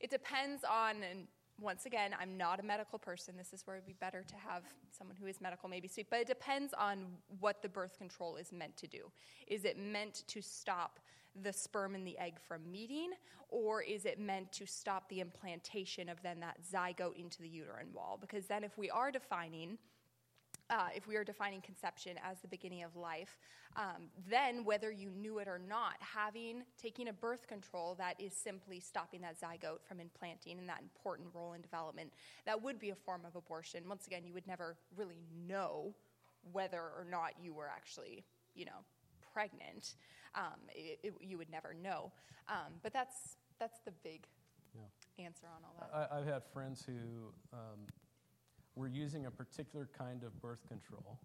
[0.00, 1.26] it depends on, and
[1.60, 3.34] once again, I'm not a medical person.
[3.36, 4.62] This is where it would be better to have
[4.96, 7.06] someone who is medical maybe speak, but it depends on
[7.40, 9.10] what the birth control is meant to do.
[9.46, 11.00] Is it meant to stop
[11.42, 13.10] the sperm and the egg from meeting,
[13.48, 17.88] or is it meant to stop the implantation of then that zygote into the uterine
[17.94, 18.18] wall?
[18.20, 19.78] Because then, if we are defining
[20.70, 23.38] uh, if we are defining conception as the beginning of life,
[23.76, 28.32] um, then whether you knew it or not, having taking a birth control that is
[28.32, 32.12] simply stopping that zygote from implanting and that important role in development,
[32.44, 33.88] that would be a form of abortion.
[33.88, 35.94] Once again, you would never really know
[36.52, 38.24] whether or not you were actually,
[38.54, 38.84] you know,
[39.32, 39.94] pregnant.
[40.36, 42.12] um, it, it, you would never know.
[42.48, 44.26] Um, but that's, that's the big
[44.74, 45.24] Yeah.
[45.24, 46.10] answer on all that.
[46.12, 47.80] I, I've had friends who um,
[48.76, 51.18] were using a particular kind of birth control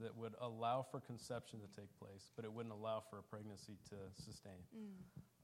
[0.00, 3.72] that would allow for conception to take place, but it wouldn't allow for a pregnancy
[3.88, 4.60] to sustain.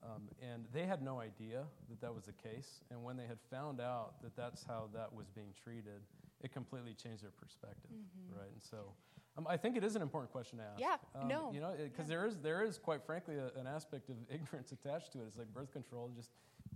[0.02, 2.80] Um, and they had no idea that that was the case.
[2.90, 6.02] And when they had found out that that's how that was being treated,
[6.42, 7.90] it completely changed their perspective,
[8.38, 8.52] right?
[8.52, 8.92] And so,
[9.38, 10.78] um, I think it is an important question to ask.
[10.78, 11.50] Yeah, Um, no.
[11.54, 15.12] You know, because there is there is quite frankly a, an aspect of ignorance attached
[15.12, 15.24] to it.
[15.28, 16.28] It's like birth control just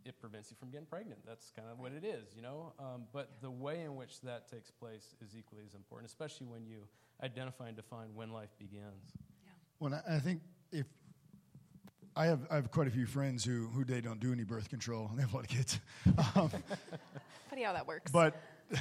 [0.05, 1.20] it prevents you from getting pregnant.
[1.27, 2.73] That's kind of what it is, you know.
[2.79, 6.66] Um, but the way in which that takes place is equally as important, especially when
[6.66, 6.79] you
[7.23, 9.12] identify and define when life begins.
[9.81, 10.41] Well, I I think
[10.73, 10.87] if
[12.16, 14.69] I have, I have quite a few friends who, who they don't do any birth
[14.69, 15.79] control and they have a lot of kids.
[16.35, 16.51] Um,
[17.49, 18.11] Funny how that works.
[18.11, 18.41] but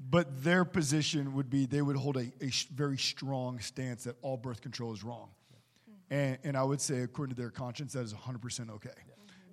[0.00, 4.16] but their position would be they would hold a, a sh- very strong stance that
[4.22, 5.28] all birth control is wrong.
[6.10, 8.90] And, and I would say, according to their conscience, that is 100% okay.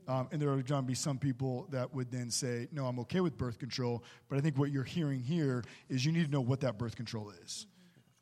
[0.07, 2.99] Um, and there are going to be some people that would then say, no, I'm
[2.99, 6.31] okay with birth control, but I think what you're hearing here is you need to
[6.31, 7.67] know what that birth control is.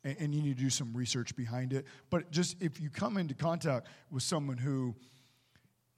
[0.04, 1.86] And, and you need to do some research behind it.
[2.10, 4.94] But just if you come into contact with someone who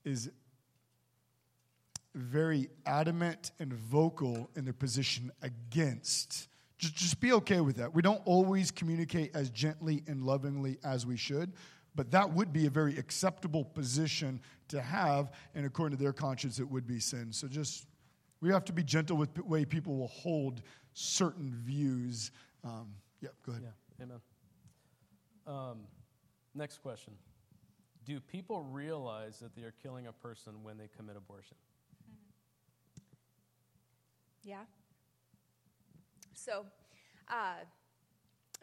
[0.04, 0.30] is
[2.14, 6.48] very adamant and vocal in their position against.
[6.78, 7.92] Just, just be okay with that.
[7.92, 11.52] We don't always communicate as gently and lovingly as we should,
[11.94, 16.58] but that would be a very acceptable position to have, and according to their conscience,
[16.58, 17.32] it would be sin.
[17.32, 17.86] So just,
[18.40, 20.62] we have to be gentle with the way people will hold
[20.92, 22.30] certain views.
[22.62, 23.64] Um, yeah, go ahead.
[23.64, 24.20] Yeah, amen.
[25.46, 25.80] Um,
[26.54, 27.12] next question
[28.06, 31.56] Do people realize that they are killing a person when they commit abortion?
[34.42, 34.64] Yeah.
[36.34, 36.66] So,
[37.28, 37.64] uh,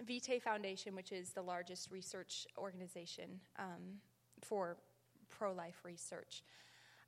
[0.06, 4.00] Vitae Foundation, which is the largest research organization um,
[4.42, 4.78] for
[5.32, 6.44] pro life research,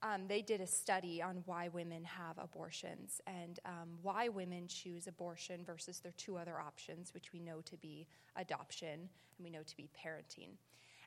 [0.01, 5.07] um, they did a study on why women have abortions and um, why women choose
[5.07, 8.05] abortion versus their two other options, which we know to be
[8.35, 8.99] adoption
[9.37, 10.49] and we know to be parenting.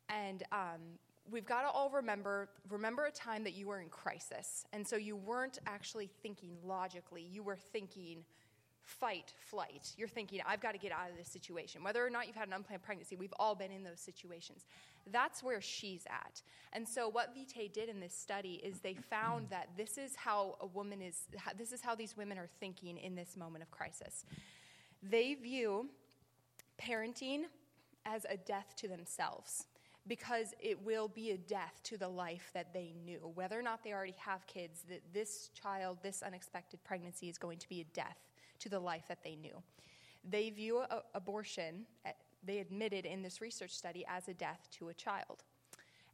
[0.08, 0.80] And um,
[1.30, 4.96] we've got to all remember remember a time that you were in crisis, and so
[4.96, 7.22] you weren't actually thinking logically.
[7.30, 8.24] You were thinking
[8.86, 9.92] fight, flight.
[9.96, 11.82] You're thinking, I've got to get out of this situation.
[11.82, 14.64] Whether or not you've had an unplanned pregnancy, we've all been in those situations.
[15.10, 16.40] That's where she's at.
[16.72, 19.54] And so, what Vitae did in this study is they found mm-hmm.
[19.54, 21.22] that this is how a woman is,
[21.58, 24.24] this is how these women are thinking in this moment of crisis.
[25.02, 25.88] They view
[26.80, 27.44] parenting
[28.04, 29.66] as a death to themselves
[30.06, 33.32] because it will be a death to the life that they knew.
[33.34, 37.58] Whether or not they already have kids, that this child, this unexpected pregnancy is going
[37.58, 38.25] to be a death
[38.60, 39.62] to the life that they knew.
[40.28, 42.12] They view a, abortion, eh,
[42.44, 45.44] they admitted in this research study, as a death to a child.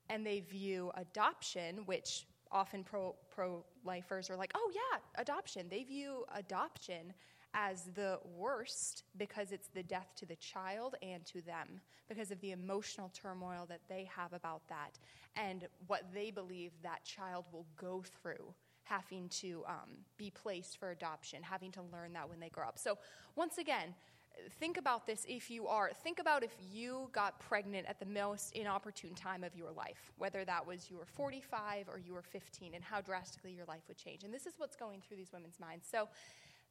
[0.09, 5.66] And they view adoption, which often pro pro lifers are like, oh yeah, adoption.
[5.70, 7.14] They view adoption
[7.55, 12.40] as the worst because it's the death to the child and to them because of
[12.40, 14.98] the emotional turmoil that they have about that
[15.36, 18.55] and what they believe that child will go through
[18.93, 22.78] having to um, be placed for adoption, having to learn that when they grow up.
[22.78, 22.98] So,
[23.36, 23.94] once again,
[24.59, 28.52] think about this if you are think about if you got pregnant at the most
[28.52, 32.74] inopportune time of your life whether that was you were 45 or you were 15
[32.74, 35.60] and how drastically your life would change and this is what's going through these women's
[35.60, 36.09] minds so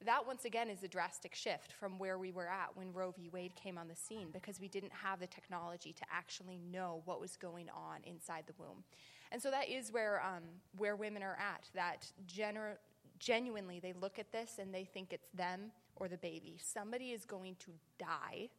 [0.06, 3.30] that once again is a drastic shift from where we were at when Roe v.
[3.32, 7.22] Wade came on the scene because we didn't have the technology to actually know what
[7.22, 8.84] was going on inside the womb.
[9.32, 10.44] And so that is where, um,
[10.78, 12.78] where women are at, that gener-
[13.20, 16.58] genuinely they look at this and they think it's them or the baby.
[16.62, 18.50] Somebody is going to die.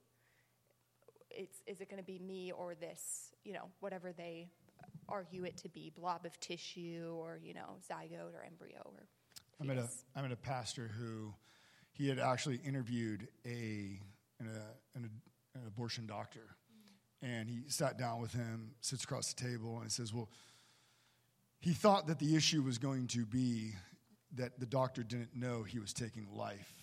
[1.30, 4.48] It's, is it going to be me or this, you know, whatever they
[5.08, 9.06] argue it to be, blob of tissue or, you know, zygote or embryo or
[9.62, 9.88] I met a.
[10.16, 11.32] I met a pastor who
[11.92, 14.00] he had actually interviewed a
[14.40, 15.10] an, a, an,
[15.54, 16.56] an abortion doctor,
[17.22, 20.28] and he sat down with him, sits across the table, and he says, "Well,
[21.62, 23.72] he thought that the issue was going to be
[24.34, 26.82] that the doctor didn't know he was taking life."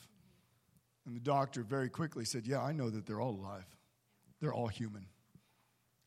[1.10, 3.66] And the doctor very quickly said, Yeah, I know that they're all alive.
[4.40, 5.08] They're all human.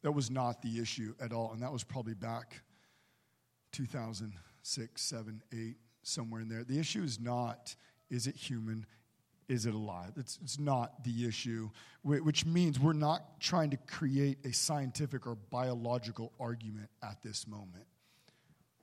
[0.02, 1.50] That was not the issue at all.
[1.52, 2.62] And that was probably back
[3.72, 6.62] 2006, 7, 8, somewhere in there.
[6.62, 7.74] The issue is not,
[8.10, 8.86] is it human?
[9.48, 10.12] Is it alive?
[10.16, 11.70] It's, it's not the issue,
[12.04, 17.86] which means we're not trying to create a scientific or biological argument at this moment.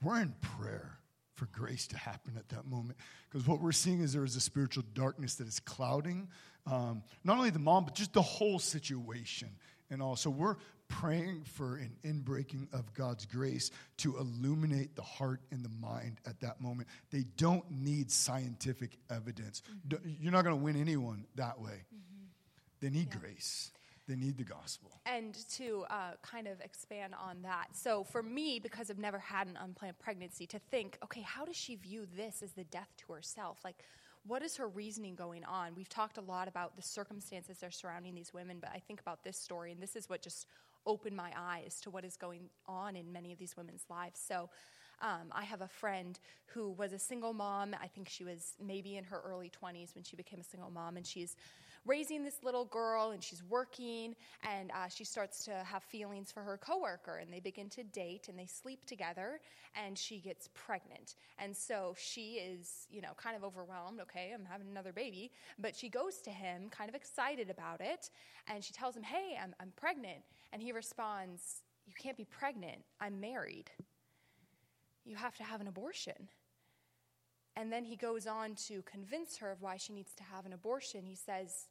[0.01, 0.99] We're in prayer
[1.35, 2.99] for grace to happen at that moment.
[3.29, 6.27] Because what we're seeing is there is a spiritual darkness that is clouding
[6.69, 9.49] um, not only the mom, but just the whole situation.
[9.91, 10.15] And all.
[10.15, 10.57] So we're
[10.87, 16.39] praying for an inbreaking of God's grace to illuminate the heart and the mind at
[16.41, 16.89] that moment.
[17.09, 19.63] They don't need scientific evidence.
[19.87, 20.09] Mm-hmm.
[20.19, 21.71] You're not going to win anyone that way.
[21.71, 22.25] Mm-hmm.
[22.81, 23.19] They need yeah.
[23.19, 23.71] grace.
[24.09, 24.89] They need the gospel.
[25.05, 27.67] And to uh, kind of expand on that.
[27.73, 31.55] So, for me, because I've never had an unplanned pregnancy, to think, okay, how does
[31.55, 33.59] she view this as the death to herself?
[33.63, 33.75] Like,
[34.25, 35.75] what is her reasoning going on?
[35.75, 38.99] We've talked a lot about the circumstances that are surrounding these women, but I think
[38.99, 40.47] about this story, and this is what just
[40.87, 44.19] opened my eyes to what is going on in many of these women's lives.
[44.19, 44.49] So,
[45.01, 47.75] um, I have a friend who was a single mom.
[47.79, 50.97] I think she was maybe in her early 20s when she became a single mom,
[50.97, 51.35] and she's
[51.89, 54.15] raising this little girl and she's working
[54.47, 58.27] and uh, she starts to have feelings for her coworker and they begin to date
[58.29, 59.41] and they sleep together
[59.75, 61.15] and she gets pregnant.
[61.39, 65.75] And so she is you know kind of overwhelmed okay i'm having another baby but
[65.75, 68.11] she goes to him kind of excited about it
[68.47, 70.21] and she tells him hey i'm, I'm pregnant.
[70.53, 72.83] And he responds you can't be pregnant.
[73.01, 73.71] I'm married.
[75.05, 76.29] You have to have an abortion.
[77.55, 80.53] And then he goes on to convince her of why she needs to have an
[80.53, 81.03] abortion.
[81.03, 81.67] He says,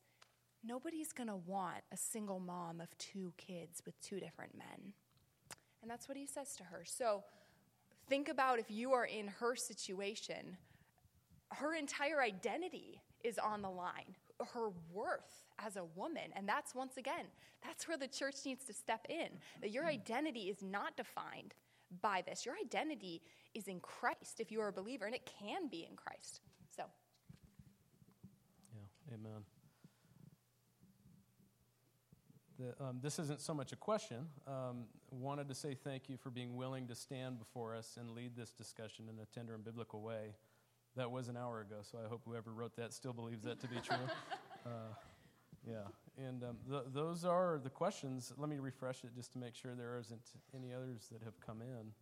[0.64, 4.92] Nobody's going to want a single mom of two kids with two different men.
[5.82, 6.82] And that's what he says to her.
[6.84, 7.22] So
[8.08, 10.56] think about if you are in her situation,
[11.52, 14.16] her entire identity is on the line,
[14.52, 16.30] her worth as a woman.
[16.34, 17.26] And that's once again,
[17.64, 19.28] that's where the church needs to step in.
[19.60, 21.54] That your identity is not defined
[22.02, 22.44] by this.
[22.44, 23.22] Your identity
[23.54, 26.40] is in Christ if you are a believer, and it can be in Christ.
[26.76, 26.84] So.
[28.74, 29.44] Yeah, amen.
[32.58, 34.26] The, um, this isn't so much a question.
[34.46, 38.32] Um, wanted to say thank you for being willing to stand before us and lead
[38.36, 40.34] this discussion in a tender and biblical way.
[40.96, 43.68] That was an hour ago, so I hope whoever wrote that still believes that to
[43.68, 43.96] be true.
[44.66, 44.70] uh,
[45.64, 45.84] yeah,
[46.16, 48.32] and um, th- those are the questions.
[48.36, 51.62] Let me refresh it just to make sure there isn't any others that have come
[51.62, 51.92] in.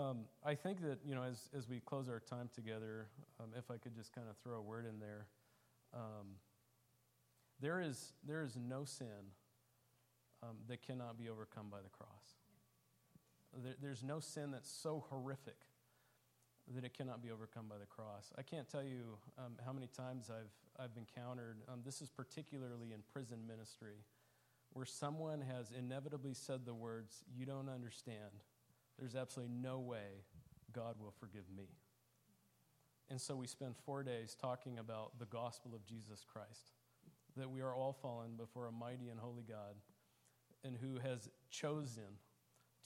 [0.00, 3.08] Um, I think that, you know, as, as we close our time together,
[3.40, 5.26] um, if I could just kind of throw a word in there,
[5.94, 6.36] um,
[7.60, 9.32] there, is, there is no sin
[10.42, 12.36] um, that cannot be overcome by the cross.
[13.62, 15.56] There, there's no sin that's so horrific
[16.74, 18.32] that it cannot be overcome by the cross.
[18.36, 22.92] I can't tell you um, how many times I've, I've encountered, um, this is particularly
[22.92, 24.04] in prison ministry,
[24.72, 28.42] where someone has inevitably said the words, You don't understand
[28.98, 30.24] there's absolutely no way
[30.72, 31.68] God will forgive me.
[33.08, 36.72] And so we spend four days talking about the gospel of Jesus Christ,
[37.36, 39.76] that we are all fallen before a mighty and holy God,
[40.64, 42.18] and who has chosen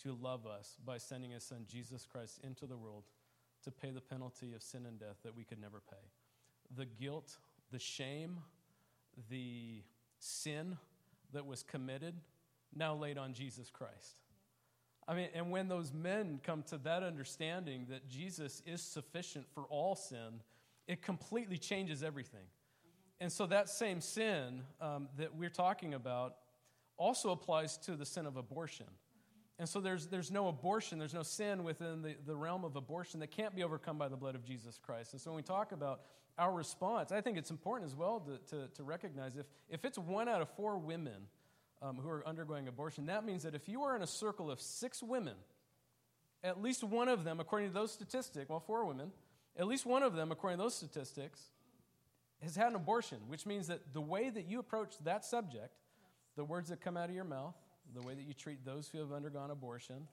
[0.02, 3.04] to love us by sending his son Jesus Christ into the world
[3.64, 6.76] to pay the penalty of sin and death that we could never pay.
[6.76, 7.36] The guilt,
[7.70, 8.38] the shame,
[9.28, 9.82] the
[10.18, 10.78] sin
[11.32, 12.14] that was committed,
[12.74, 14.22] now laid on Jesus Christ.
[15.06, 19.64] I mean, and when those men come to that understanding that Jesus is sufficient for
[19.64, 20.40] all sin,
[20.86, 22.46] it completely changes everything.
[23.20, 26.36] And so that same sin um, that we're talking about
[26.96, 28.86] also applies to the sin of abortion.
[29.58, 33.20] And so there's, there's no abortion, there's no sin within the, the realm of abortion
[33.20, 35.12] that can't be overcome by the blood of Jesus Christ.
[35.12, 36.00] And so when we talk about
[36.38, 39.98] our response, I think it's important as well to, to, to recognize if, if it's
[39.98, 41.26] one out of four women
[41.82, 43.06] um, who are undergoing abortion.
[43.06, 45.34] That means that if you are in a circle of six women,
[46.42, 49.12] at least one of them, according to those statistics, well, four women,
[49.58, 51.50] at least one of them, according to those statistics,
[52.42, 55.74] has had an abortion, which means that the way that you approach that subject,
[56.36, 57.54] the words that come out of your mouth,
[57.94, 60.06] the way that you treat those who have undergone abortion,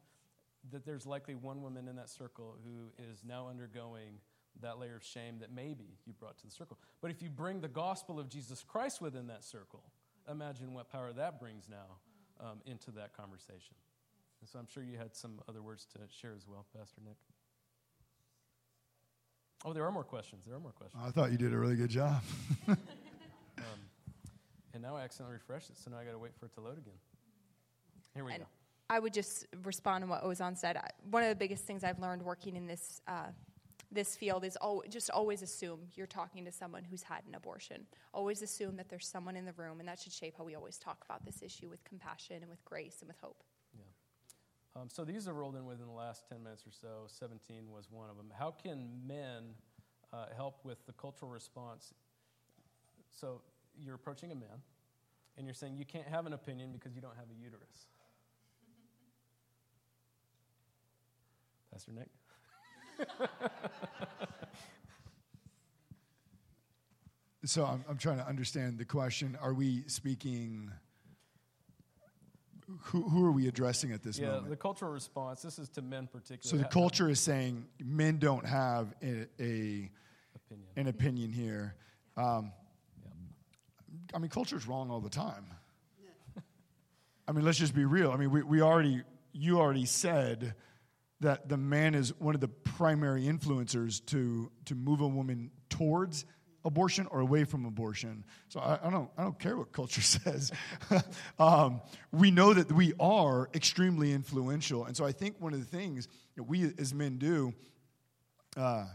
[0.71, 4.19] that there's likely one woman in that circle who is now undergoing
[4.61, 6.77] that layer of shame that maybe you brought to the circle.
[7.01, 9.83] But if you bring the gospel of Jesus Christ within that circle,
[10.29, 11.97] imagine what power that brings now
[12.39, 13.75] um, into that conversation.
[14.41, 17.17] And so I'm sure you had some other words to share as well, Pastor Nick.
[19.65, 20.45] Oh, there are more questions.
[20.45, 21.01] There are more questions.
[21.05, 22.21] I thought you did a really good job.
[22.67, 22.77] um,
[24.73, 26.61] and now I accidentally refreshed it, so now I got to wait for it to
[26.61, 26.93] load again.
[28.13, 28.47] Here we and go.
[28.89, 30.77] I would just respond to what Ozan said.
[31.09, 33.27] One of the biggest things I've learned working in this uh,
[33.91, 37.85] this field is al- just always assume you're talking to someone who's had an abortion.
[38.13, 40.77] Always assume that there's someone in the room, and that should shape how we always
[40.77, 43.43] talk about this issue with compassion and with grace and with hope.
[44.79, 47.07] Um, so these are rolled in within the last 10 minutes or so.
[47.07, 48.31] 17 was one of them.
[48.37, 49.55] How can men
[50.13, 51.95] uh, help with the cultural response?
[53.09, 53.41] So
[53.79, 54.61] you're approaching a man,
[55.35, 57.87] and you're saying you can't have an opinion because you don't have a uterus.
[61.71, 62.09] Pastor Nick?
[67.45, 69.35] so I'm, I'm trying to understand the question.
[69.41, 70.71] Are we speaking?
[72.79, 74.33] Who, who are we addressing at this moment?
[74.33, 74.49] yeah, moment?
[74.49, 75.41] the cultural response.
[75.41, 76.49] This is to men particularly.
[76.49, 79.89] So the culture is saying men don't have a, a
[80.35, 80.69] opinion.
[80.75, 81.75] an opinion here.
[82.17, 82.51] Um,
[84.13, 85.45] I mean, culture is wrong all the time.
[87.27, 88.11] I mean, let's just be real.
[88.11, 89.03] I mean, we, we already,
[89.33, 90.55] you already said
[91.19, 96.25] that the man is one of the primary influencers to, to move a woman towards
[96.67, 98.23] abortion or away from abortion.
[98.49, 100.51] So I, I don't, I don't care what culture says.
[101.39, 101.81] um,
[102.11, 104.85] we know that we are extremely influential.
[104.85, 107.53] And so I think one of the things that we as men do,
[108.55, 108.85] uh,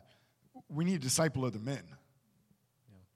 [0.69, 1.83] we need to disciple other men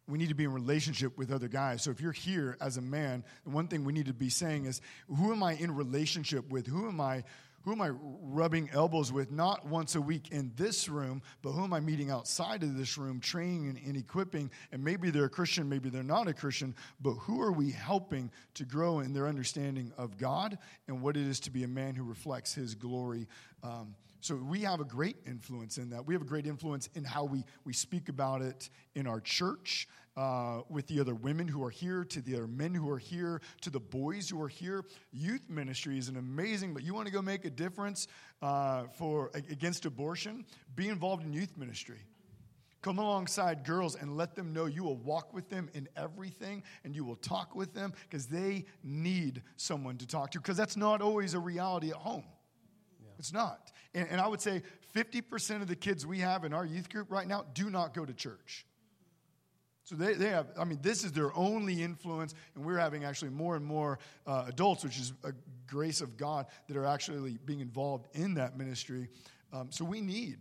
[0.08, 1.82] we need to be in relationship with other guys.
[1.82, 4.66] So if you're here as a man, the one thing we need to be saying
[4.66, 6.66] is, who am I in relationship with?
[6.66, 7.24] Who am I?
[7.66, 9.32] Who am I rubbing elbows with?
[9.32, 12.96] Not once a week in this room, but who am I meeting outside of this
[12.96, 14.52] room, training and, and equipping?
[14.70, 18.30] And maybe they're a Christian, maybe they're not a Christian, but who are we helping
[18.54, 21.96] to grow in their understanding of God and what it is to be a man
[21.96, 23.26] who reflects His glory?
[23.64, 26.06] Um, so we have a great influence in that.
[26.06, 29.88] We have a great influence in how we, we speak about it in our church,
[30.16, 33.40] uh, with the other women who are here, to the other men who are here,
[33.60, 34.84] to the boys who are here.
[35.12, 38.08] Youth ministry is an amazing, but you want to go make a difference
[38.42, 40.44] uh, for against abortion?
[40.74, 41.98] Be involved in youth ministry.
[42.82, 46.94] Come alongside girls and let them know you will walk with them in everything and
[46.94, 51.02] you will talk with them because they need someone to talk to because that's not
[51.02, 52.24] always a reality at home.
[53.18, 53.72] It's not.
[53.94, 54.62] And, and I would say
[54.94, 58.04] 50% of the kids we have in our youth group right now do not go
[58.04, 58.66] to church.
[59.86, 63.30] So they, they have, I mean, this is their only influence, and we're having actually
[63.30, 65.32] more and more uh, adults, which is a
[65.68, 69.08] grace of God, that are actually being involved in that ministry.
[69.52, 70.38] Um, so we need,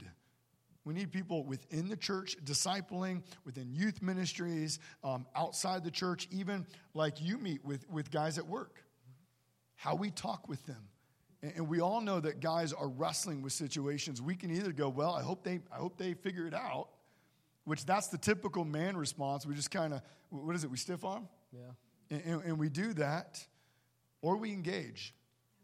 [0.84, 6.66] we need people within the church discipling, within youth ministries, um, outside the church, even
[6.96, 8.84] like you meet with, with guys at work.
[9.76, 10.88] How we talk with them.
[11.44, 14.24] And, and we all know that guys are wrestling with situations.
[14.24, 16.90] We can either go, well, I hope they, I hope they figure it out,
[17.66, 19.46] which that's the typical man response.
[19.46, 21.28] We just kind of, what is it, we stiff arm?
[21.52, 21.60] Yeah.
[22.10, 23.46] And, and, and we do that,
[24.22, 25.14] or we engage.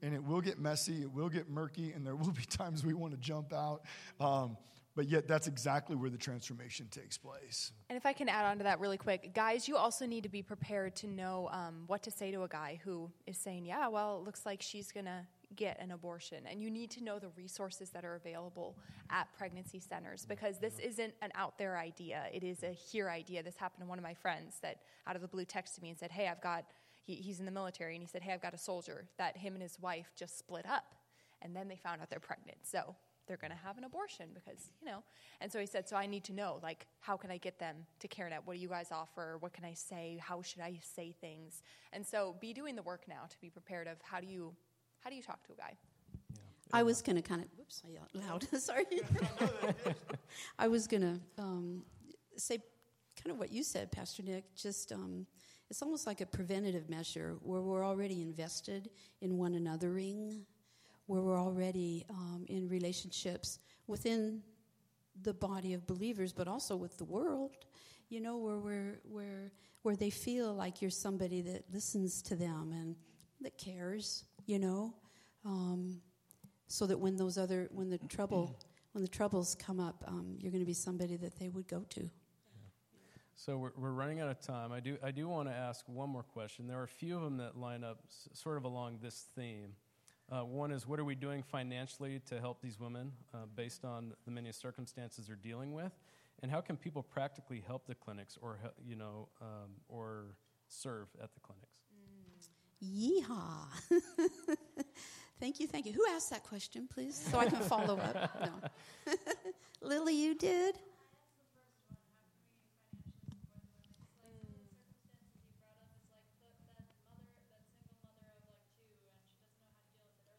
[0.04, 2.94] And it will get messy, it will get murky, and there will be times we
[2.94, 3.84] want to jump out.
[4.20, 4.58] Um,
[4.96, 7.72] but yet, that's exactly where the transformation takes place.
[7.90, 10.30] And if I can add on to that really quick, guys, you also need to
[10.30, 13.88] be prepared to know um, what to say to a guy who is saying, Yeah,
[13.88, 15.26] well, it looks like she's going to
[15.56, 16.40] get an abortion.
[16.50, 18.78] And you need to know the resources that are available
[19.10, 22.24] at pregnancy centers because this isn't an out there idea.
[22.34, 23.44] It is a here idea.
[23.44, 25.98] This happened to one of my friends that out of the blue texted me and
[25.98, 26.66] said, Hey, I've got,
[27.04, 29.54] he, he's in the military, and he said, Hey, I've got a soldier that him
[29.54, 30.96] and his wife just split up.
[31.42, 32.58] And then they found out they're pregnant.
[32.64, 32.96] So
[33.28, 35.04] they're going to have an abortion because, you know.
[35.40, 37.78] And so he said, So I need to know, like, how can I get them
[38.00, 38.40] to CareNet?
[38.46, 39.38] What do you guys offer?
[39.40, 40.20] What can I say?
[40.22, 41.64] How should I say things?
[41.94, 44.54] And so be doing the work now to be prepared of how do you
[45.04, 45.74] how do you talk to a guy?
[46.74, 48.86] I was going to kind of, whoops, I yelled loud, sorry.
[50.60, 51.84] I was going to um,
[52.38, 52.60] say
[53.22, 55.26] kind of what you said, Pastor Nick, just um,
[55.70, 58.90] it's almost like a preventative measure where we're already invested
[59.22, 60.42] in one anothering,
[61.08, 64.42] where we're already um, in relationships within
[65.24, 67.52] the body of believers, but also with the world,
[68.10, 69.52] you know, where, we're, where,
[69.82, 72.96] where they feel like you're somebody that listens to them and
[73.42, 74.94] that cares, you know.
[75.46, 76.02] Um,
[76.68, 78.56] so that when those other when the trouble
[78.94, 81.84] when the troubles come up um, you're going to be somebody that they would go
[81.90, 82.10] to
[83.36, 84.72] So we're, we're running out of time.
[84.72, 86.68] I do, I do want to ask one more question.
[86.68, 89.74] There are a few of them that line up s- sort of along this theme.
[90.32, 94.14] Uh, one is, what are we doing financially to help these women uh, based on
[94.26, 95.92] the many circumstances they're dealing with?
[96.44, 100.36] And how can people practically help the clinics or, you know, um, or
[100.68, 101.71] serve at the clinics?
[102.84, 103.68] Yeehaw.
[105.40, 105.94] Thank you thank you.
[105.94, 107.16] Who asked that question please?
[107.32, 108.40] So i can follow up.
[108.46, 109.16] No.
[109.82, 110.76] Lily you did?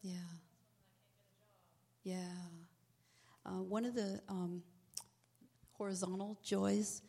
[0.01, 0.13] Yeah.
[2.05, 2.15] Yeah.
[3.45, 4.63] Uh, one of the um,
[5.73, 7.01] horizontal joys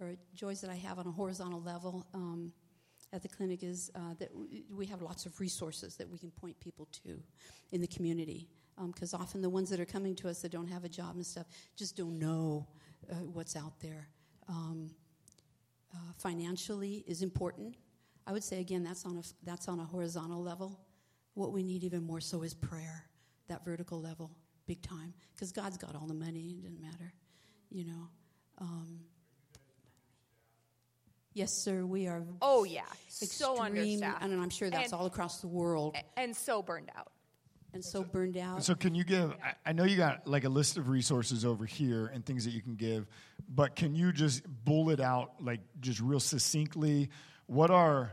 [0.00, 2.52] or joys that i have on a horizontal level um,
[3.12, 4.30] at the clinic is uh, that
[4.70, 7.20] we have lots of resources that we can point people to
[7.72, 8.48] in the community.
[8.86, 11.24] Because often the ones that are coming to us that don't have a job and
[11.24, 11.46] stuff
[11.76, 12.66] just don't know
[13.10, 14.08] uh, what's out there.
[14.48, 14.90] Um,
[15.94, 17.76] uh, financially is important.
[18.26, 20.78] I would say again that's on a that's on a horizontal level.
[21.34, 23.04] What we need even more so is prayer,
[23.48, 24.30] that vertical level,
[24.66, 25.14] big time.
[25.34, 27.12] Because God's got all the money; it doesn't matter,
[27.70, 28.08] you know.
[28.58, 29.00] Um,
[31.36, 31.84] Yes, sir.
[31.84, 32.24] We are.
[32.40, 36.34] Oh yeah, extreme, so understaffed, and I'm sure that's and, all across the world, and
[36.34, 37.12] so burned out.
[37.74, 38.64] And so burned out.
[38.64, 39.34] So, can you give?
[39.66, 42.62] I know you got like a list of resources over here and things that you
[42.62, 43.06] can give,
[43.50, 47.10] but can you just bullet out, like, just real succinctly,
[47.44, 48.12] what are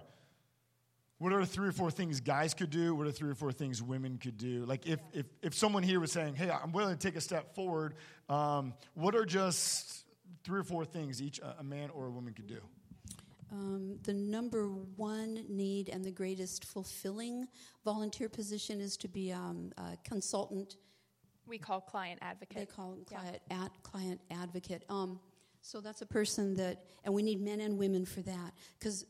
[1.18, 2.94] what are three or four things guys could do?
[2.94, 4.66] What are three or four things women could do?
[4.66, 7.56] Like, if if if someone here was saying, "Hey, I'm willing to take a step
[7.56, 7.96] forward,"
[8.28, 10.04] um, what are just
[10.44, 12.60] three or four things each a man or a woman could do?
[13.54, 17.48] Um, the number one need and the greatest fulfilling
[17.86, 20.78] volunteer position is to be um, a consultant.
[21.46, 22.58] We call client advocate.
[22.58, 23.66] They call client yeah.
[23.66, 24.84] at client advocate.
[24.90, 25.20] Um,
[25.62, 29.06] so that's a person that, and we need men and women for that because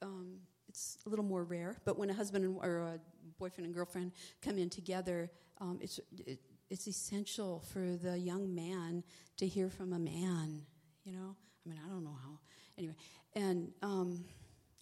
[0.00, 0.38] um,
[0.68, 1.76] it's a little more rare.
[1.84, 2.98] But when a husband and, or a
[3.38, 5.30] boyfriend and girlfriend come in together,
[5.60, 6.40] um, it's it,
[6.70, 9.04] it's essential for the young man
[9.36, 10.62] to hear from a man.
[11.04, 12.38] You know, I mean, I don't know how.
[12.78, 12.94] Anyway,
[13.36, 14.24] and um,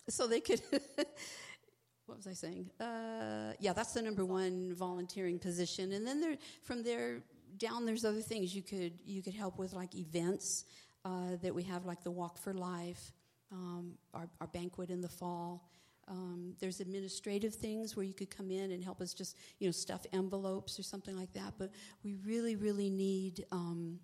[0.08, 0.62] so they could.
[2.06, 2.70] what was I saying?
[2.80, 7.22] Uh, yeah, that's the number one volunteering position, and then there, from there
[7.58, 10.64] down, there's other things you could you could help with, like events
[11.04, 13.12] uh, that we have, like the Walk for Life,
[13.52, 15.68] um, our, our banquet in the fall.
[16.06, 19.72] Um, there's administrative things where you could come in and help us just, you know,
[19.72, 21.54] stuff envelopes or something like that.
[21.58, 21.70] But
[22.02, 23.98] we really, really need um,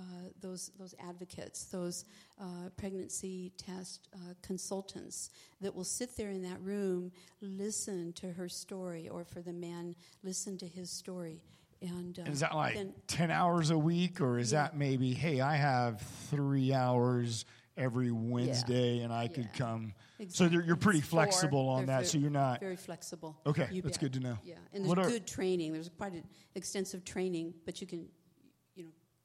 [0.00, 2.04] uh, those those advocates, those
[2.40, 7.12] uh, pregnancy test uh, consultants that will sit there in that room,
[7.42, 11.42] listen to her story, or for the man, listen to his story.
[11.82, 14.64] And, uh, is that like then, 10 hours a week, or is yeah.
[14.64, 17.46] that maybe, hey, I have three hours
[17.76, 19.04] every Wednesday yeah.
[19.04, 19.28] and I yeah.
[19.28, 19.94] could come?
[20.18, 20.58] Exactly.
[20.58, 22.60] So you're pretty flexible on that, so you're not.
[22.60, 23.38] Very flexible.
[23.46, 24.12] Okay, you that's bet.
[24.12, 24.38] good to know.
[24.44, 25.72] Yeah, and there's good training.
[25.72, 26.24] There's quite an
[26.54, 28.06] extensive training, but you can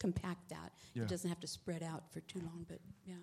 [0.05, 0.71] compact that.
[0.93, 1.03] Yeah.
[1.03, 3.15] It doesn't have to spread out for too long, but yeah.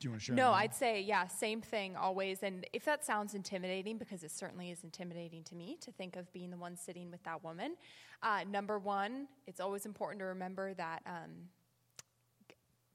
[0.00, 0.34] Do you want to share?
[0.34, 2.42] No, I'd say, yeah, same thing always.
[2.42, 6.32] And if that sounds intimidating, because it certainly is intimidating to me to think of
[6.32, 7.76] being the one sitting with that woman,
[8.22, 11.30] uh, number one, it's always important to remember that um,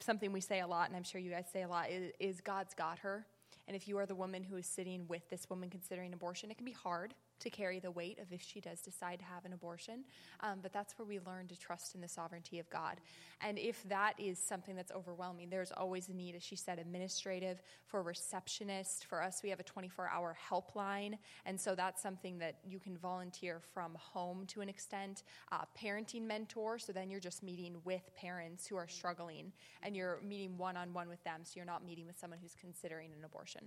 [0.01, 2.41] something we say a lot, and I'm sure you guys say a lot, is, is
[2.41, 3.25] God's got her.
[3.67, 6.57] And if you are the woman who is sitting with this woman considering abortion, it
[6.57, 9.53] can be hard to carry the weight of if she does decide to have an
[9.53, 10.03] abortion.
[10.41, 12.97] Um, but that's where we learn to trust in the sovereignty of God.
[13.41, 17.61] And if that is something that's overwhelming, there's always a need, as she said, administrative,
[17.85, 19.05] for a receptionist.
[19.05, 21.17] For us, we have a 24 hour helpline.
[21.45, 25.23] And so that's something that you can volunteer from home to an extent.
[25.51, 29.51] Uh, parenting mentor, so then you're just meeting with parents who are struggling
[29.83, 31.41] and you're meeting one on one with them.
[31.43, 33.61] So you're not meeting with someone who's considering an abortion.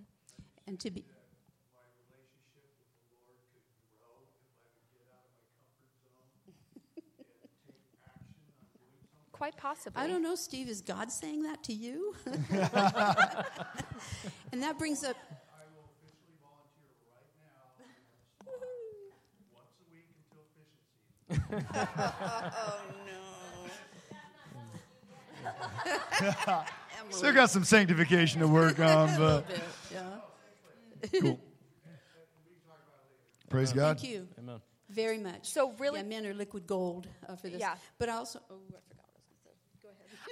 [0.66, 1.05] And to be
[9.43, 10.01] quite possibly.
[10.01, 10.69] I don't know, Steve.
[10.69, 12.14] Is God saying that to you?
[12.27, 12.39] and
[14.62, 15.16] that brings up.
[15.27, 15.35] I
[15.74, 17.74] will officially volunteer right now
[19.52, 20.78] once a week until fishing
[21.40, 21.66] season.
[21.74, 21.82] oh
[26.55, 26.62] no.
[27.10, 29.60] Still got some sanctification to work on, but bit,
[29.93, 30.20] yeah.
[31.20, 31.40] cool.
[33.51, 33.98] Praise God.
[33.98, 34.28] Thank you.
[34.39, 34.60] Amen.
[34.89, 35.51] Very much.
[35.51, 37.59] So really, yeah, men are liquid gold uh, for this.
[37.60, 37.74] Yeah.
[37.98, 38.74] But also, oh, I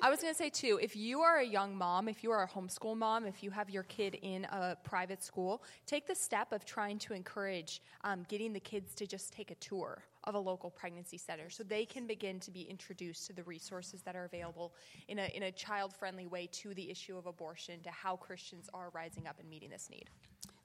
[0.09, 2.48] was going to say too, if you are a young mom, if you are a
[2.48, 6.64] homeschool mom, if you have your kid in a private school, take the step of
[6.64, 10.70] trying to encourage um, getting the kids to just take a tour of a local
[10.70, 14.74] pregnancy center so they can begin to be introduced to the resources that are available
[15.09, 18.68] in a, in a child friendly way to the issue of abortion, to how Christians
[18.72, 20.09] are rising up and meeting this need.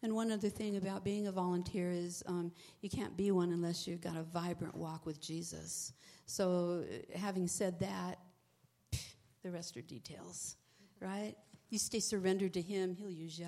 [0.04, 2.52] And one other thing about being a volunteer is um,
[2.82, 5.94] you can't be one unless you've got a vibrant walk with Jesus.
[6.26, 6.84] So,
[7.16, 8.20] having said that,
[9.46, 10.56] the rest are details,
[11.00, 11.36] right?
[11.70, 13.46] You stay surrendered to Him, He'll use you.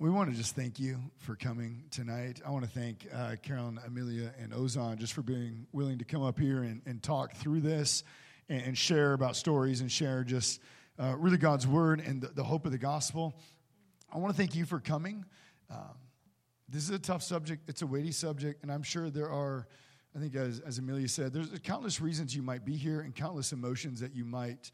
[0.00, 2.40] We want to just thank you for coming tonight.
[2.44, 6.24] I want to thank uh, Carolyn, Amelia, and Ozan just for being willing to come
[6.24, 8.02] up here and, and talk through this
[8.48, 10.60] and, and, share about stories and share just
[10.98, 13.38] uh, really God's word and the, the, hope of the gospel.
[14.12, 15.24] I want to thank you for coming.
[15.70, 15.94] Um,
[16.68, 19.68] this is a tough subject, it's a weighty subject, and I'm sure there are
[20.14, 23.52] I think, as, as Amelia said, there's countless reasons you might be here and countless
[23.52, 24.72] emotions that you might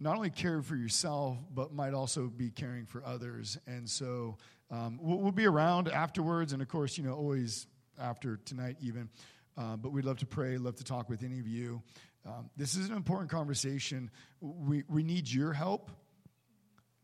[0.00, 3.58] not only care for yourself, but might also be caring for others.
[3.66, 4.38] And so
[4.70, 7.66] um, we'll, we'll, be around afterwards, and of course, you know, always
[8.00, 9.08] after tonight, even.
[9.56, 11.82] Uh, but we'd love to pray, love to talk with any of you.
[12.24, 14.10] Um, this is an important conversation.
[14.40, 15.90] We, we need your help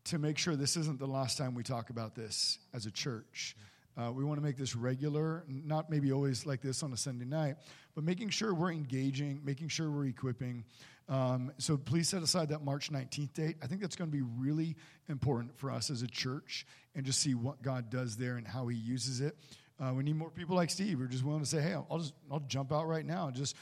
[0.05, 3.55] to make sure this isn't the last time we talk about this as a church.
[3.97, 7.25] Uh, we want to make this regular, not maybe always like this on a Sunday
[7.25, 7.55] night,
[7.93, 10.65] but making sure we're engaging, making sure we're equipping.
[11.07, 13.55] Um, so please set aside that March 19th date.
[13.63, 14.75] I think that's going to be really
[15.07, 16.65] important for us as a church
[16.95, 19.37] and just see what God does there and how He uses it.
[19.79, 21.99] Uh, we need more people like Steve who are just willing to say, "Hey, I'll
[21.99, 23.55] just I'll jump out right now and just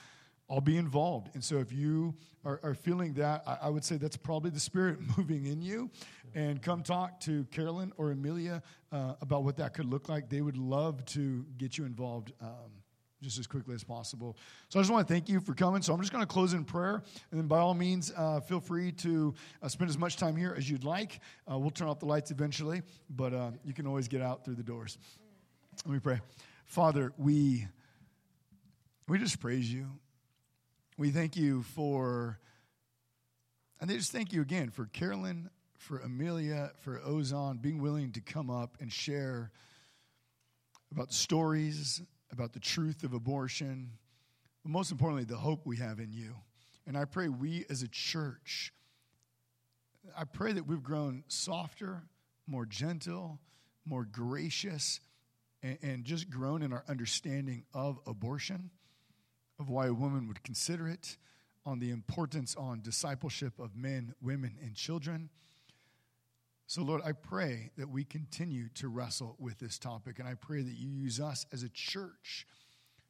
[0.50, 2.16] I'll be involved." And so, if you
[2.46, 5.90] are, are feeling that, I, I, would say that's probably the Spirit moving in you.
[6.36, 10.30] And come talk to Carolyn or Amelia uh, about what that could look like.
[10.30, 12.34] They would love to get you involved.
[12.42, 12.72] Um,
[13.22, 14.38] just as quickly as possible.
[14.68, 15.82] So I just want to thank you for coming.
[15.82, 17.02] So I'm just going to close in prayer,
[17.32, 20.54] and then by all means, uh, feel free to uh, spend as much time here
[20.58, 21.22] as you'd like.
[21.50, 24.56] Uh, we'll turn off the lights eventually, but uh, you can always get out through
[24.56, 24.98] the doors.
[25.86, 26.20] Let me pray.
[26.66, 27.66] Father, we
[29.08, 29.88] we just praise you.
[30.96, 32.38] We thank you for,
[33.82, 38.22] and they just thank you again for Carolyn, for Amelia, for Ozan being willing to
[38.22, 39.50] come up and share
[40.92, 42.00] about stories,
[42.32, 43.90] about the truth of abortion,
[44.64, 46.36] but most importantly, the hope we have in you.
[46.86, 48.72] And I pray we as a church,
[50.16, 52.04] I pray that we've grown softer,
[52.46, 53.40] more gentle,
[53.84, 55.00] more gracious,
[55.64, 58.70] and, and just grown in our understanding of abortion,
[59.60, 61.18] of why a woman would consider it,
[61.66, 65.30] on the importance on discipleship of men, women, and children.
[66.68, 70.62] So, Lord, I pray that we continue to wrestle with this topic, and I pray
[70.62, 72.46] that you use us as a church,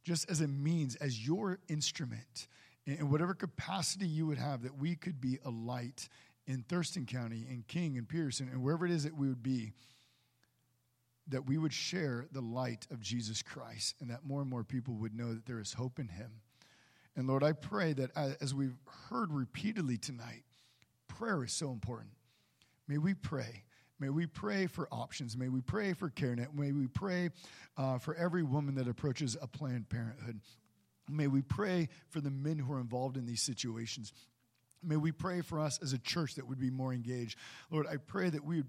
[0.03, 2.47] just as a means, as your instrument,
[2.85, 6.09] in whatever capacity you would have, that we could be a light
[6.45, 9.71] in Thurston County, in King, and Pearson, and wherever it is that we would be
[11.27, 14.95] that we would share the light of Jesus Christ and that more and more people
[14.95, 16.31] would know that there is hope in him.
[17.15, 18.77] And Lord, I pray that as we've
[19.09, 20.43] heard repeatedly tonight,
[21.07, 22.11] prayer is so important.
[22.87, 23.63] May we pray.
[23.99, 25.37] May we pray for options.
[25.37, 26.53] May we pray for CareNet.
[26.53, 27.29] May we pray
[27.77, 30.41] uh, for every woman that approaches a Planned Parenthood.
[31.09, 34.11] May we pray for the men who are involved in these situations.
[34.81, 37.37] May we pray for us as a church that would be more engaged.
[37.69, 38.67] Lord, I pray that we would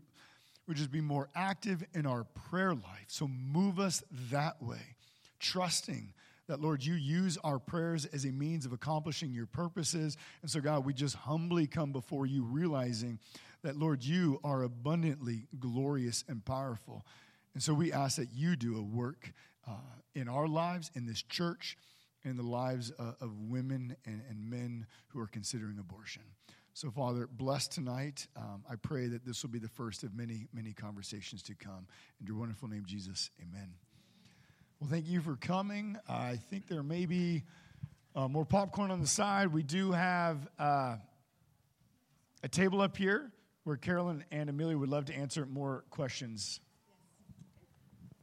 [0.67, 3.07] would just be more active in our prayer life.
[3.09, 4.97] So move us that way,
[5.41, 6.13] trusting
[6.47, 10.17] that, Lord, you use our prayers as a means of accomplishing your purposes.
[10.43, 13.19] And so, God, we just humbly come before you, realizing
[13.63, 17.05] that, Lord, you are abundantly glorious and powerful.
[17.55, 19.33] And so we ask that you do a work
[19.67, 19.73] uh,
[20.15, 21.79] in our lives, in this church,
[22.25, 26.23] in the lives uh, of women and, and men who are considering abortion.
[26.77, 28.27] So, Father, bless tonight.
[28.37, 31.87] Um, I pray that this will be the first of many, many conversations to come.
[32.21, 33.75] In your wonderful name, Jesus, amen.
[34.81, 35.97] Well, thank you for coming.
[36.09, 37.45] I think there may be
[38.17, 39.53] uh, more popcorn on the side.
[39.53, 40.97] We do have uh,
[42.43, 43.31] a table up here
[43.63, 46.59] where Carolyn and Amelia would love to answer more questions